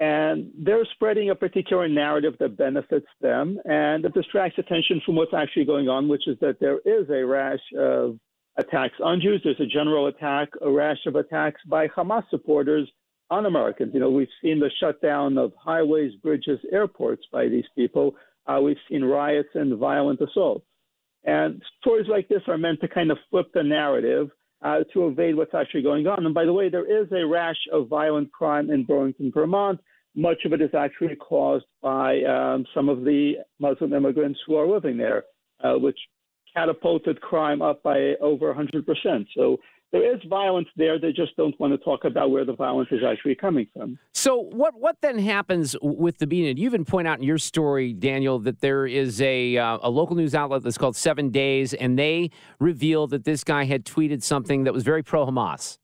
And 0.00 0.50
they're 0.56 0.86
spreading 0.92 1.30
a 1.30 1.34
particular 1.34 1.88
narrative 1.88 2.34
that 2.38 2.56
benefits 2.56 3.06
them 3.20 3.58
and 3.64 4.04
that 4.04 4.14
distracts 4.14 4.58
attention 4.58 5.02
from 5.04 5.16
what's 5.16 5.34
actually 5.34 5.64
going 5.64 5.88
on, 5.88 6.08
which 6.08 6.28
is 6.28 6.38
that 6.40 6.60
there 6.60 6.78
is 6.84 7.10
a 7.10 7.26
rash 7.26 7.58
of 7.76 8.16
attacks 8.58 8.96
on 9.02 9.20
Jews. 9.20 9.40
There's 9.42 9.60
a 9.60 9.66
general 9.66 10.08
attack, 10.08 10.48
a 10.60 10.70
rash 10.70 11.06
of 11.06 11.16
attacks 11.16 11.60
by 11.66 11.88
Hamas 11.88 12.24
supporters 12.30 12.90
on 13.30 13.46
Americans. 13.46 13.92
You 13.94 14.00
know, 14.00 14.10
we've 14.10 14.28
seen 14.42 14.58
the 14.58 14.70
shutdown 14.80 15.38
of 15.38 15.52
highways, 15.56 16.12
bridges, 16.22 16.58
airports 16.72 17.22
by 17.32 17.48
these 17.48 17.66
people. 17.76 18.14
Uh, 18.46 18.60
we've 18.62 18.76
seen 18.90 19.04
riots 19.04 19.50
and 19.54 19.78
violent 19.78 20.20
assaults. 20.20 20.64
And 21.24 21.62
stories 21.80 22.06
like 22.08 22.28
this 22.28 22.42
are 22.48 22.58
meant 22.58 22.80
to 22.80 22.88
kind 22.88 23.10
of 23.10 23.18
flip 23.30 23.46
the 23.52 23.62
narrative 23.62 24.30
uh, 24.62 24.80
to 24.92 25.08
evade 25.08 25.36
what's 25.36 25.54
actually 25.54 25.82
going 25.82 26.06
on. 26.06 26.24
And 26.24 26.34
by 26.34 26.44
the 26.44 26.52
way, 26.52 26.68
there 26.68 27.02
is 27.02 27.08
a 27.12 27.26
rash 27.26 27.58
of 27.72 27.88
violent 27.88 28.32
crime 28.32 28.70
in 28.70 28.84
Burlington, 28.84 29.30
Vermont. 29.32 29.80
Much 30.14 30.38
of 30.44 30.52
it 30.52 30.62
is 30.62 30.74
actually 30.74 31.16
caused 31.16 31.66
by 31.82 32.22
um, 32.22 32.64
some 32.74 32.88
of 32.88 33.04
the 33.04 33.34
Muslim 33.60 33.92
immigrants 33.92 34.40
who 34.46 34.56
are 34.56 34.66
living 34.66 34.96
there, 34.96 35.24
uh, 35.62 35.74
which 35.74 35.98
catapulted 36.58 37.20
crime 37.20 37.62
up 37.62 37.82
by 37.82 38.14
over 38.20 38.52
100%. 38.52 39.26
So 39.36 39.58
there 39.92 40.14
is 40.14 40.20
violence 40.28 40.68
there. 40.76 40.98
They 40.98 41.12
just 41.12 41.34
don't 41.36 41.58
want 41.58 41.72
to 41.72 41.78
talk 41.78 42.04
about 42.04 42.30
where 42.30 42.44
the 42.44 42.54
violence 42.54 42.88
is 42.90 43.00
actually 43.06 43.36
coming 43.36 43.66
from. 43.72 43.98
So, 44.12 44.36
what 44.38 44.74
what 44.78 44.96
then 45.00 45.18
happens 45.18 45.74
with 45.80 46.18
the 46.18 46.26
beating? 46.26 46.58
You 46.58 46.66
even 46.66 46.84
point 46.84 47.08
out 47.08 47.18
in 47.18 47.24
your 47.24 47.38
story, 47.38 47.94
Daniel, 47.94 48.38
that 48.40 48.60
there 48.60 48.86
is 48.86 49.22
a 49.22 49.56
uh, 49.56 49.78
a 49.82 49.88
local 49.88 50.14
news 50.14 50.34
outlet 50.34 50.62
that's 50.62 50.76
called 50.76 50.94
Seven 50.94 51.30
Days, 51.30 51.72
and 51.72 51.98
they 51.98 52.30
reveal 52.60 53.06
that 53.06 53.24
this 53.24 53.44
guy 53.44 53.64
had 53.64 53.86
tweeted 53.86 54.22
something 54.22 54.64
that 54.64 54.74
was 54.74 54.82
very 54.82 55.02
pro 55.02 55.24
Hamas. 55.24 55.78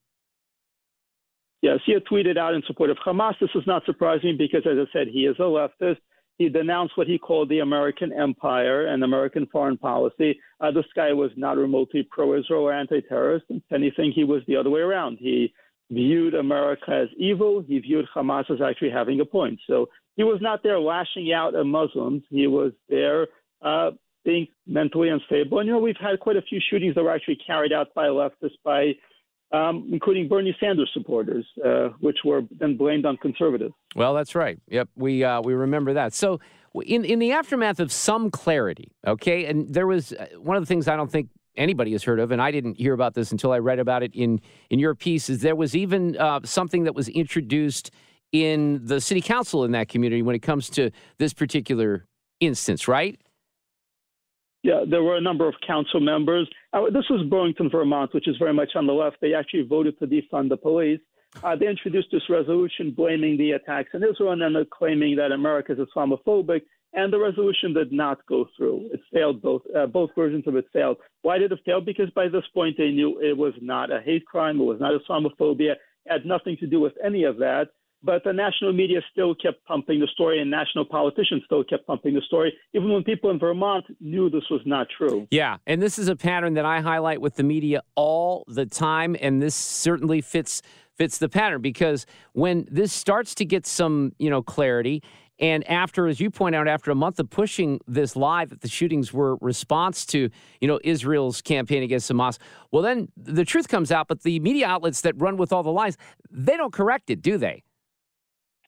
Yes, 1.63 1.79
he 1.87 1.95
had 1.95 2.05
tweeted 2.05 2.37
out 2.37 2.53
in 2.53 2.63
support 2.67 2.91
of 2.91 2.99
Hamas. 2.99 3.39
This 3.41 3.49
is 3.55 3.67
not 3.67 3.87
surprising 3.87 4.37
because, 4.37 4.67
as 4.67 4.77
I 4.77 4.85
said, 4.93 5.09
he 5.09 5.21
is 5.21 5.37
a 5.39 5.43
leftist. 5.45 5.97
He 6.39 6.49
denounced 6.49 6.97
what 6.97 7.07
he 7.07 7.19
called 7.19 7.49
the 7.49 7.61
American 7.61 8.13
empire 8.13 8.87
and 8.87 9.05
American 9.05 9.47
foreign 9.47 9.77
policy. 9.77 10.41
Uh, 10.61 10.73
this 10.73 10.87
guy 10.97 11.13
was 11.13 11.31
not 11.37 11.57
remotely 11.57 12.07
pro 12.11 12.39
Israel 12.39 12.63
or 12.63 12.73
anti 12.73 13.01
terrorist. 13.03 13.47
And 13.51 13.63
if 13.63 13.73
anything, 13.73 14.13
he 14.15 14.25
was 14.25 14.43
the 14.47 14.57
other 14.57 14.71
way 14.71 14.81
around. 14.81 15.19
He 15.21 15.53
viewed 15.91 16.35
America 16.35 16.91
as 16.91 17.09
evil. 17.17 17.63
He 17.67 17.79
viewed 17.79 18.07
Hamas 18.15 18.51
as 18.51 18.61
actually 18.61 18.91
having 18.91 19.21
a 19.21 19.25
point. 19.25 19.61
So 19.67 19.89
he 20.17 20.25
was 20.25 20.39
not 20.41 20.63
there 20.63 20.81
lashing 20.81 21.33
out 21.33 21.55
at 21.55 21.67
Muslims. 21.67 22.25
He 22.31 22.47
was 22.47 22.73
there 22.89 23.29
uh, 23.63 23.93
being 24.25 24.49
mentally 24.67 25.11
unstable. 25.11 25.59
And, 25.59 25.67
you 25.69 25.75
know, 25.75 25.81
we've 25.81 25.97
had 26.01 26.19
quite 26.21 26.37
a 26.37 26.43
few 26.43 26.61
shootings 26.71 26.95
that 26.95 27.05
were 27.05 27.15
actually 27.15 27.39
carried 27.47 27.73
out 27.73 27.95
by 27.95 28.07
leftists, 28.07 28.59
by 28.65 28.95
um, 29.55 29.89
including 29.93 30.27
Bernie 30.27 30.57
Sanders 30.59 30.91
supporters, 30.93 31.47
uh, 31.65 31.91
which 32.01 32.19
were 32.25 32.43
then 32.59 32.77
blamed 32.77 33.07
on 33.07 33.17
conservatives. 33.19 33.73
Well, 33.95 34.13
that's 34.15 34.35
right. 34.35 34.59
Yep, 34.69 34.89
we 34.97 35.23
uh, 35.23 35.41
we 35.43 35.55
remember 35.55 35.93
that. 35.95 36.13
So, 36.13 36.41
in 36.85 37.05
in 37.05 37.21
the 37.21 37.33
aftermath 37.33 37.79
of 37.79 37.93
some 37.93 38.31
clarity, 38.31 38.91
okay, 39.07 39.45
and 39.47 39.73
there 39.73 39.87
was 39.87 40.13
uh, 40.13 40.27
one 40.39 40.57
of 40.57 40.63
the 40.63 40.67
things 40.67 40.89
I 40.89 40.97
don't 40.97 41.11
think 41.11 41.29
anybody 41.57 41.93
has 41.93 42.03
heard 42.03 42.19
of, 42.19 42.33
and 42.33 42.43
I 42.43 42.51
didn't 42.51 42.79
hear 42.79 42.95
about 42.95 43.15
this 43.15 43.31
until 43.31 43.53
I 43.53 43.59
read 43.59 43.79
about 43.79 44.03
it 44.03 44.13
in 44.15 44.41
in 44.71 44.81
your 44.81 44.97
piece. 44.97 45.31
Is 45.31 45.41
there 45.43 45.57
was 45.57 45.77
even 45.77 46.17
uh, 46.17 46.41
something 46.45 46.85
that 46.85 46.97
was 46.97 47.09
introduced 47.09 47.93
in 48.33 48.85
the 48.85 49.01
city 49.01 49.21
council 49.21 49.65
in 49.65 49.71
that 49.71 49.89
community 49.89 50.23
when 50.23 50.35
it 50.35 50.43
comes 50.43 50.69
to 50.71 50.91
this 51.19 51.33
particular 51.33 52.07
instance, 52.41 52.89
right? 52.89 53.21
Yeah, 54.65 54.81
there 54.89 55.03
were 55.03 55.17
a 55.17 55.21
number 55.21 55.47
of 55.47 55.55
council 55.65 56.01
members. 56.01 56.49
Uh, 56.73 56.87
this 56.87 57.05
was 57.11 57.29
Burlington, 57.29 57.69
Vermont, 57.69 58.15
which 58.15 58.27
is 58.27 58.37
very 58.39 58.55
much 58.55 58.71
on 58.75 58.87
the 58.87 58.95
left. 58.95 59.19
They 59.21 59.35
actually 59.35 59.65
voted 59.65 59.99
to 59.99 60.07
defund 60.07 60.49
the 60.49 60.57
police. 60.57 61.01
Uh, 61.43 61.55
they 61.55 61.69
introduced 61.69 62.09
this 62.11 62.23
resolution 62.31 62.95
blaming 62.97 63.37
the 63.37 63.51
attacks 63.51 63.91
in 63.93 64.03
Israel 64.03 64.33
and 64.33 64.41
then 64.41 64.65
claiming 64.73 65.17
that 65.17 65.33
America 65.33 65.73
is 65.73 65.79
Islamophobic. 65.79 66.63
And 66.95 67.13
the 67.13 67.19
resolution 67.19 67.75
did 67.75 67.93
not 67.93 68.25
go 68.27 68.47
through. 68.57 68.89
It 68.91 69.01
failed 69.13 69.43
both. 69.43 69.63
Uh, 69.77 69.85
both 69.85 70.11
versions 70.17 70.47
of 70.47 70.57
it 70.57 70.65
failed. 70.73 70.97
Why 71.21 71.37
did 71.37 71.53
it 71.53 71.59
fail? 71.67 71.83
Because 71.83 72.09
by 72.15 72.29
this 72.29 72.45
point 72.55 72.77
they 72.79 72.91
knew 72.91 73.21
it 73.21 73.37
was 73.37 73.53
not 73.61 73.93
a 73.93 74.01
hate 74.01 74.25
crime. 74.25 74.59
It 74.61 74.65
was 74.65 74.81
not 74.81 74.99
Islamophobia. 74.99 75.73
It 75.73 75.79
had 76.07 76.25
nothing 76.25 76.57
to 76.61 76.67
do 76.67 76.81
with 76.81 76.95
any 77.05 77.25
of 77.25 77.37
that. 77.39 77.67
But 78.05 78.23
the 78.23 78.35
national 78.35 78.75
media 78.75 79.01
still 79.11 79.35
kept 79.35 79.65
pumping 79.65 79.99
the 79.99 80.07
story, 80.09 80.41
and 80.41 80.51
national 80.51 80.85
politicians 80.85 81.43
still 81.47 81.65
kept 81.65 81.87
pumping 81.87 82.13
the 82.13 82.21
story, 82.21 82.53
even 82.75 82.93
when 82.93 83.03
people 83.03 83.31
in 83.31 83.39
Vermont 83.39 83.87
knew 83.99 84.29
this 84.29 84.45
was 84.51 84.61
not 84.67 84.89
true. 84.97 85.27
Yeah, 85.31 85.57
and 85.67 85.81
this 85.81 85.99
is 85.99 86.09
a 86.09 86.15
pattern 86.15 86.53
that 86.55 86.67
I 86.67 86.81
highlight 86.81 87.23
with 87.23 87.37
the 87.37 87.43
media 87.43 87.83
all 87.95 88.45
the 88.47 88.67
time, 88.67 89.17
and 89.21 89.41
this 89.43 89.55
certainly 89.55 90.21
fits 90.21 90.61
fits 90.97 91.19
the 91.19 91.29
pattern 91.29 91.61
because 91.61 92.07
when 92.35 92.69
this 92.71 92.93
starts 92.93 93.35
to 93.35 93.45
get 93.45 93.67
some 93.67 94.13
you 94.19 94.31
know 94.31 94.43
clarity 94.43 95.03
and 95.41 95.69
after, 95.69 96.07
as 96.07 96.21
you 96.21 96.31
point 96.31 96.55
out, 96.55 96.69
after 96.69 96.93
a 96.93 96.95
month 96.95 97.19
of 97.19 97.29
pushing 97.29 97.81
this 97.89 98.15
lie 98.15 98.45
that 98.45 98.61
the 98.61 98.69
shootings 98.69 99.13
were 99.13 99.37
response 99.41 100.07
to, 100.07 100.31
you 100.61 100.69
know, 100.69 100.79
Israel's 100.85 101.43
campaign 101.43 101.83
against 101.83 102.11
Hamas, 102.11 102.39
well, 102.71 102.83
then 102.83 103.09
the 103.17 103.45
truth 103.45 103.67
comes 103.67 103.91
out. 103.91 104.07
But 104.07 104.23
the 104.23 104.39
media 104.39 104.69
outlets 104.69 105.01
that 105.01 105.21
run 105.21 105.37
with 105.37 105.53
all 105.53 105.65
the 105.65 105.73
lies, 105.73 105.97
they 106.31 106.57
don't 106.57 106.73
correct 106.73 107.11
it, 107.11 107.21
do 107.21 107.37
they? 107.37 107.65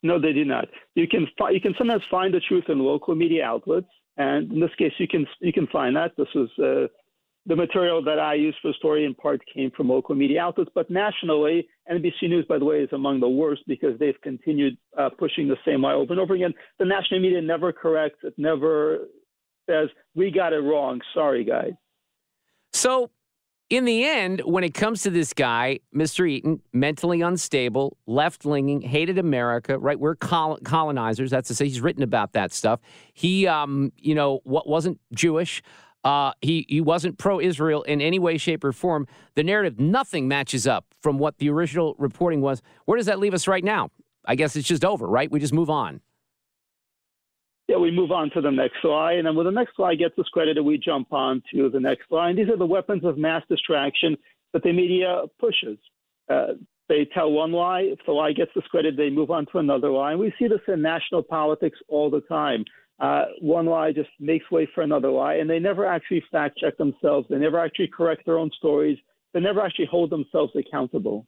No, 0.07 0.21
they 0.21 0.33
do 0.33 0.45
not. 0.45 0.69
You 0.95 1.09
can 1.09 1.27
fi- 1.39 1.51
you 1.51 1.61
can 1.61 1.75
sometimes 1.77 2.03
find 2.11 2.33
the 2.33 2.41
truth 2.41 2.65
in 2.69 2.79
local 2.79 3.15
media 3.15 3.45
outlets, 3.45 3.89
and 4.17 4.51
in 4.53 4.61
this 4.61 4.75
case, 4.79 4.93
you 4.99 5.09
can 5.09 5.27
you 5.41 5.53
can 5.53 5.67
find 5.67 5.97
that. 5.97 6.13
This 6.17 6.29
was 6.35 6.49
uh, 6.59 6.87
the 7.47 7.57
material 7.57 8.03
that 8.05 8.19
I 8.19 8.35
used 8.35 8.59
for 8.63 8.69
the 8.69 8.75
story 8.75 9.05
in 9.05 9.15
part 9.15 9.41
came 9.53 9.71
from 9.77 9.89
local 9.89 10.15
media 10.15 10.43
outlets, 10.43 10.71
but 10.75 10.91
nationally, 10.91 11.69
NBC 11.91 12.23
News, 12.23 12.45
by 12.49 12.59
the 12.59 12.65
way, 12.65 12.79
is 12.79 12.89
among 12.93 13.21
the 13.21 13.29
worst 13.29 13.63
because 13.67 13.99
they've 13.99 14.21
continued 14.23 14.77
uh, 14.99 15.11
pushing 15.19 15.49
the 15.49 15.57
same 15.65 15.83
lie 15.83 15.93
over 15.93 16.13
and 16.13 16.21
over 16.21 16.35
again. 16.35 16.55
The 16.79 16.85
national 16.85 17.21
media 17.21 17.43
never 17.43 17.73
corrects; 17.73 18.21
it 18.23 18.35
never 18.37 19.09
says 19.69 19.89
we 20.15 20.31
got 20.31 20.53
it 20.53 20.61
wrong. 20.61 21.01
Sorry, 21.15 21.45
guys. 21.45 21.73
So 22.73 23.11
in 23.69 23.85
the 23.85 24.05
end, 24.05 24.43
when 24.45 24.63
it 24.63 24.75
comes 24.75 25.03
to 25.03 25.11
this 25.11 25.33
guy, 25.33 25.81
Mr. 25.95 26.29
Eaton, 26.29 26.61
mentally 26.73 27.21
unstable, 27.21 27.97
left 28.07 28.47
leaning, 28.47 28.81
hated 28.81 29.19
America, 29.19 29.77
right? 29.77 29.99
We're 29.99 30.15
col- 30.15 30.59
colonizers. 30.63 31.31
That's 31.31 31.49
to 31.49 31.55
say, 31.55 31.65
he's 31.67 31.81
written 31.81 32.03
about 32.03 32.33
that 32.35 32.53
stuff. 32.53 32.81
He, 33.13 33.47
um, 33.47 33.93
you 33.97 34.15
know, 34.15 34.41
what 34.45 34.69
wasn't 34.69 35.01
Jewish. 35.13 35.63
Uh, 36.05 36.33
he 36.41 36.65
he 36.69 36.81
wasn't 36.81 37.19
pro-Israel 37.19 37.83
in 37.83 38.01
any 38.01 38.21
way, 38.21 38.39
shape, 38.39 38.63
or 38.63 38.73
form. 38.73 39.09
The 39.35 39.43
narrative, 39.43 39.81
nothing 39.81 40.29
matches 40.29 40.65
up 40.65 40.87
from 41.03 41.19
what 41.19 41.39
the 41.39 41.51
original 41.51 41.97
reporting 41.99 42.41
was. 42.41 42.63
Where 42.85 42.97
does 42.97 43.07
that 43.07 43.19
leave 43.19 43.35
us 43.35 43.49
right 43.49 43.65
now? 43.65 43.91
I 44.25 44.37
guess 44.37 44.55
it's 44.55 44.69
just 44.69 44.85
over, 44.85 45.09
right? 45.09 45.31
We 45.31 45.41
just 45.41 45.53
move 45.53 45.71
on 45.71 46.01
yeah, 47.69 47.77
we 47.77 47.91
move 47.91 48.13
on 48.13 48.31
to 48.31 48.41
the 48.41 48.51
next 48.51 48.77
slide. 48.81 49.19
And 49.19 49.27
then 49.27 49.35
when 49.35 49.47
the 49.47 49.53
next 49.53 49.77
slide 49.77 49.99
gets 49.99 50.15
discredited, 50.15 50.65
we 50.65 50.79
jump 50.79 51.13
on 51.13 51.43
to 51.53 51.69
the 51.69 51.81
next 51.81 52.09
slide. 52.09 52.37
These 52.37 52.49
are 52.49 52.57
the 52.57 52.67
weapons 52.67 53.05
of 53.05 53.19
mass 53.19 53.43
distraction 53.49 54.17
that 54.53 54.63
the 54.63 54.73
media 54.73 55.23
pushes. 55.41 55.79
Uh, 56.29 56.55
they 56.89 57.07
tell 57.13 57.33
one 57.33 57.53
lie. 57.53 57.81
If 57.81 57.99
the 58.07 58.13
lie 58.13 58.33
gets 58.33 58.53
discredited, 58.55 58.97
they 58.97 59.11
move 59.11 59.31
on 59.31 59.47
to 59.53 59.59
another 59.59 59.91
lie. 59.91 60.13
And 60.13 60.21
we 60.21 60.33
see 60.39 60.47
this 60.47 60.61
in 60.69 60.81
national 60.81 61.23
politics 61.23 61.79
all 61.89 62.09
the 62.11 62.21
time. 62.23 62.65
Uh, 62.99 63.25
one 63.41 63.67
lie 63.67 63.93
just 63.93 64.09
makes 64.21 64.51
way 64.51 64.69
for 64.75 64.83
another 64.83 65.11
lie, 65.11 65.35
and 65.35 65.51
they 65.51 65.59
never 65.59 65.85
actually 65.85 66.25
fact 66.33 66.57
check 66.59 66.79
themselves. 66.79 67.27
They 67.29 67.37
never 67.37 67.59
actually 67.59 67.89
correct 67.89 68.25
their 68.25 68.39
own 68.39 68.51
stories. 68.57 68.97
They 69.35 69.41
never 69.41 69.61
actually 69.61 69.87
hold 69.87 70.11
themselves 70.11 70.53
accountable. 70.57 71.27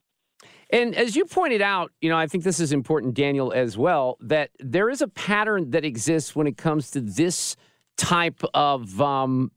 And 0.70 0.94
as 0.94 1.16
you 1.16 1.24
pointed 1.24 1.62
out, 1.62 1.92
you 2.00 2.10
know, 2.10 2.16
I 2.16 2.26
think 2.26 2.44
this 2.44 2.60
is 2.60 2.72
important, 2.72 3.14
Daniel, 3.14 3.52
as 3.52 3.78
well, 3.78 4.18
that 4.20 4.50
there 4.58 4.90
is 4.90 5.00
a 5.00 5.08
pattern 5.08 5.70
that 5.70 5.84
exists 5.84 6.36
when 6.36 6.46
it 6.46 6.58
comes 6.58 6.90
to 6.90 7.00
this 7.00 7.56
type 7.96 8.42
of, 8.52 9.00
um, 9.00 9.50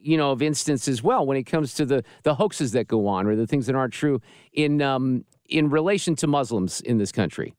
you 0.00 0.16
know, 0.16 0.30
of 0.30 0.40
instance 0.40 0.86
as 0.86 1.02
well. 1.02 1.26
When 1.26 1.36
it 1.36 1.44
comes 1.44 1.74
to 1.74 1.84
the 1.84 2.04
the 2.22 2.34
hoaxes 2.34 2.72
that 2.72 2.86
go 2.86 3.06
on 3.08 3.26
or 3.26 3.34
the 3.34 3.46
things 3.46 3.66
that 3.66 3.74
aren't 3.74 3.92
true 3.92 4.20
in 4.52 4.80
um, 4.82 5.24
in 5.48 5.68
relation 5.68 6.14
to 6.16 6.26
Muslims 6.26 6.80
in 6.80 6.98
this 6.98 7.10
country. 7.12 7.54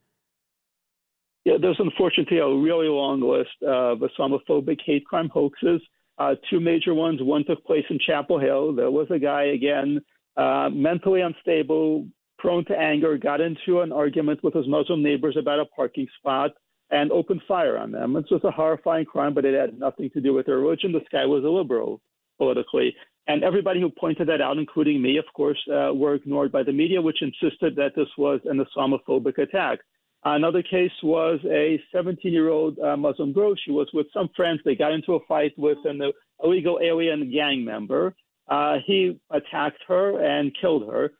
Yeah, 1.45 1.55
there's 1.61 1.79
unfortunately 1.79 2.37
a 2.37 2.47
really 2.47 2.87
long 2.87 3.21
list 3.21 3.61
of 3.67 3.99
Islamophobic 3.99 4.79
hate 4.85 5.05
crime 5.05 5.29
hoaxes. 5.29 5.81
Uh, 6.17 6.35
two 6.49 6.59
major 6.59 6.93
ones. 6.93 7.21
One 7.21 7.43
took 7.43 7.65
place 7.65 7.83
in 7.89 7.99
Chapel 7.99 8.39
Hill. 8.39 8.73
There 8.73 8.91
was 8.91 9.07
a 9.09 9.19
guy, 9.19 9.45
again, 9.45 9.99
uh, 10.37 10.69
mentally 10.71 11.21
unstable, 11.21 12.07
prone 12.43 12.65
to 12.65 12.77
anger, 12.77 13.17
got 13.17 13.39
into 13.39 13.79
an 13.79 13.93
argument 13.93 14.43
with 14.43 14.53
his 14.53 14.67
Muslim 14.67 15.01
neighbors 15.01 15.37
about 15.39 15.61
a 15.61 15.65
parking 15.65 16.07
spot 16.19 16.51
and 16.91 17.09
opened 17.09 17.41
fire 17.47 17.77
on 17.77 17.89
them. 17.89 18.13
This 18.13 18.29
was 18.29 18.43
a 18.43 18.51
horrifying 18.51 19.05
crime, 19.05 19.33
but 19.33 19.45
it 19.45 19.57
had 19.57 19.79
nothing 19.79 20.09
to 20.09 20.19
do 20.19 20.33
with 20.33 20.45
their 20.45 20.57
religion. 20.57 20.91
This 20.91 21.07
guy 21.09 21.25
was 21.25 21.45
a 21.45 21.47
liberal 21.47 22.01
politically. 22.37 22.93
And 23.27 23.45
everybody 23.45 23.79
who 23.79 23.89
pointed 23.89 24.27
that 24.27 24.41
out, 24.41 24.57
including 24.57 25.01
me, 25.01 25.17
of 25.17 25.23
course, 25.33 25.57
uh, 25.69 25.93
were 25.93 26.15
ignored 26.15 26.51
by 26.51 26.63
the 26.63 26.73
media, 26.73 27.01
which 27.01 27.21
insisted 27.21 27.77
that 27.77 27.95
this 27.95 28.09
was 28.17 28.41
an 28.43 28.59
Islamophobic 28.59 29.37
attack. 29.37 29.79
Another 30.25 30.61
case 30.61 30.91
was 31.01 31.39
a 31.49 31.81
17 31.93 32.33
year 32.33 32.49
old 32.49 32.77
uh, 32.79 32.97
Muslim 32.97 33.31
girl. 33.31 33.55
She 33.55 33.71
was 33.71 33.87
with 33.93 34.07
some 34.13 34.29
friends. 34.35 34.59
They 34.65 34.75
got 34.75 34.91
into 34.91 35.13
a 35.13 35.25
fight 35.27 35.53
with 35.57 35.77
an 35.85 36.01
illegal 36.43 36.79
alien 36.83 37.31
gang 37.31 37.63
member. 37.63 38.13
Uh, 38.49 38.75
he 38.85 39.17
attacked 39.31 39.81
her 39.87 40.21
and 40.21 40.51
killed 40.59 40.91
her. 40.91 41.13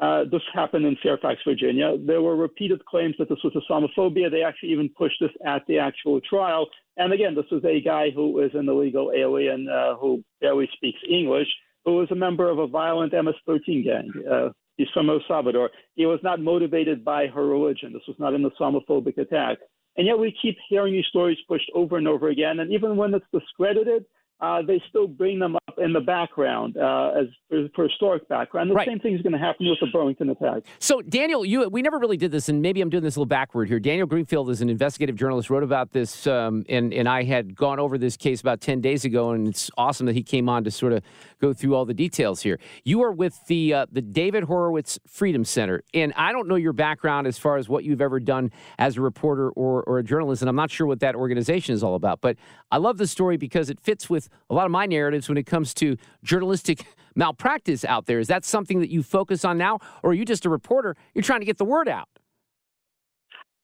Uh, 0.00 0.24
this 0.30 0.40
happened 0.54 0.86
in 0.86 0.96
Fairfax, 1.02 1.40
Virginia. 1.46 1.96
There 1.98 2.22
were 2.22 2.36
repeated 2.36 2.84
claims 2.86 3.14
that 3.18 3.28
this 3.28 3.38
was 3.44 3.52
Islamophobia. 3.54 4.30
They 4.30 4.42
actually 4.42 4.70
even 4.70 4.88
pushed 4.88 5.20
this 5.20 5.30
at 5.46 5.62
the 5.66 5.78
actual 5.78 6.20
trial. 6.20 6.66
And 6.96 7.12
again, 7.12 7.34
this 7.34 7.44
was 7.50 7.62
a 7.64 7.80
guy 7.80 8.10
who 8.10 8.40
is 8.40 8.50
an 8.54 8.68
illegal 8.68 9.12
alien 9.14 9.68
uh, 9.68 9.96
who 9.96 10.24
barely 10.40 10.68
speaks 10.74 10.98
English, 11.08 11.48
who 11.84 11.96
was 11.96 12.10
a 12.10 12.14
member 12.14 12.48
of 12.48 12.58
a 12.58 12.66
violent 12.66 13.12
MS-13 13.12 13.84
gang. 13.84 14.10
Uh, 14.30 14.48
he's 14.76 14.88
from 14.94 15.10
El 15.10 15.20
Salvador. 15.28 15.70
He 15.94 16.06
was 16.06 16.20
not 16.22 16.40
motivated 16.40 17.04
by 17.04 17.26
her 17.26 17.46
religion. 17.46 17.92
This 17.92 18.02
was 18.08 18.16
not 18.18 18.34
an 18.34 18.50
Islamophobic 18.50 19.18
attack. 19.18 19.58
And 19.96 20.06
yet 20.06 20.18
we 20.18 20.34
keep 20.40 20.56
hearing 20.70 20.94
these 20.94 21.06
stories 21.06 21.38
pushed 21.46 21.70
over 21.74 21.98
and 21.98 22.08
over 22.08 22.28
again. 22.28 22.60
And 22.60 22.72
even 22.72 22.96
when 22.96 23.12
it's 23.12 23.26
discredited, 23.32 24.06
uh, 24.40 24.62
they 24.62 24.82
still 24.88 25.06
bring 25.06 25.38
them 25.38 25.56
up 25.56 25.61
in 25.78 25.92
the 25.92 26.00
background 26.00 26.76
uh, 26.76 27.12
as 27.18 27.26
for, 27.48 27.68
for, 27.74 27.88
historic 27.88 28.28
background. 28.28 28.70
The 28.70 28.74
right. 28.74 28.86
same 28.86 28.98
thing 28.98 29.14
is 29.14 29.22
going 29.22 29.32
to 29.32 29.38
happen 29.38 29.68
with 29.68 29.78
the 29.80 29.86
Burlington 29.86 30.30
attack. 30.30 30.62
So, 30.78 31.02
Daniel, 31.02 31.44
you 31.44 31.68
we 31.68 31.82
never 31.82 31.98
really 31.98 32.16
did 32.16 32.30
this, 32.30 32.48
and 32.48 32.62
maybe 32.62 32.80
I'm 32.80 32.90
doing 32.90 33.02
this 33.02 33.16
a 33.16 33.18
little 33.18 33.26
backward 33.26 33.68
here. 33.68 33.78
Daniel 33.78 34.06
Greenfield 34.06 34.50
is 34.50 34.60
an 34.60 34.68
investigative 34.68 35.16
journalist, 35.16 35.50
wrote 35.50 35.62
about 35.62 35.92
this, 35.92 36.26
um, 36.26 36.64
and 36.68 36.92
and 36.92 37.08
I 37.08 37.22
had 37.24 37.54
gone 37.54 37.78
over 37.78 37.98
this 37.98 38.16
case 38.16 38.40
about 38.40 38.60
ten 38.60 38.80
days 38.80 39.04
ago, 39.04 39.30
and 39.30 39.48
it's 39.48 39.70
awesome 39.76 40.06
that 40.06 40.14
he 40.14 40.22
came 40.22 40.48
on 40.48 40.64
to 40.64 40.70
sort 40.70 40.92
of 40.92 41.02
go 41.40 41.52
through 41.52 41.74
all 41.74 41.84
the 41.84 41.94
details 41.94 42.42
here. 42.42 42.58
You 42.84 43.02
are 43.02 43.12
with 43.12 43.38
the 43.46 43.74
uh, 43.74 43.86
the 43.90 44.02
David 44.02 44.44
Horowitz 44.44 44.98
Freedom 45.06 45.44
Center, 45.44 45.82
and 45.94 46.12
I 46.16 46.32
don't 46.32 46.48
know 46.48 46.56
your 46.56 46.72
background 46.72 47.26
as 47.26 47.38
far 47.38 47.56
as 47.56 47.68
what 47.68 47.84
you've 47.84 48.00
ever 48.00 48.20
done 48.20 48.50
as 48.78 48.96
a 48.96 49.00
reporter 49.00 49.50
or 49.50 49.82
or 49.84 49.98
a 49.98 50.02
journalist, 50.02 50.42
and 50.42 50.48
I'm 50.48 50.56
not 50.56 50.70
sure 50.70 50.86
what 50.86 51.00
that 51.00 51.14
organization 51.14 51.74
is 51.74 51.82
all 51.82 51.94
about. 51.94 52.20
But 52.20 52.36
I 52.70 52.78
love 52.78 52.98
the 52.98 53.06
story 53.06 53.36
because 53.36 53.70
it 53.70 53.78
fits 53.78 54.08
with 54.08 54.28
a 54.48 54.54
lot 54.54 54.64
of 54.64 54.72
my 54.72 54.86
narratives 54.86 55.28
when 55.28 55.38
it 55.38 55.44
comes 55.44 55.61
to 55.74 55.96
journalistic 56.22 56.86
malpractice 57.14 57.84
out 57.84 58.06
there. 58.06 58.18
Is 58.18 58.28
that 58.28 58.44
something 58.44 58.80
that 58.80 58.90
you 58.90 59.02
focus 59.02 59.44
on 59.44 59.58
now, 59.58 59.78
or 60.02 60.10
are 60.10 60.14
you 60.14 60.24
just 60.24 60.46
a 60.46 60.50
reporter? 60.50 60.96
You're 61.14 61.22
trying 61.22 61.40
to 61.40 61.46
get 61.46 61.58
the 61.58 61.64
word 61.64 61.88
out. 61.88 62.08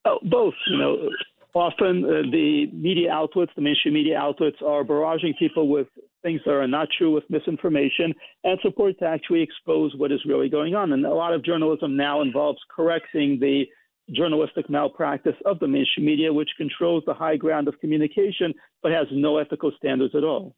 Oh, 0.05 0.19
both. 0.23 0.55
You 0.69 0.79
know, 0.79 0.97
often 1.55 2.05
uh, 2.05 2.31
the 2.31 2.67
media 2.73 3.11
outlets, 3.11 3.53
the 3.57 3.63
mainstream 3.63 3.95
media 3.95 4.19
outlets, 4.19 4.57
are 4.65 4.85
barraging 4.85 5.37
people 5.39 5.69
with 5.69 5.89
things 6.23 6.41
that 6.45 6.53
are 6.53 6.67
not 6.67 6.89
true, 6.97 7.13
with 7.13 7.25
misinformation, 7.31 8.15
and 8.45 8.59
support 8.63 8.99
to 8.99 9.07
actually 9.07 9.43
expose 9.43 9.95
what 9.97 10.13
is 10.13 10.21
really 10.27 10.49
going 10.49 10.75
on. 10.75 10.93
And 10.93 11.05
a 11.05 11.15
lot 11.15 11.35
of 11.35 11.45
journalism 11.45 11.97
now 11.97 12.23
involves 12.23 12.59
correcting 12.75 13.39
the 13.41 13.65
journalistic 14.15 14.71
malpractice 14.71 15.37
of 15.45 15.59
the 15.59 15.69
mainstream 15.69 16.07
media, 16.07 16.33
which 16.33 16.49
controls 16.57 17.05
the 17.07 17.15
high 17.15 17.37
ground 17.37 17.69
of 17.69 17.79
communication 17.81 18.55
but 18.83 18.93
has 18.93 19.07
no 19.13 19.39
ethical 19.39 19.73
standards 19.77 20.15
at 20.15 20.25
all. 20.25 20.55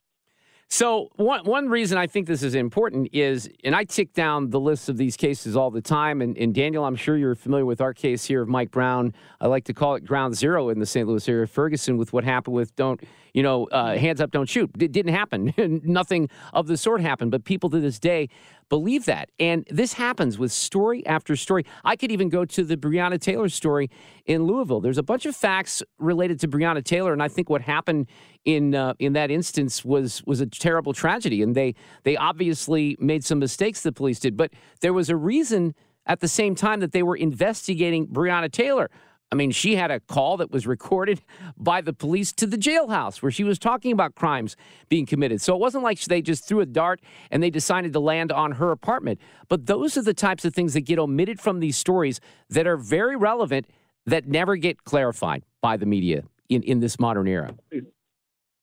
So 0.73 1.09
one 1.17 1.45
one 1.45 1.69
reason 1.69 1.99
I 1.99 2.07
think 2.07 2.29
this 2.29 2.45
is 2.45 2.55
important 2.55 3.09
is, 3.13 3.51
and 3.65 3.75
I 3.75 3.83
tick 3.83 4.15
down 4.15 4.51
the 4.51 4.61
list 4.61 4.89
of 4.89 4.97
these 4.97 5.17
cases 5.17 5.57
all 5.57 5.73
the 5.73 5.81
time. 5.83 6.23
And, 6.23 6.39
and, 6.39 6.55
Daniel, 6.55 6.85
I'm 6.85 6.95
sure 6.95 7.17
you're 7.17 7.35
familiar 7.35 7.67
with 7.67 7.81
our 7.81 7.93
case 7.93 8.25
here 8.25 8.43
of 8.43 8.49
Mike 8.49 8.71
Brown. 8.71 9.13
I 9.41 9.49
like 9.49 9.65
to 9.65 9.75
call 9.75 9.97
it 9.97 10.05
ground 10.07 10.37
zero 10.37 10.69
in 10.69 10.79
the 10.79 10.87
St. 10.87 11.09
Louis 11.09 11.29
area. 11.29 11.49
Ferguson 11.49 11.97
with 11.97 12.13
what 12.13 12.23
happened 12.23 12.55
with 12.55 12.77
don't 12.77 13.03
you 13.35 13.43
know 13.43 13.65
uh, 13.73 13.97
hands 13.97 14.21
up, 14.21 14.31
don't 14.31 14.49
shoot. 14.49 14.71
It 14.81 14.93
didn't 14.93 15.13
happen. 15.13 15.53
Nothing 15.85 16.29
of 16.53 16.69
the 16.69 16.77
sort 16.77 17.01
happened. 17.01 17.33
But 17.33 17.45
people 17.45 17.69
to 17.71 17.81
this 17.81 17.99
day 17.99 18.29
believe 18.71 19.05
that. 19.05 19.31
And 19.39 19.67
this 19.69 19.93
happens 19.93 20.39
with 20.39 20.53
story 20.53 21.05
after 21.05 21.37
story. 21.37 21.67
I 21.85 21.97
could 21.97 22.11
even 22.11 22.31
go 22.31 22.47
to 22.47 22.65
the 22.65 22.79
Breonna 22.79 23.21
Taylor 23.21 23.51
story 23.51 23.91
in 24.25 24.45
Louisville. 24.45 24.81
There's 24.81 24.97
a 24.97 25.03
bunch 25.03 25.27
of 25.27 25.37
facts 25.37 25.83
related 25.99 26.41
to 26.41 26.49
Breonna 26.49 26.83
Taylor, 26.83 27.13
and 27.13 27.23
I 27.23 27.29
think 27.29 27.51
what 27.51 27.61
happened 27.61 28.07
in 28.47 28.75
uh, 28.75 28.95
in 28.99 29.13
that 29.13 29.31
instance 29.31 29.85
was 29.85 30.23
was 30.25 30.41
a 30.41 30.47
terrible 30.47 30.95
tragedy. 30.95 31.43
And 31.43 31.55
they 31.55 31.75
they 32.05 32.17
obviously 32.17 32.97
made 32.99 33.25
some 33.25 33.41
mistakes. 33.41 33.83
The 33.83 33.93
police 33.93 34.21
did, 34.21 34.39
but 34.39 34.53
there 34.81 34.95
was 34.95 35.11
a 35.11 35.17
reason 35.17 35.75
at 36.07 36.21
the 36.21 36.29
same 36.29 36.55
time 36.55 36.81
that 36.81 36.93
they 36.93 37.03
were 37.03 37.17
investigating 37.17 38.07
Breonna 38.07 38.51
Taylor. 38.51 38.89
I 39.33 39.37
mean, 39.37 39.53
she 39.53 39.77
had 39.77 39.91
a 39.91 40.01
call 40.01 40.39
that 40.39 40.51
was 40.51 40.67
recorded 40.67 41.23
by 41.57 41.81
the 41.81 41.93
police 41.93 42.33
to 42.35 42.47
the 42.47 42.57
jailhouse 42.57 43.23
where 43.23 43.31
she 43.31 43.45
was 43.45 43.59
talking 43.59 43.93
about 43.93 44.15
crimes 44.15 44.57
being 44.89 45.07
committed. 45.07 45.41
So 45.41 45.55
it 45.55 45.61
wasn't 45.61 45.85
like 45.85 46.01
they 46.01 46.23
just 46.23 46.47
threw 46.47 46.61
a 46.61 46.67
dart 46.67 47.01
and 47.31 47.43
they 47.43 47.51
decided 47.51 47.93
to 47.93 48.01
land 48.01 48.33
on 48.33 48.53
her 48.53 48.73
apartment. 48.73 49.21
But 49.49 49.67
those 49.67 49.97
are 49.97 50.03
the 50.03 50.15
types 50.15 50.45
of 50.45 50.55
things 50.55 50.75
that 50.75 50.83
get 50.83 50.99
omitted 50.99 51.41
from 51.41 51.61
these 51.61 51.77
stories 51.77 52.21
that 52.49 52.67
are 52.67 52.77
very 52.77 53.17
relevant 53.17 53.67
that 54.07 54.27
never 54.27 54.57
get 54.57 54.85
clarified 54.85 55.45
by 55.61 55.77
the 55.77 55.87
media 55.87 56.25
in, 56.49 56.63
in 56.63 56.81
this 56.81 56.99
modern 56.99 57.29
era. 57.29 57.55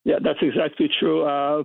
Yeah, 0.04 0.16
that's 0.22 0.38
exactly 0.42 0.88
true. 0.98 1.24
Uh, 1.24 1.62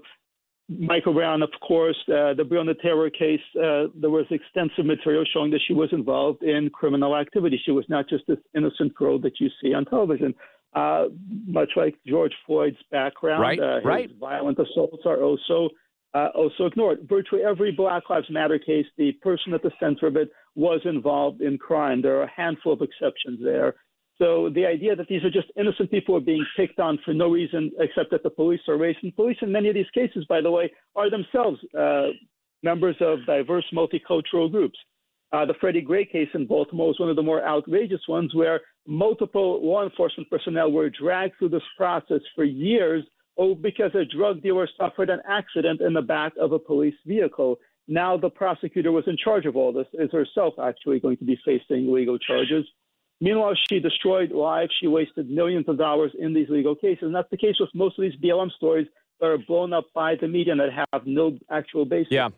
Michael 0.79 1.13
Brown, 1.13 1.41
of 1.41 1.49
course, 1.65 1.97
uh, 2.07 2.33
the 2.33 2.43
Breonna 2.43 2.79
Taylor 2.81 3.09
case, 3.09 3.41
uh, 3.55 3.87
there 3.95 4.09
was 4.09 4.25
extensive 4.29 4.85
material 4.85 5.23
showing 5.33 5.51
that 5.51 5.61
she 5.67 5.73
was 5.73 5.89
involved 5.91 6.43
in 6.43 6.69
criminal 6.69 7.15
activity. 7.15 7.61
She 7.65 7.71
was 7.71 7.85
not 7.89 8.07
just 8.09 8.25
this 8.27 8.37
innocent 8.55 8.93
girl 8.95 9.19
that 9.19 9.39
you 9.39 9.49
see 9.61 9.73
on 9.73 9.85
television. 9.85 10.33
Uh, 10.75 11.05
much 11.45 11.69
like 11.75 11.95
George 12.07 12.33
Floyd's 12.47 12.77
background, 12.91 13.41
right, 13.41 13.59
uh, 13.59 13.79
right. 13.83 14.09
violent 14.19 14.57
assaults 14.57 15.03
are 15.05 15.21
also 15.21 15.69
uh, 16.15 16.29
also 16.35 16.65
ignored. 16.65 16.99
Virtually 17.07 17.43
every 17.43 17.71
Black 17.71 18.09
Lives 18.09 18.27
Matter 18.29 18.59
case, 18.59 18.85
the 18.97 19.11
person 19.21 19.53
at 19.53 19.61
the 19.61 19.71
center 19.79 20.07
of 20.07 20.15
it 20.15 20.29
was 20.55 20.81
involved 20.85 21.41
in 21.41 21.57
crime. 21.57 22.01
There 22.01 22.17
are 22.19 22.23
a 22.23 22.31
handful 22.35 22.73
of 22.73 22.81
exceptions 22.81 23.39
there. 23.43 23.75
So 24.19 24.49
the 24.53 24.65
idea 24.65 24.95
that 24.95 25.07
these 25.07 25.23
are 25.23 25.31
just 25.31 25.47
innocent 25.57 25.89
people 25.89 26.15
are 26.15 26.21
being 26.21 26.45
picked 26.55 26.79
on 26.79 26.99
for 27.03 27.13
no 27.13 27.29
reason 27.29 27.71
except 27.79 28.11
that 28.11 28.23
the 28.23 28.29
police 28.29 28.61
are 28.67 28.77
racist. 28.77 29.15
Police 29.15 29.37
in 29.41 29.51
many 29.51 29.69
of 29.69 29.75
these 29.75 29.89
cases, 29.93 30.25
by 30.29 30.41
the 30.41 30.51
way, 30.51 30.71
are 30.95 31.09
themselves 31.09 31.59
uh, 31.77 32.09
members 32.61 32.95
of 33.01 33.25
diverse 33.25 33.65
multicultural 33.73 34.51
groups. 34.51 34.77
Uh, 35.31 35.45
the 35.45 35.55
Freddie 35.59 35.81
Gray 35.81 36.05
case 36.05 36.29
in 36.35 36.45
Baltimore 36.45 36.87
was 36.87 36.99
one 36.99 37.09
of 37.09 37.15
the 37.15 37.23
more 37.23 37.43
outrageous 37.43 38.01
ones 38.07 38.35
where 38.35 38.61
multiple 38.85 39.65
law 39.65 39.83
enforcement 39.83 40.29
personnel 40.29 40.71
were 40.71 40.91
dragged 40.91 41.33
through 41.39 41.49
this 41.49 41.63
process 41.75 42.21
for 42.35 42.43
years 42.43 43.03
oh, 43.39 43.55
because 43.55 43.91
a 43.95 44.05
drug 44.15 44.43
dealer 44.43 44.69
suffered 44.79 45.09
an 45.09 45.21
accident 45.27 45.81
in 45.81 45.93
the 45.93 46.01
back 46.01 46.33
of 46.39 46.51
a 46.51 46.59
police 46.59 46.93
vehicle. 47.07 47.57
Now 47.87 48.15
the 48.15 48.29
prosecutor 48.29 48.91
was 48.91 49.05
in 49.07 49.17
charge 49.17 49.47
of 49.47 49.55
all 49.55 49.73
this, 49.73 49.87
is 49.93 50.11
herself 50.11 50.53
actually 50.61 50.99
going 50.99 51.17
to 51.17 51.25
be 51.25 51.37
facing 51.43 51.91
legal 51.91 52.19
charges. 52.19 52.65
Meanwhile, 53.23 53.53
she 53.69 53.79
destroyed 53.79 54.31
lives. 54.33 54.73
She 54.81 54.87
wasted 54.87 55.29
millions 55.29 55.69
of 55.69 55.77
dollars 55.77 56.11
in 56.19 56.33
these 56.33 56.49
legal 56.49 56.75
cases. 56.75 57.03
And 57.03 57.15
that's 57.15 57.29
the 57.31 57.37
case 57.37 57.55
with 57.57 57.69
most 57.73 57.97
of 57.97 58.01
these 58.01 58.19
BLM 58.21 58.51
stories 58.51 58.85
that 59.21 59.27
are 59.27 59.37
blown 59.37 59.71
up 59.71 59.85
by 59.95 60.15
the 60.19 60.27
media 60.27 60.51
and 60.51 60.59
that 60.59 60.87
have 60.91 61.07
no 61.07 61.37
actual 61.49 61.85
basis. 61.85 62.11
Yeah. 62.11 62.29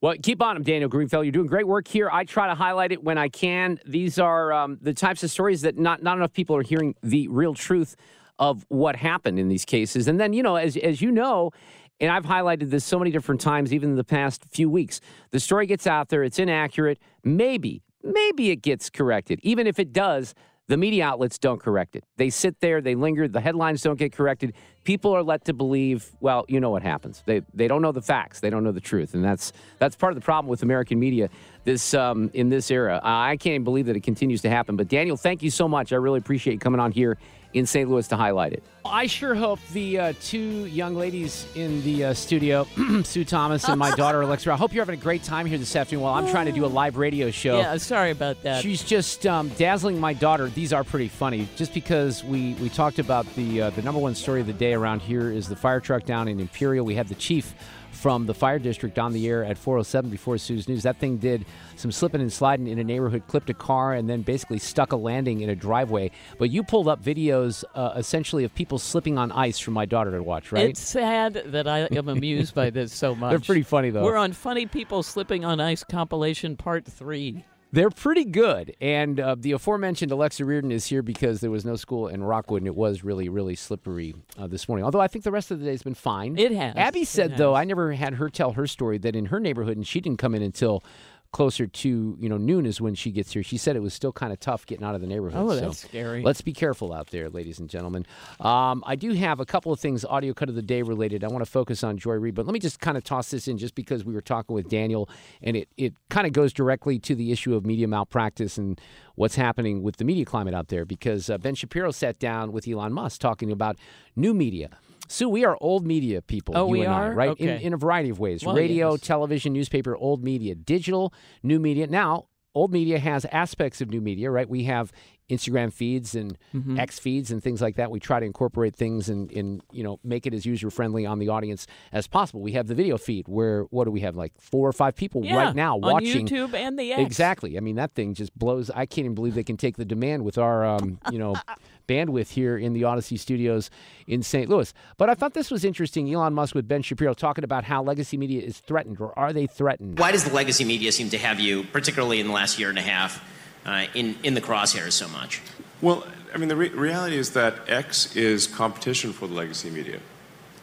Well, 0.00 0.16
keep 0.20 0.42
on 0.42 0.56
them, 0.56 0.64
Daniel 0.64 0.88
Greenfield. 0.88 1.24
You're 1.26 1.32
doing 1.32 1.46
great 1.46 1.68
work 1.68 1.86
here. 1.86 2.10
I 2.10 2.24
try 2.24 2.48
to 2.48 2.56
highlight 2.56 2.90
it 2.90 3.04
when 3.04 3.18
I 3.18 3.28
can. 3.28 3.78
These 3.86 4.18
are 4.18 4.52
um, 4.52 4.78
the 4.82 4.92
types 4.92 5.22
of 5.22 5.30
stories 5.30 5.60
that 5.60 5.78
not, 5.78 6.02
not 6.02 6.16
enough 6.16 6.32
people 6.32 6.56
are 6.56 6.64
hearing 6.64 6.96
the 7.04 7.28
real 7.28 7.54
truth 7.54 7.94
of 8.40 8.66
what 8.68 8.96
happened 8.96 9.38
in 9.38 9.46
these 9.46 9.64
cases. 9.64 10.08
And 10.08 10.18
then, 10.18 10.32
you 10.32 10.42
know, 10.42 10.56
as, 10.56 10.76
as 10.76 11.00
you 11.00 11.12
know, 11.12 11.52
and 12.00 12.10
I've 12.10 12.24
highlighted 12.24 12.70
this 12.70 12.84
so 12.84 12.98
many 12.98 13.12
different 13.12 13.40
times, 13.40 13.72
even 13.72 13.90
in 13.90 13.96
the 13.96 14.02
past 14.02 14.44
few 14.50 14.68
weeks, 14.68 15.00
the 15.30 15.38
story 15.38 15.66
gets 15.66 15.86
out 15.86 16.08
there, 16.08 16.24
it's 16.24 16.40
inaccurate. 16.40 16.98
Maybe, 17.22 17.84
maybe 18.02 18.50
it 18.50 18.62
gets 18.62 18.90
corrected. 18.90 19.40
Even 19.42 19.66
if 19.66 19.78
it 19.78 19.92
does, 19.92 20.34
the 20.68 20.76
media 20.76 21.04
outlets 21.04 21.38
don't 21.38 21.60
correct 21.60 21.96
it. 21.96 22.04
They 22.16 22.30
sit 22.30 22.60
there, 22.60 22.80
they 22.80 22.94
linger, 22.94 23.26
the 23.28 23.40
headlines 23.40 23.82
don't 23.82 23.98
get 23.98 24.12
corrected. 24.12 24.54
People 24.84 25.12
are 25.12 25.22
led 25.22 25.44
to 25.46 25.52
believe, 25.52 26.10
well, 26.20 26.44
you 26.48 26.60
know 26.60 26.70
what 26.70 26.82
happens. 26.82 27.22
They 27.26 27.42
they 27.52 27.68
don't 27.68 27.82
know 27.82 27.92
the 27.92 28.02
facts, 28.02 28.40
they 28.40 28.48
don't 28.48 28.64
know 28.64 28.72
the 28.72 28.80
truth, 28.80 29.14
and 29.14 29.24
that's 29.24 29.52
that's 29.78 29.96
part 29.96 30.12
of 30.12 30.14
the 30.14 30.24
problem 30.24 30.48
with 30.48 30.62
American 30.62 30.98
media 30.98 31.28
this 31.64 31.94
um, 31.94 32.30
in 32.32 32.48
this 32.48 32.70
era. 32.70 33.00
I 33.02 33.36
can't 33.36 33.64
believe 33.64 33.86
that 33.86 33.96
it 33.96 34.02
continues 34.02 34.40
to 34.42 34.48
happen. 34.48 34.76
But 34.76 34.88
Daniel, 34.88 35.16
thank 35.16 35.42
you 35.42 35.50
so 35.50 35.68
much. 35.68 35.92
I 35.92 35.96
really 35.96 36.18
appreciate 36.18 36.54
you 36.54 36.58
coming 36.58 36.80
on 36.80 36.92
here 36.92 37.18
in 37.54 37.66
St. 37.66 37.88
Louis 37.88 38.06
to 38.08 38.16
highlight 38.16 38.52
it. 38.52 38.62
I 38.84 39.06
sure 39.06 39.34
hope 39.34 39.60
the 39.72 39.98
uh, 39.98 40.12
two 40.20 40.66
young 40.66 40.94
ladies 40.96 41.46
in 41.54 41.82
the 41.84 42.06
uh, 42.06 42.14
studio, 42.14 42.66
Sue 43.04 43.24
Thomas 43.24 43.68
and 43.68 43.78
my 43.78 43.90
daughter 43.96 44.22
Alexa, 44.22 44.52
I 44.52 44.56
hope 44.56 44.72
you're 44.72 44.84
having 44.84 44.98
a 44.98 45.02
great 45.02 45.22
time 45.22 45.46
here 45.46 45.58
this 45.58 45.74
afternoon 45.76 46.02
while 46.02 46.14
I'm 46.14 46.28
trying 46.28 46.46
to 46.46 46.52
do 46.52 46.64
a 46.64 46.66
live 46.66 46.96
radio 46.96 47.30
show. 47.30 47.58
Yeah, 47.58 47.76
sorry 47.76 48.10
about 48.10 48.42
that. 48.42 48.62
She's 48.62 48.82
just 48.82 49.26
um, 49.26 49.48
dazzling 49.50 50.00
my 50.00 50.14
daughter. 50.14 50.48
These 50.48 50.72
are 50.72 50.84
pretty 50.84 51.08
funny, 51.08 51.48
just 51.56 51.74
because 51.74 52.24
we, 52.24 52.54
we 52.54 52.68
talked 52.68 52.98
about 52.98 53.32
the 53.34 53.62
uh, 53.62 53.70
the 53.70 53.82
number 53.82 54.00
one 54.00 54.14
story 54.14 54.40
of 54.40 54.46
the 54.46 54.52
day 54.52 54.74
around 54.74 55.00
here 55.00 55.30
is 55.30 55.48
the 55.48 55.56
fire 55.56 55.80
truck 55.80 56.04
down 56.04 56.28
in 56.28 56.40
Imperial. 56.40 56.84
We 56.84 56.94
had 56.94 57.08
the 57.08 57.14
chief 57.14 57.54
from 58.02 58.26
the 58.26 58.34
fire 58.34 58.58
district 58.58 58.98
on 58.98 59.12
the 59.12 59.28
air 59.28 59.44
at 59.44 59.56
407 59.56 60.10
before 60.10 60.36
Sue's 60.36 60.68
News. 60.68 60.82
That 60.82 60.98
thing 60.98 61.18
did 61.18 61.46
some 61.76 61.92
slipping 61.92 62.20
and 62.20 62.32
sliding 62.32 62.66
in 62.66 62.80
a 62.80 62.84
neighborhood, 62.84 63.22
clipped 63.28 63.48
a 63.48 63.54
car, 63.54 63.94
and 63.94 64.10
then 64.10 64.22
basically 64.22 64.58
stuck 64.58 64.90
a 64.90 64.96
landing 64.96 65.40
in 65.40 65.48
a 65.50 65.54
driveway. 65.54 66.10
But 66.36 66.50
you 66.50 66.64
pulled 66.64 66.88
up 66.88 67.00
videos 67.00 67.62
uh, 67.76 67.92
essentially 67.94 68.42
of 68.42 68.52
people 68.56 68.80
slipping 68.80 69.18
on 69.18 69.30
ice 69.30 69.60
for 69.60 69.70
my 69.70 69.86
daughter 69.86 70.10
to 70.10 70.22
watch, 70.22 70.50
right? 70.50 70.70
It's 70.70 70.80
sad 70.80 71.44
that 71.46 71.68
I 71.68 71.82
am 71.92 72.08
amused 72.08 72.56
by 72.56 72.70
this 72.70 72.92
so 72.92 73.14
much. 73.14 73.30
They're 73.30 73.38
pretty 73.38 73.62
funny, 73.62 73.90
though. 73.90 74.02
We're 74.02 74.16
on 74.16 74.32
Funny 74.32 74.66
People 74.66 75.04
Slipping 75.04 75.44
on 75.44 75.60
Ice 75.60 75.84
compilation 75.84 76.56
part 76.56 76.84
three. 76.84 77.44
They're 77.72 77.90
pretty 77.90 78.26
good. 78.26 78.76
And 78.82 79.18
uh, 79.18 79.34
the 79.38 79.52
aforementioned 79.52 80.12
Alexa 80.12 80.44
Reardon 80.44 80.70
is 80.70 80.86
here 80.86 81.02
because 81.02 81.40
there 81.40 81.50
was 81.50 81.64
no 81.64 81.74
school 81.76 82.06
in 82.06 82.22
Rockwood, 82.22 82.60
and 82.60 82.66
it 82.66 82.76
was 82.76 83.02
really, 83.02 83.30
really 83.30 83.54
slippery 83.54 84.14
uh, 84.38 84.46
this 84.46 84.68
morning. 84.68 84.84
Although 84.84 85.00
I 85.00 85.08
think 85.08 85.24
the 85.24 85.30
rest 85.30 85.50
of 85.50 85.58
the 85.58 85.64
day 85.64 85.70
has 85.70 85.82
been 85.82 85.94
fine. 85.94 86.38
It 86.38 86.52
has. 86.52 86.76
Abby 86.76 87.04
said, 87.04 87.38
though. 87.38 87.54
I 87.54 87.64
never 87.64 87.92
had 87.92 88.14
her 88.14 88.28
tell 88.28 88.52
her 88.52 88.66
story 88.66 88.98
that 88.98 89.16
in 89.16 89.26
her 89.26 89.40
neighborhood, 89.40 89.78
and 89.78 89.86
she 89.86 90.00
didn't 90.02 90.18
come 90.18 90.34
in 90.34 90.42
until 90.42 90.84
closer 91.32 91.66
to 91.66 92.16
you 92.20 92.28
know 92.28 92.36
noon 92.36 92.66
is 92.66 92.80
when 92.80 92.94
she 92.94 93.10
gets 93.10 93.32
here. 93.32 93.42
She 93.42 93.56
said 93.56 93.74
it 93.74 93.82
was 93.82 93.94
still 93.94 94.12
kind 94.12 94.32
of 94.32 94.38
tough 94.38 94.66
getting 94.66 94.84
out 94.84 94.94
of 94.94 95.00
the 95.00 95.06
neighborhood. 95.06 95.42
Oh, 95.42 95.48
so 95.48 95.60
that's 95.60 95.78
scary. 95.78 96.22
Let's 96.22 96.42
be 96.42 96.52
careful 96.52 96.92
out 96.92 97.08
there, 97.08 97.28
ladies 97.30 97.58
and 97.58 97.68
gentlemen. 97.68 98.06
Um, 98.38 98.84
I 98.86 98.96
do 98.96 99.12
have 99.14 99.40
a 99.40 99.46
couple 99.46 99.72
of 99.72 99.80
things 99.80 100.04
audio 100.04 100.34
cut 100.34 100.48
of 100.48 100.54
the 100.54 100.62
day 100.62 100.82
related. 100.82 101.24
I 101.24 101.28
want 101.28 101.44
to 101.44 101.50
focus 101.50 101.82
on 101.82 101.96
Joy 101.96 102.14
Reid, 102.14 102.34
but 102.34 102.46
let 102.46 102.52
me 102.52 102.60
just 102.60 102.80
kind 102.80 102.96
of 102.96 103.04
toss 103.04 103.30
this 103.30 103.48
in 103.48 103.58
just 103.58 103.74
because 103.74 104.04
we 104.04 104.12
were 104.12 104.20
talking 104.20 104.54
with 104.54 104.68
Daniel, 104.68 105.08
and 105.42 105.56
it 105.56 105.68
it 105.76 105.94
kind 106.10 106.26
of 106.26 106.32
goes 106.32 106.52
directly 106.52 106.98
to 107.00 107.14
the 107.14 107.32
issue 107.32 107.54
of 107.54 107.64
media 107.64 107.88
malpractice 107.88 108.58
and 108.58 108.80
what's 109.14 109.34
happening 109.36 109.82
with 109.82 109.96
the 109.96 110.04
media 110.04 110.24
climate 110.24 110.54
out 110.54 110.68
there. 110.68 110.84
Because 110.84 111.30
uh, 111.30 111.38
Ben 111.38 111.54
Shapiro 111.54 111.90
sat 111.90 112.18
down 112.18 112.52
with 112.52 112.68
Elon 112.68 112.92
Musk 112.92 113.20
talking 113.20 113.50
about 113.50 113.76
new 114.14 114.34
media. 114.34 114.68
Sue, 115.08 115.28
we 115.28 115.44
are 115.44 115.56
old 115.60 115.86
media 115.86 116.22
people. 116.22 116.56
Oh, 116.56 116.66
you 116.66 116.72
we 116.72 116.80
and 116.82 116.92
I, 116.92 117.06
are? 117.08 117.12
right? 117.14 117.36
In, 117.38 117.50
Okay. 117.50 117.64
in 117.64 117.72
a 117.74 117.76
variety 117.76 118.10
of 118.10 118.18
ways: 118.18 118.44
Well, 118.44 118.54
radio, 118.56 118.92
yes. 118.92 119.00
television, 119.02 119.52
newspaper, 119.52 119.96
old 119.96 120.22
media, 120.24 120.54
digital, 120.54 121.12
new 121.42 121.58
media. 121.60 121.86
Now, 121.86 122.26
old 122.54 122.72
media 122.72 122.98
has 122.98 123.24
aspects 123.26 123.80
of 123.80 123.90
new 123.90 124.00
media, 124.00 124.30
right? 124.30 124.48
We 124.48 124.64
have 124.64 124.92
Instagram 125.30 125.72
feeds 125.72 126.14
and 126.14 126.36
Mm-hmm. 126.54 126.78
X 126.78 126.98
feeds 126.98 127.30
and 127.30 127.42
things 127.42 127.62
like 127.62 127.76
that. 127.76 127.90
We 127.90 127.98
try 127.98 128.20
to 128.20 128.26
incorporate 128.26 128.76
things 128.76 129.08
and, 129.08 129.32
and 129.32 129.62
you 129.72 129.82
know 129.82 129.98
make 130.04 130.26
it 130.26 130.34
as 130.34 130.44
user 130.44 130.68
friendly 130.70 131.06
on 131.06 131.18
the 131.18 131.30
audience 131.30 131.66
as 131.92 132.06
possible. 132.06 132.42
We 132.42 132.52
have 132.52 132.66
the 132.66 132.74
video 132.74 132.98
feed 132.98 133.26
where 133.28 133.62
what 133.70 133.84
do 133.84 133.90
we 133.90 134.00
have 134.00 134.14
like 134.14 134.32
four 134.38 134.68
or 134.68 134.72
five 134.74 134.94
people 134.94 135.24
Yeah, 135.24 135.36
right 135.36 135.56
now 135.56 135.76
on 135.76 135.80
watching 135.92 136.26
YouTube 136.28 136.52
and 136.52 136.78
the 136.78 136.92
X. 136.92 137.00
Exactly. 137.00 137.56
I 137.56 137.60
mean 137.60 137.76
that 137.76 137.92
thing 137.92 138.12
just 138.12 138.38
blows. 138.38 138.68
I 138.70 138.84
can't 138.84 139.06
even 139.06 139.14
believe 139.14 139.34
they 139.34 139.42
can 139.44 139.56
take 139.56 139.78
the 139.78 139.86
demand 139.86 140.22
with 140.26 140.36
our 140.36 140.66
um, 140.66 140.98
you 141.10 141.18
know 141.18 141.34
bandwidth 141.92 142.30
here 142.30 142.56
in 142.56 142.72
the 142.72 142.84
Odyssey 142.84 143.16
Studios 143.16 143.70
in 144.06 144.22
St. 144.22 144.48
Louis. 144.48 144.72
But 144.96 145.10
I 145.10 145.14
thought 145.14 145.34
this 145.34 145.50
was 145.50 145.64
interesting. 145.64 146.12
Elon 146.12 146.32
Musk 146.32 146.54
with 146.54 146.66
Ben 146.66 146.82
Shapiro 146.82 147.14
talking 147.14 147.44
about 147.44 147.64
how 147.64 147.82
legacy 147.82 148.16
media 148.16 148.42
is 148.42 148.58
threatened 148.58 149.00
or 149.00 149.16
are 149.18 149.32
they 149.32 149.46
threatened? 149.46 149.98
Why 149.98 150.12
does 150.12 150.24
the 150.24 150.32
legacy 150.32 150.64
media 150.64 150.90
seem 150.92 151.10
to 151.10 151.18
have 151.18 151.38
you, 151.38 151.64
particularly 151.64 152.20
in 152.20 152.28
the 152.28 152.32
last 152.32 152.58
year 152.58 152.70
and 152.70 152.78
a 152.78 152.82
half, 152.82 153.22
uh, 153.66 153.86
in, 153.94 154.16
in 154.22 154.34
the 154.34 154.40
crosshairs 154.40 154.92
so 154.92 155.08
much? 155.08 155.42
Well, 155.80 156.06
I 156.34 156.38
mean, 156.38 156.48
the 156.48 156.56
re- 156.56 156.70
reality 156.70 157.16
is 157.16 157.30
that 157.30 157.68
X 157.68 158.16
is 158.16 158.46
competition 158.46 159.12
for 159.12 159.26
the 159.26 159.34
legacy 159.34 159.68
media. 159.68 160.00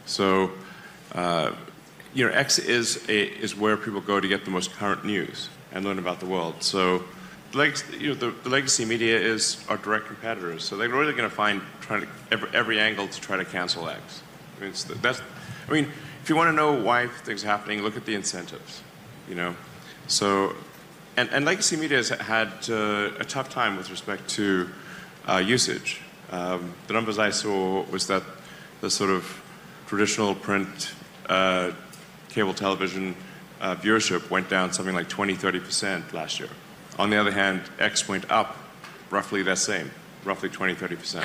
So, 0.06 0.50
uh, 1.14 1.52
you 2.12 2.26
know, 2.26 2.32
X 2.32 2.58
is 2.58 3.08
a, 3.08 3.28
is 3.38 3.56
where 3.56 3.76
people 3.76 4.00
go 4.00 4.18
to 4.18 4.26
get 4.26 4.44
the 4.44 4.50
most 4.50 4.72
current 4.72 5.04
news 5.04 5.48
and 5.70 5.84
learn 5.84 6.00
about 6.00 6.18
the 6.18 6.26
world. 6.26 6.62
So, 6.64 6.80
the 6.88 6.98
leg- 6.98 7.19
you 7.54 8.08
know, 8.08 8.14
the, 8.14 8.30
the 8.42 8.48
legacy 8.48 8.84
media 8.84 9.18
is 9.18 9.64
our 9.68 9.76
direct 9.76 10.06
competitors. 10.06 10.64
So 10.64 10.76
they're 10.76 10.88
really 10.88 11.12
going 11.12 11.28
to 11.28 11.34
find 11.34 11.62
trying 11.80 12.02
to 12.02 12.08
every, 12.30 12.48
every 12.52 12.80
angle 12.80 13.08
to 13.08 13.20
try 13.20 13.36
to 13.36 13.44
cancel 13.44 13.88
X. 13.88 14.22
I 14.58 14.62
mean, 14.62 14.72
the, 14.88 14.94
that's. 14.94 15.20
I 15.68 15.72
mean, 15.72 15.90
if 16.22 16.28
you 16.28 16.36
want 16.36 16.48
to 16.48 16.52
know 16.52 16.72
why 16.72 17.06
things 17.06 17.44
are 17.44 17.48
happening, 17.48 17.82
look 17.82 17.96
at 17.96 18.04
the 18.04 18.14
incentives. 18.14 18.82
You 19.28 19.34
know, 19.34 19.56
so 20.06 20.54
and, 21.16 21.28
and 21.30 21.44
legacy 21.44 21.76
media 21.76 21.98
has 21.98 22.08
had 22.08 22.48
uh, 22.70 23.10
a 23.18 23.24
tough 23.24 23.50
time 23.50 23.76
with 23.76 23.90
respect 23.90 24.28
to 24.30 24.68
uh, 25.28 25.36
usage. 25.36 26.00
Um, 26.30 26.74
the 26.86 26.94
numbers 26.94 27.18
I 27.18 27.30
saw 27.30 27.82
was 27.90 28.06
that 28.06 28.22
the 28.80 28.90
sort 28.90 29.10
of 29.10 29.42
traditional 29.86 30.34
print 30.34 30.94
uh, 31.28 31.72
cable 32.28 32.54
television 32.54 33.16
uh, 33.60 33.74
viewership 33.76 34.30
went 34.30 34.48
down 34.48 34.72
something 34.72 34.94
like 34.94 35.08
20, 35.08 35.34
30% 35.34 36.12
last 36.12 36.38
year. 36.38 36.48
On 37.00 37.08
the 37.08 37.16
other 37.16 37.32
hand, 37.32 37.62
X 37.78 38.06
went 38.06 38.30
up 38.30 38.58
roughly 39.08 39.42
the 39.42 39.56
same, 39.56 39.90
roughly 40.22 40.50
20, 40.50 40.74
30%. 40.74 41.24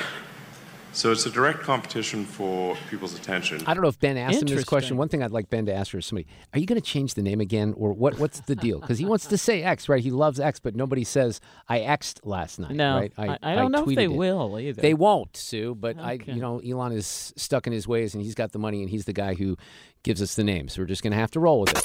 So 0.96 1.12
it's 1.12 1.26
a 1.26 1.30
direct 1.30 1.60
competition 1.60 2.24
for 2.24 2.74
people's 2.88 3.14
attention. 3.14 3.62
I 3.66 3.74
don't 3.74 3.82
know 3.82 3.88
if 3.88 4.00
Ben 4.00 4.16
asked 4.16 4.40
him 4.40 4.46
this 4.48 4.64
question. 4.64 4.96
One 4.96 5.10
thing 5.10 5.22
I'd 5.22 5.30
like 5.30 5.50
Ben 5.50 5.66
to 5.66 5.74
ask 5.74 5.92
her 5.92 5.98
is 5.98 6.06
somebody, 6.06 6.26
are 6.54 6.58
you 6.58 6.64
going 6.64 6.80
to 6.80 6.86
change 6.86 7.12
the 7.12 7.22
name 7.22 7.38
again 7.42 7.74
or 7.76 7.92
what? 7.92 8.18
what's 8.18 8.40
the 8.40 8.56
deal? 8.56 8.80
Because 8.80 8.98
he 8.98 9.04
wants 9.04 9.26
to 9.26 9.36
say 9.36 9.62
X, 9.62 9.90
right? 9.90 10.02
He 10.02 10.10
loves 10.10 10.40
X, 10.40 10.58
but 10.58 10.74
nobody 10.74 11.04
says, 11.04 11.42
I 11.68 11.80
X'd 11.80 12.20
last 12.24 12.58
night, 12.58 12.70
No, 12.70 12.96
right? 12.96 13.12
I- 13.18 13.38
I 13.42 13.54
don't 13.56 13.72
know 13.72 13.86
if 13.86 13.94
they 13.94 14.04
it. 14.04 14.12
will 14.12 14.58
either. 14.58 14.80
They 14.80 14.94
won't, 14.94 15.36
Sue, 15.36 15.74
but 15.74 15.98
I, 15.98 16.18
you 16.24 16.36
know, 16.40 16.60
Elon 16.60 16.92
is 16.92 17.34
stuck 17.36 17.66
in 17.66 17.74
his 17.74 17.86
ways 17.86 18.14
and 18.14 18.22
he's 18.24 18.34
got 18.34 18.52
the 18.52 18.58
money 18.58 18.80
and 18.80 18.88
he's 18.88 19.04
the 19.04 19.12
guy 19.12 19.34
who 19.34 19.58
gives 20.02 20.22
us 20.22 20.34
the 20.34 20.44
name. 20.44 20.66
So 20.70 20.80
we're 20.80 20.86
just 20.86 21.02
going 21.02 21.12
to 21.12 21.18
have 21.18 21.30
to 21.32 21.40
roll 21.40 21.60
with 21.60 21.76
it. 21.76 21.84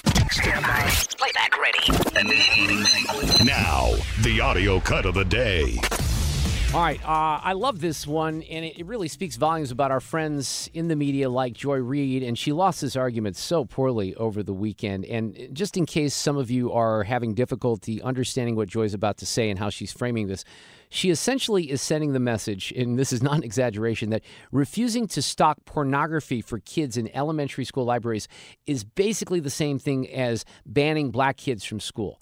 Playback 1.17 1.57
ready. 1.59 1.85
Now, 3.43 3.91
the 4.21 4.39
audio 4.41 4.79
cut 4.79 5.05
of 5.05 5.15
the 5.15 5.25
day. 5.25 5.77
All 6.73 6.79
right, 6.79 7.03
uh, 7.03 7.41
I 7.43 7.51
love 7.51 7.81
this 7.81 8.07
one, 8.07 8.43
and 8.43 8.63
it, 8.63 8.85
really 8.85 9.09
speaks 9.09 9.35
volumes 9.35 9.71
about 9.71 9.91
our 9.91 9.99
friends 9.99 10.69
in 10.73 10.87
the 10.87 10.95
media 10.95 11.29
like 11.29 11.51
Joy 11.51 11.79
Reid, 11.79 12.23
and 12.23 12.39
she 12.39 12.53
lost 12.53 12.79
this 12.79 12.95
argument 12.95 13.35
so 13.35 13.65
poorly 13.65 14.15
over 14.15 14.41
the 14.41 14.53
weekend. 14.53 15.03
And 15.03 15.49
just 15.51 15.75
in 15.75 15.85
case 15.85 16.13
some 16.13 16.37
of 16.37 16.49
you 16.49 16.71
are 16.71 17.03
having 17.03 17.33
difficulty 17.33 18.01
understanding 18.01 18.55
what 18.55 18.69
Joy's 18.69 18.93
about 18.93 19.17
to 19.17 19.25
say 19.25 19.49
and 19.49 19.59
how 19.59 19.69
she's 19.69 19.91
framing 19.91 20.27
this, 20.27 20.45
she 20.89 21.09
essentially 21.09 21.69
is 21.69 21.81
sending 21.81 22.13
the 22.13 22.21
message, 22.21 22.71
and 22.71 22.97
this 22.97 23.11
is 23.11 23.21
not 23.21 23.35
an 23.35 23.43
exaggeration, 23.43 24.09
that 24.11 24.23
refusing 24.53 25.07
to 25.09 25.21
stock 25.21 25.57
pornography 25.65 26.39
for 26.39 26.59
kids 26.59 26.95
in 26.95 27.13
elementary 27.13 27.65
school 27.65 27.83
libraries 27.83 28.29
is 28.65 28.85
basically 28.85 29.41
the 29.41 29.49
same 29.49 29.77
thing 29.77 30.09
as 30.09 30.45
banning 30.65 31.11
black 31.11 31.35
kids 31.35 31.65
from 31.65 31.81
school. 31.81 32.21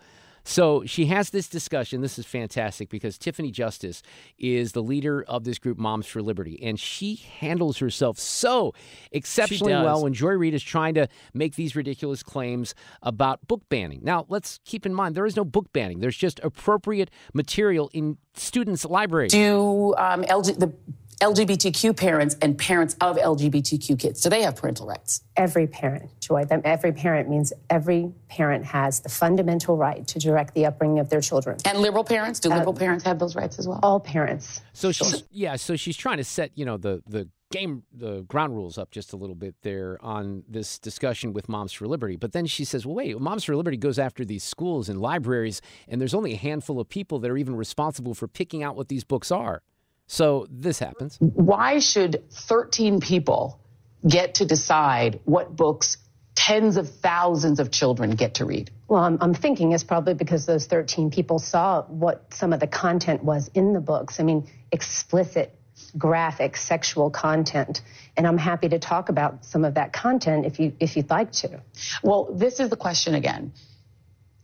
So 0.50 0.84
she 0.84 1.06
has 1.06 1.30
this 1.30 1.48
discussion. 1.48 2.02
This 2.02 2.18
is 2.18 2.26
fantastic 2.26 2.90
because 2.90 3.20
Tiffany 3.20 3.52
Justice 3.52 4.02
is 4.40 4.72
the 4.72 4.82
leader 4.82 5.24
of 5.28 5.44
this 5.44 5.60
group, 5.60 5.78
Moms 5.78 6.08
for 6.08 6.24
Liberty, 6.24 6.60
and 6.64 6.80
she 6.80 7.18
handles 7.40 7.78
herself 7.78 8.18
so 8.18 8.74
exceptionally 9.12 9.74
well 9.74 10.02
when 10.02 10.14
Joy 10.14 10.32
Reid 10.32 10.56
is 10.56 10.64
trying 10.64 10.96
to 10.96 11.08
make 11.36 11.54
these 11.54 11.76
ridiculous 11.76 12.24
claims 12.24 12.74
about 13.04 13.48
book 13.48 13.62
banning. 13.70 14.00
Now, 14.02 14.26
let's 14.28 14.60
keep 14.66 14.88
in 14.88 14.94
mind 14.94 15.14
there 15.14 15.28
is 15.28 15.36
no 15.36 15.46
book 15.46 15.72
banning. 15.72 16.00
There's 16.00 16.18
just 16.18 16.40
appropriate 16.42 17.12
material 17.32 17.92
in 17.94 18.18
students' 18.34 18.86
libraries. 18.86 19.32
Do 19.32 19.94
um, 20.00 20.24
LG, 20.24 20.58
the 20.58 20.74
LGBTQ 21.22 21.98
parents 21.98 22.38
and 22.42 22.58
parents 22.58 22.96
of 23.02 23.18
LGBTQ 23.18 24.00
kids, 24.00 24.22
do 24.22 24.30
they 24.30 24.42
have 24.42 24.56
parental 24.56 24.88
rights? 24.88 25.22
Every 25.36 25.68
parent, 25.68 26.10
Joy. 26.22 26.46
Them 26.46 26.62
every 26.64 26.94
parent 26.94 27.28
means 27.28 27.52
every 27.70 28.14
parent 28.30 28.64
has 28.64 29.02
the 29.02 29.10
fundamental 29.10 29.76
right 29.76 30.08
to 30.08 30.20
direct 30.20 30.54
the 30.54 30.66
upbringing 30.66 31.00
of 31.00 31.10
their 31.10 31.20
children. 31.20 31.58
And 31.66 31.80
liberal 31.80 32.06
parents? 32.06 32.40
Do 32.40 32.50
uh, 32.52 32.56
liberal 32.56 32.74
parents 32.74 33.04
have 33.04 33.20
those 33.20 33.36
rights 33.36 33.60
as 33.60 33.68
well? 33.68 33.80
All 33.84 34.00
parents. 34.00 34.62
So 34.72 34.94
she's 34.94 35.24
yeah, 35.30 35.58
so 35.58 35.76
she's 35.76 35.98
trying 35.98 36.18
to 36.18 36.24
set, 36.24 36.52
you 36.56 36.64
know, 36.64 36.78
the 36.78 37.04
the 37.06 37.28
game 37.52 37.84
the 37.92 38.22
ground 38.22 38.56
rules 38.56 38.78
up 38.78 38.92
just 38.92 39.12
a 39.12 39.18
little 39.18 39.36
bit 39.36 39.56
there 39.62 39.98
on 40.02 40.44
this 40.48 40.80
discussion 40.80 41.34
with 41.34 41.50
Moms 41.50 41.74
for 41.74 41.86
Liberty. 41.86 42.16
But 42.16 42.32
then 42.32 42.46
she 42.46 42.64
says, 42.64 42.86
"Well, 42.86 42.96
wait, 42.96 43.20
Moms 43.20 43.44
for 43.44 43.58
Liberty 43.58 43.76
goes 43.76 44.00
after 44.00 44.24
these 44.24 44.44
schools 44.44 44.88
and 44.88 45.02
libraries 45.02 45.62
and 45.90 46.00
there's 46.00 46.14
only 46.14 46.34
a 46.34 46.38
handful 46.38 46.80
of 46.80 46.88
people 46.88 47.20
that 47.20 47.30
are 47.30 47.38
even 47.38 47.58
responsible 47.58 48.14
for 48.14 48.28
picking 48.28 48.64
out 48.64 48.78
what 48.78 48.88
these 48.88 49.04
books 49.04 49.32
are." 49.32 49.64
So 50.12 50.48
this 50.50 50.80
happens. 50.80 51.18
Why 51.20 51.78
should 51.78 52.24
13 52.32 53.00
people 53.00 53.60
get 54.06 54.36
to 54.36 54.46
decide 54.46 55.20
what 55.26 55.56
books 55.56 55.98
tens 56.34 56.78
of 56.78 56.90
thousands 56.90 57.60
of 57.60 57.70
children 57.70 58.16
get 58.16 58.34
to 58.36 58.46
read? 58.46 58.72
Well, 58.88 59.04
I'm, 59.04 59.20
I'm 59.22 59.36
thinking 59.36 59.72
it's 59.72 59.84
probably 59.84 60.16
because 60.16 60.48
those 60.48 60.66
13 60.66 61.12
people 61.12 61.38
saw 61.38 61.84
what 61.84 62.34
some 62.34 62.54
of 62.54 62.60
the 62.60 62.66
content 62.66 63.24
was 63.24 63.52
in 63.54 63.74
the 63.74 63.80
books. 63.80 64.20
I 64.20 64.24
mean, 64.24 64.50
explicit, 64.72 65.54
graphic, 65.96 66.58
sexual 66.58 67.12
content. 67.12 67.82
And 68.18 68.26
I'm 68.26 68.40
happy 68.40 68.70
to 68.70 68.80
talk 68.80 69.10
about 69.10 69.46
some 69.46 69.64
of 69.64 69.76
that 69.76 69.94
content 69.94 70.48
if 70.48 70.60
you 70.60 70.74
if 70.80 70.98
you'd 70.98 71.12
like 71.12 71.34
to. 71.34 71.62
Well, 72.02 72.30
this 72.34 72.60
is 72.60 72.72
the 72.72 72.78
question 72.78 73.14
again. 73.14 73.54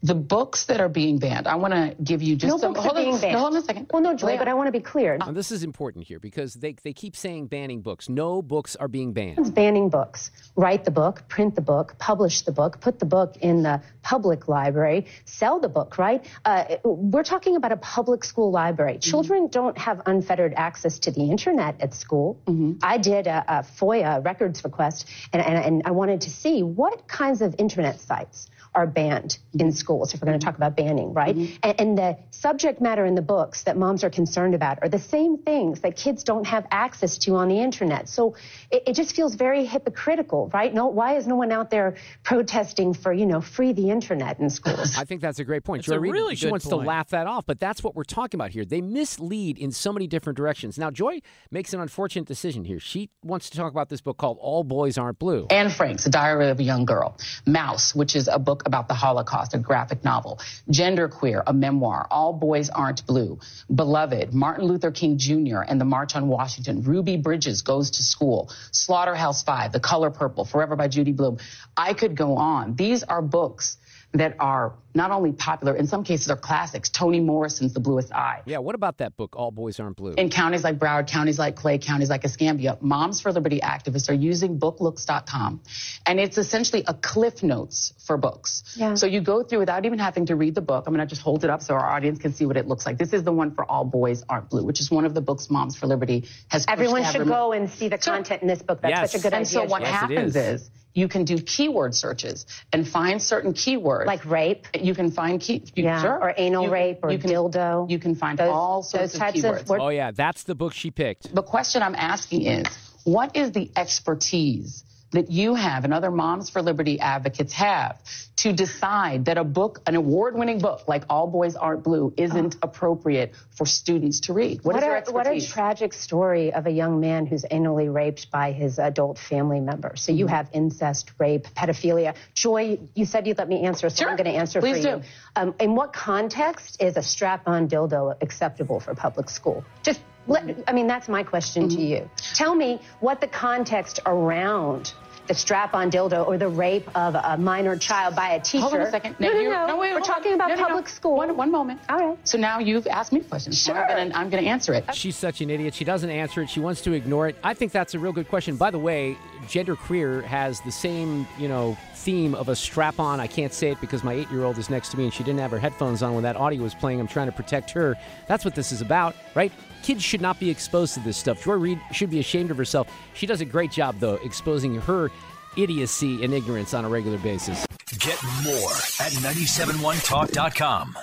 The 0.06 0.14
books 0.14 0.66
that 0.66 0.80
are 0.80 0.90
being 0.90 1.18
banned, 1.18 1.48
I 1.48 1.56
want 1.56 1.74
to 1.74 1.96
give 2.04 2.22
you 2.22 2.36
just 2.36 2.52
no 2.52 2.58
some. 2.60 2.74
books 2.74 2.86
hold 2.86 2.98
are 2.98 3.02
being 3.02 3.16
on, 3.16 3.22
banned. 3.22 3.34
no, 3.34 3.40
hold 3.40 3.54
on 3.56 3.62
a 3.62 3.66
second. 3.66 3.88
Well, 3.92 4.04
no, 4.04 4.14
Joy, 4.16 4.28
Leah. 4.28 4.38
but 4.38 4.48
I 4.48 4.54
want 4.54 4.68
to 4.68 4.72
be 4.72 4.80
clear. 4.80 5.18
Now, 5.18 5.32
this 5.32 5.52
is 5.52 5.64
important 5.64 6.06
here 6.06 6.20
because 6.20 6.54
they, 6.54 6.74
they 6.84 6.94
keep 6.94 7.16
saying 7.16 7.48
banning 7.48 7.82
books. 7.82 8.08
No 8.08 8.44
books 8.44 8.76
are 8.76 8.88
being 8.88 9.14
banned. 9.14 9.40
It's 9.40 9.50
banning 9.50 9.90
books. 9.90 10.30
Write 10.56 10.86
the 10.86 10.92
book, 10.92 11.28
print 11.28 11.56
the 11.56 11.62
book, 11.62 11.96
publish 11.98 12.42
the 12.44 12.52
book, 12.52 12.80
put 12.82 13.00
the 13.00 13.06
book 13.06 13.38
in 13.38 13.64
the 13.64 13.82
public 14.04 14.48
library, 14.48 15.08
sell 15.26 15.60
the 15.60 15.70
book, 15.70 15.98
right? 15.98 16.24
Uh, 16.46 16.76
we're 16.84 17.24
talking 17.24 17.56
about 17.56 17.72
a 17.72 17.78
public 17.78 18.24
school 18.24 18.52
library. 18.52 19.00
Children 19.00 19.48
don't 19.48 19.78
have 19.78 20.02
unfettered 20.06 20.54
access 20.56 21.00
to 21.00 21.12
the 21.12 21.32
internet 21.32 21.82
at 21.82 21.96
school. 21.96 22.40
I 22.84 23.00
did 23.00 23.26
a, 23.26 23.44
a 23.48 23.64
FOIA 23.64 24.24
records 24.24 24.64
request, 24.64 25.08
and, 25.34 25.42
and, 25.42 25.58
and 25.66 25.82
I 25.86 25.92
wanted 25.92 26.22
to 26.22 26.30
see 26.30 26.62
what 26.62 27.08
kinds 27.08 27.42
of 27.42 27.56
internet 27.58 28.00
sites 28.00 28.50
are 28.76 28.86
banned 28.86 29.38
in 29.58 29.72
schools, 29.72 30.14
if 30.14 30.22
we're 30.22 30.28
going 30.28 30.40
to 30.40 30.46
talk 30.46 30.58
about 30.58 30.76
banning, 30.76 31.14
right? 31.14 31.36
Mm-hmm. 31.36 31.56
And, 31.64 31.82
and 31.82 31.98
the 31.98 32.18
subject 32.32 32.82
matter 32.82 33.06
in 33.06 33.16
the 33.16 33.22
books 33.22 33.64
that 33.64 33.78
moms 33.78 34.04
are 34.04 34.10
concerned 34.10 34.54
about 34.54 34.80
are 34.82 34.90
the 34.90 35.00
same 35.00 35.38
things 35.38 35.82
that 35.82 35.96
kids 35.96 36.24
don't 36.24 36.46
have 36.46 36.68
access 36.72 37.18
to 37.20 37.36
on 37.36 37.48
the 37.48 37.60
internet. 37.60 38.10
So 38.10 38.36
it, 38.70 38.84
it 38.88 38.94
just 38.94 39.16
feels 39.16 39.36
very 39.36 39.66
hypocritical, 39.66 40.50
right? 40.54 40.74
No, 40.74 40.88
why 40.88 41.16
is 41.16 41.26
no 41.26 41.36
one 41.36 41.52
out 41.52 41.70
there 41.70 41.96
protesting 42.24 42.94
for, 42.94 43.14
you 43.14 43.26
know, 43.26 43.42
free 43.42 43.74
the 43.74 43.90
internet 43.90 44.40
in 44.40 44.50
schools? 44.50 44.96
I 44.98 45.06
think 45.06 45.22
that's 45.22 45.40
a 45.40 45.46
great 45.46 45.64
point. 45.64 45.80
It's 45.80 45.88
Joy 45.88 45.96
a 45.96 46.00
Reid, 46.00 46.12
really 46.12 46.36
she 46.36 46.48
wants 46.48 46.66
point. 46.66 46.82
to 46.82 46.88
laugh 46.88 47.10
that 47.10 47.28
off, 47.28 47.46
but 47.46 47.60
that's 47.60 47.84
what 47.84 47.96
we're 47.96 48.04
talking 48.04 48.40
about 48.40 48.52
here. 48.52 48.66
They 48.66 48.82
mislead 48.82 49.58
in 49.58 49.72
so 49.72 49.94
many 49.94 50.08
different 50.08 50.38
directions. 50.38 50.78
Now, 50.78 50.92
Joy 50.92 51.22
makes 51.50 51.74
an 51.74 51.80
unfortunate 51.80 52.28
decision 52.28 52.66
here. 52.66 52.80
She 52.80 53.10
wants 53.24 53.50
to 53.50 53.58
talk 53.58 53.72
about 53.72 53.90
this 53.90 54.02
book 54.02 54.18
called 54.18 54.38
All 54.42 54.64
Boys 54.64 54.98
Aren't 54.98 55.20
Blue. 55.20 55.48
Anne 55.50 55.70
Frank's 55.70 56.06
A 56.06 56.10
Diary 56.10 56.50
of 56.50 56.60
a 56.60 56.64
Young 56.64 56.86
Girl. 56.86 57.18
Maus, 57.46 57.96
which 57.96 58.16
is 58.16 58.28
a 58.28 58.40
book 58.40 58.64
about 58.66 58.88
the 58.88 58.94
Holocaust, 58.94 59.54
a 59.54 59.58
graphic 59.58 60.04
novel. 60.04 60.40
Genderqueer, 60.70 61.44
a 61.46 61.54
memoir. 61.54 62.08
All 62.10 62.34
Boys 62.34 62.70
Aren't 62.70 63.06
Blue. 63.06 63.40
Beloved, 63.74 64.34
Martin 64.34 64.66
Luther 64.66 64.92
King 64.92 65.18
Jr. 65.18 65.60
and 65.60 65.80
the 65.80 65.86
March 65.86 66.16
on 66.16 66.28
Washington. 66.28 66.84
Ruby 66.84 67.18
Bridges 67.18 67.62
Goes 67.62 67.92
to 67.92 68.04
School. 68.04 68.52
Slaughterhouse 68.72 69.44
Five, 69.44 69.72
The 69.72 69.80
Color 69.80 70.12
Purple, 70.12 70.46
Forever 70.46 70.76
by 70.76 70.88
Judy 70.88 71.12
Blume. 71.12 71.38
I 71.78 71.94
could 71.94 72.16
go 72.16 72.36
on. 72.38 72.76
These 72.76 73.04
are 73.04 73.22
books 73.22 73.78
that 74.16 74.36
are 74.40 74.74
not 74.94 75.12
only 75.12 75.34
popular, 75.34 75.76
in 75.76 75.88
some 75.88 76.04
cases 76.06 76.30
are 76.30 76.38
classics. 76.38 76.90
Toni 76.90 77.20
Morrison's 77.20 77.74
The 77.74 77.82
Bluest 77.82 78.14
Eye. 78.14 78.42
Yeah, 78.46 78.60
what 78.60 78.76
about 78.76 79.00
that 79.00 79.18
book, 79.18 79.36
All 79.36 79.52
Boys 79.52 79.78
Aren't 79.80 79.98
Blue? 79.98 80.14
In 80.14 80.30
counties 80.30 80.64
like 80.64 80.80
Broward, 80.80 81.08
counties 81.08 81.38
like 81.38 81.58
Clay, 81.58 81.78
counties 81.80 82.10
like 82.10 82.24
Escambia, 82.24 82.78
Moms 82.80 83.20
for 83.20 83.32
Liberty 83.34 83.60
activists 83.60 84.10
are 84.10 84.14
using 84.14 84.58
booklooks.com. 84.58 85.62
And 86.06 86.20
it's 86.20 86.38
essentially 86.38 86.84
a 86.88 86.94
cliff 86.94 87.44
notes 87.44 87.94
for 88.06 88.16
books. 88.16 88.64
Yeah. 88.78 88.94
So 88.96 89.06
you 89.06 89.20
go 89.20 89.44
through 89.44 89.60
without 89.60 89.86
even 89.86 90.00
having 90.00 90.28
to 90.28 90.36
read 90.38 90.56
the 90.56 90.62
book. 90.62 90.86
I'm 90.88 90.94
going 90.94 91.06
to 91.06 91.10
just 91.10 91.22
hold 91.22 91.44
it 91.44 91.50
up 91.50 91.62
so 91.62 91.74
our 91.74 91.86
audience 91.86 92.20
can 92.20 92.34
see 92.34 92.46
what 92.46 92.56
it 92.56 92.66
looks 92.68 92.86
like. 92.86 92.98
This 92.98 93.12
is 93.12 93.24
the 93.24 93.34
one 93.34 93.54
for 93.54 93.70
All 93.70 93.84
Boys 93.84 94.24
Aren't 94.30 94.50
Blue, 94.50 94.64
which 94.64 94.80
is 94.80 94.90
one 94.90 95.04
of 95.04 95.14
the 95.14 95.22
books 95.22 95.50
Moms 95.50 95.76
for 95.76 95.88
Liberty 95.88 96.24
has 96.48 96.66
Everyone 96.70 97.04
should 97.04 97.20
removed. 97.20 97.30
go 97.32 97.52
and 97.52 97.70
see 97.70 97.90
the 97.90 97.98
content 97.98 98.42
in 98.44 98.48
this 98.48 98.62
book. 98.62 98.82
That's 98.82 98.92
Yes. 98.92 99.12
such 99.12 99.20
a 99.20 99.24
good 99.24 99.34
and 99.34 99.46
idea. 99.46 99.60
so 99.62 99.66
what 99.66 99.82
Yes, 99.82 99.90
it 99.90 99.94
happens 99.94 100.36
is. 100.38 100.62
is. 100.62 100.70
You 100.96 101.08
can 101.10 101.26
do 101.26 101.38
keyword 101.38 101.94
searches 101.94 102.46
and 102.74 102.88
find 102.88 103.22
certain 103.22 103.54
keywords. 103.54 104.06
Like 104.08 104.26
rape? 104.26 104.66
You 104.74 104.96
can 104.96 105.12
find 105.12 105.40
key. 105.42 105.62
You, 105.76 105.84
Yeah, 105.84 106.02
sure. 106.02 106.18
or 106.24 106.34
anal 106.38 106.64
You- 106.64 106.72
rape 106.72 107.00
or 107.04 107.12
you 107.12 107.20
can, 107.20 107.30
dildo. 107.30 107.88
You 107.92 108.00
can 108.00 108.16
find 108.16 108.40
Those- 108.40 108.50
all 108.50 108.82
sorts 108.82 109.12
those 109.12 109.14
of 109.16 109.20
types 109.20 109.44
of 109.44 109.44
keywords. 109.56 109.68
words. 109.68 109.84
Oh, 109.84 109.90
yeah, 109.90 110.12
that's 110.12 110.44
the 110.44 110.56
book 110.56 110.74
she 110.74 110.90
picked. 110.92 111.36
The 111.36 111.44
question 111.44 111.84
I'm 111.84 111.96
asking 111.96 112.44
is, 112.44 112.66
what 113.04 113.36
is 113.36 113.52
the 113.52 113.70
expertise 113.76 114.85
that 115.12 115.32
you 115.32 115.56
have 115.56 115.84
and 115.86 115.94
other 115.94 116.12
Moms 116.12 116.50
for 116.50 116.62
Liberty 116.62 117.00
advocates 117.00 117.54
have 117.54 118.02
to 118.38 118.52
decide 118.52 119.26
that 119.26 119.38
a 119.38 119.44
book, 119.44 119.82
an 119.86 119.96
award-winning 119.96 120.60
book 120.60 120.88
like 120.88 121.04
All 121.10 121.28
Boys 121.28 121.56
Aren't 121.56 121.84
Blue, 121.84 122.14
isn't 122.18 122.56
appropriate 122.62 123.34
for 123.58 123.66
students 123.66 124.22
to 124.22 124.34
read? 124.34 124.60
What, 124.64 124.76
is 124.76 124.84
your 124.84 124.96
a, 124.96 125.12
what 125.12 125.28
a 125.28 125.40
tragic 125.46 125.94
story 125.94 126.52
of 126.52 126.66
a 126.66 126.72
young 126.72 127.00
man 127.00 127.26
who's 127.28 127.44
annually 127.46 127.88
raped 127.88 128.30
by 128.32 128.52
his 128.52 128.80
adult 128.80 129.20
family 129.20 129.60
member. 129.60 129.94
So 129.96 130.12
Mm-hmm. 130.12 130.20
you 130.20 130.28
have 130.28 130.50
incest, 130.54 131.12
rape, 131.20 131.46
pedophilia. 131.56 132.16
Joy, 132.34 132.80
you 132.94 133.06
said 133.06 133.28
you'd 133.28 133.38
let 133.38 133.50
me 133.50 133.66
answer, 133.66 133.90
so 133.90 134.06
I'm 134.06 134.16
going 134.16 134.32
to 134.32 134.38
answer 134.38 134.60
Please 134.60 134.78
for 134.78 134.84
do. 134.84 134.90
you. 134.98 135.04
Um, 135.36 135.56
in 135.60 135.76
what 135.76 135.94
context 135.94 136.82
is 136.82 136.96
a 136.98 137.02
strap-on 137.04 137.68
dildo 137.68 138.16
acceptable 138.22 138.80
for 138.80 138.96
public 138.96 139.30
school? 139.30 139.64
Just, 139.84 140.02
let, 140.28 140.44
I 140.68 140.74
mean, 140.74 140.88
that's 140.88 141.08
my 141.08 141.24
question 141.24 141.68
Mm-hmm. 141.68 141.78
to 141.78 141.84
you. 141.84 142.10
Tell 142.34 142.56
me 142.56 142.82
what 143.00 143.22
the 143.22 143.28
context 143.28 144.00
around 144.06 144.94
the 145.28 145.34
strap-on 145.34 145.90
dildo 145.90 146.28
or 146.28 146.38
the 146.38 146.48
rape 146.48 146.88
of 146.96 147.16
a 147.16 147.36
minor 147.36 147.76
child 147.76 148.16
by 148.16 148.34
a 148.34 148.40
teacher. 148.40 148.62
Hold 148.62 148.76
on 148.76 148.82
a 148.82 148.92
second. 148.92 149.16
No, 149.20 149.30
Now 149.30 149.34
no, 149.34 149.40
you- 149.40 149.50
no. 149.50 149.66
no, 149.68 149.78
wait, 149.78 149.92
We're 149.96 150.00
talking 150.02 150.34
on. 150.34 150.36
about 150.36 150.50
No, 150.50 150.56
no, 150.56 150.62
no. 150.62 150.68
public 150.68 150.88
school. 150.88 151.16
One, 151.16 151.36
one 151.36 151.50
moment. 151.50 151.80
All 151.90 151.98
right. 151.98 152.18
So 152.28 152.38
now 152.38 152.60
you've 152.60 152.86
asked 152.86 153.12
me 153.12 153.22
a 153.22 153.24
question. 153.24 153.52
Sure. 153.52 153.76
I'm 153.76 153.88
gonna, 154.10 154.12
I'm 154.20 154.30
gonna 154.30 154.44
answer 154.48 154.76
it. 154.76 154.86
She's 154.94 155.16
such 155.16 155.42
an 155.42 155.50
idiot. 155.50 155.74
She 155.74 155.84
doesn't 155.84 156.12
answer 156.12 156.44
it. 156.44 156.50
She 156.52 156.60
wants 156.60 156.82
to 156.82 156.94
ignore 156.94 157.28
it. 157.28 157.38
I 157.44 157.56
think 157.56 157.72
that's 157.72 157.96
a 157.96 158.00
real 158.00 158.14
good 158.14 158.30
question. 158.30 158.56
By 158.56 158.70
the 158.70 158.78
way, 158.78 159.18
gender 159.50 159.76
queer 159.76 160.22
has 160.22 160.62
the 160.62 160.72
same, 160.72 161.26
you 161.40 161.48
know, 161.48 161.76
theme 161.96 162.36
of 162.36 162.48
a 162.50 162.56
strap 162.56 163.00
on. 163.00 163.20
I 163.20 163.26
can't 163.26 163.52
say 163.52 163.72
it 163.72 163.82
because 163.82 164.04
my 164.04 164.14
eight 164.14 164.30
year 164.30 164.44
old 164.44 164.60
is 164.60 164.70
next 164.70 164.90
to 164.90 164.98
me 164.98 165.06
and 165.06 165.14
she 165.14 165.24
didn't 165.24 165.40
have 165.40 165.50
her 165.50 165.58
headphones 165.58 166.04
on 166.04 166.14
when 166.14 166.22
that 166.22 166.36
audio 166.36 166.62
was 166.62 166.76
playing. 166.76 167.00
I'm 167.00 167.08
trying 167.08 167.26
to 167.26 167.32
protect 167.36 167.72
her. 167.72 167.96
That's 168.28 168.46
what 168.46 168.54
this 168.54 168.72
is 168.72 168.82
about, 168.82 169.16
right? 169.34 169.52
Kids 169.86 170.02
should 170.02 170.20
not 170.20 170.40
be 170.40 170.50
exposed 170.50 170.96
to 170.96 171.00
this 171.02 171.16
stuff. 171.16 171.44
Joy 171.44 171.54
Reid 171.54 171.80
should 171.92 172.10
be 172.10 172.18
ashamed 172.18 172.50
of 172.50 172.58
herself. 172.58 172.92
She 173.14 173.28
does 173.28 173.42
a 173.42 173.46
great 173.46 173.70
job, 173.70 174.00
though, 174.00 174.16
exposing 174.16 174.74
her 174.82 175.12
idiocy 175.58 176.24
and 176.24 176.34
ignorance 176.34 176.74
on 176.74 176.86
a 176.86 176.90
regular 176.90 177.20
basis. 177.20 177.68
Get 178.00 178.20
more 178.44 178.72
at 179.00 179.12
971talk.com. 179.22 180.98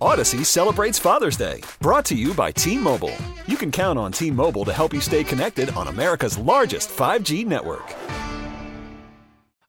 Odyssey 0.00 0.42
celebrates 0.42 0.98
Father's 0.98 1.36
Day, 1.36 1.60
brought 1.82 2.06
to 2.06 2.14
you 2.14 2.32
by 2.32 2.50
T 2.50 2.78
Mobile. 2.78 3.14
You 3.46 3.58
can 3.58 3.70
count 3.70 3.98
on 3.98 4.10
T 4.10 4.30
Mobile 4.30 4.64
to 4.64 4.72
help 4.72 4.94
you 4.94 5.02
stay 5.02 5.22
connected 5.22 5.68
on 5.76 5.88
America's 5.88 6.38
largest 6.38 6.88
5G 6.88 7.44
network. 7.44 7.94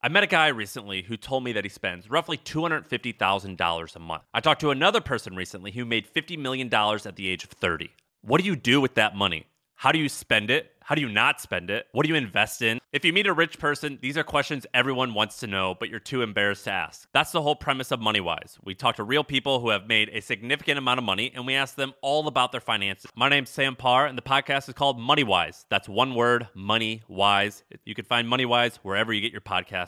I 0.02 0.08
met 0.08 0.24
a 0.24 0.28
guy 0.28 0.48
recently 0.48 1.02
who 1.02 1.18
told 1.18 1.44
me 1.44 1.52
that 1.52 1.66
he 1.66 1.70
spends 1.70 2.10
roughly 2.10 2.38
$250,000 2.38 3.96
a 3.96 4.00
month. 4.00 4.24
I 4.34 4.40
talked 4.40 4.62
to 4.62 4.72
another 4.72 5.02
person 5.02 5.36
recently 5.36 5.72
who 5.72 5.84
made 5.84 6.08
$50 6.08 6.40
million 6.40 6.74
at 6.74 7.18
the 7.18 7.28
age 7.28 7.44
of 7.44 7.50
30. 7.50 7.92
What 8.26 8.42
do 8.42 8.48
you 8.48 8.56
do 8.56 8.82
with 8.82 8.96
that 8.96 9.16
money? 9.16 9.46
How 9.76 9.92
do 9.92 10.00
you 10.00 10.10
spend 10.10 10.50
it? 10.50 10.72
How 10.82 10.96
do 10.96 11.02
you 11.02 11.10
not 11.10 11.40
spend 11.42 11.70
it? 11.70 11.86
What 11.92 12.06
do 12.06 12.10
you 12.10 12.16
invest 12.16 12.64
in? 12.64 12.80
If 12.92 13.06
you 13.06 13.14
meet 13.14 13.28
a 13.28 13.34
rich 13.34 13.60
person, 13.60 14.00
these 14.02 14.18
are 14.18 14.24
questions 14.24 14.66
everyone 14.74 15.14
wants 15.14 15.42
to 15.42 15.48
know, 15.48 15.76
but 15.80 15.90
you're 15.90 16.00
too 16.00 16.24
embarrassed 16.24 16.64
to 16.64 16.72
ask. 16.72 17.08
That's 17.14 17.32
the 17.32 17.42
whole 17.44 17.56
premise 17.56 17.92
of 17.92 18.00
MoneyWise. 18.00 18.58
We 18.64 18.74
talk 18.74 18.96
to 18.96 19.04
real 19.04 19.24
people 19.24 19.60
who 19.60 19.70
have 19.70 19.86
made 19.86 20.10
a 20.10 20.22
significant 20.22 20.80
amount 20.80 20.98
of 20.98 21.04
money 21.04 21.32
and 21.36 21.46
we 21.46 21.54
ask 21.54 21.76
them 21.76 21.94
all 22.02 22.28
about 22.28 22.52
their 22.52 22.62
finances. 22.62 23.12
My 23.16 23.30
name's 23.30 23.52
Sam 23.52 23.76
Parr 23.76 24.08
and 24.08 24.18
the 24.18 24.24
podcast 24.24 24.70
is 24.70 24.74
called 24.74 24.98
MoneyWise. 24.98 25.66
That's 25.70 25.88
one 25.88 26.16
word, 26.16 26.48
Money 26.56 27.04
Wise. 27.08 27.64
You 27.84 27.94
can 27.94 28.06
find 28.06 28.28
MoneyWise 28.28 28.78
wherever 28.78 29.14
you 29.14 29.22
get 29.22 29.34
your 29.34 29.42
podcasts. 29.42 29.84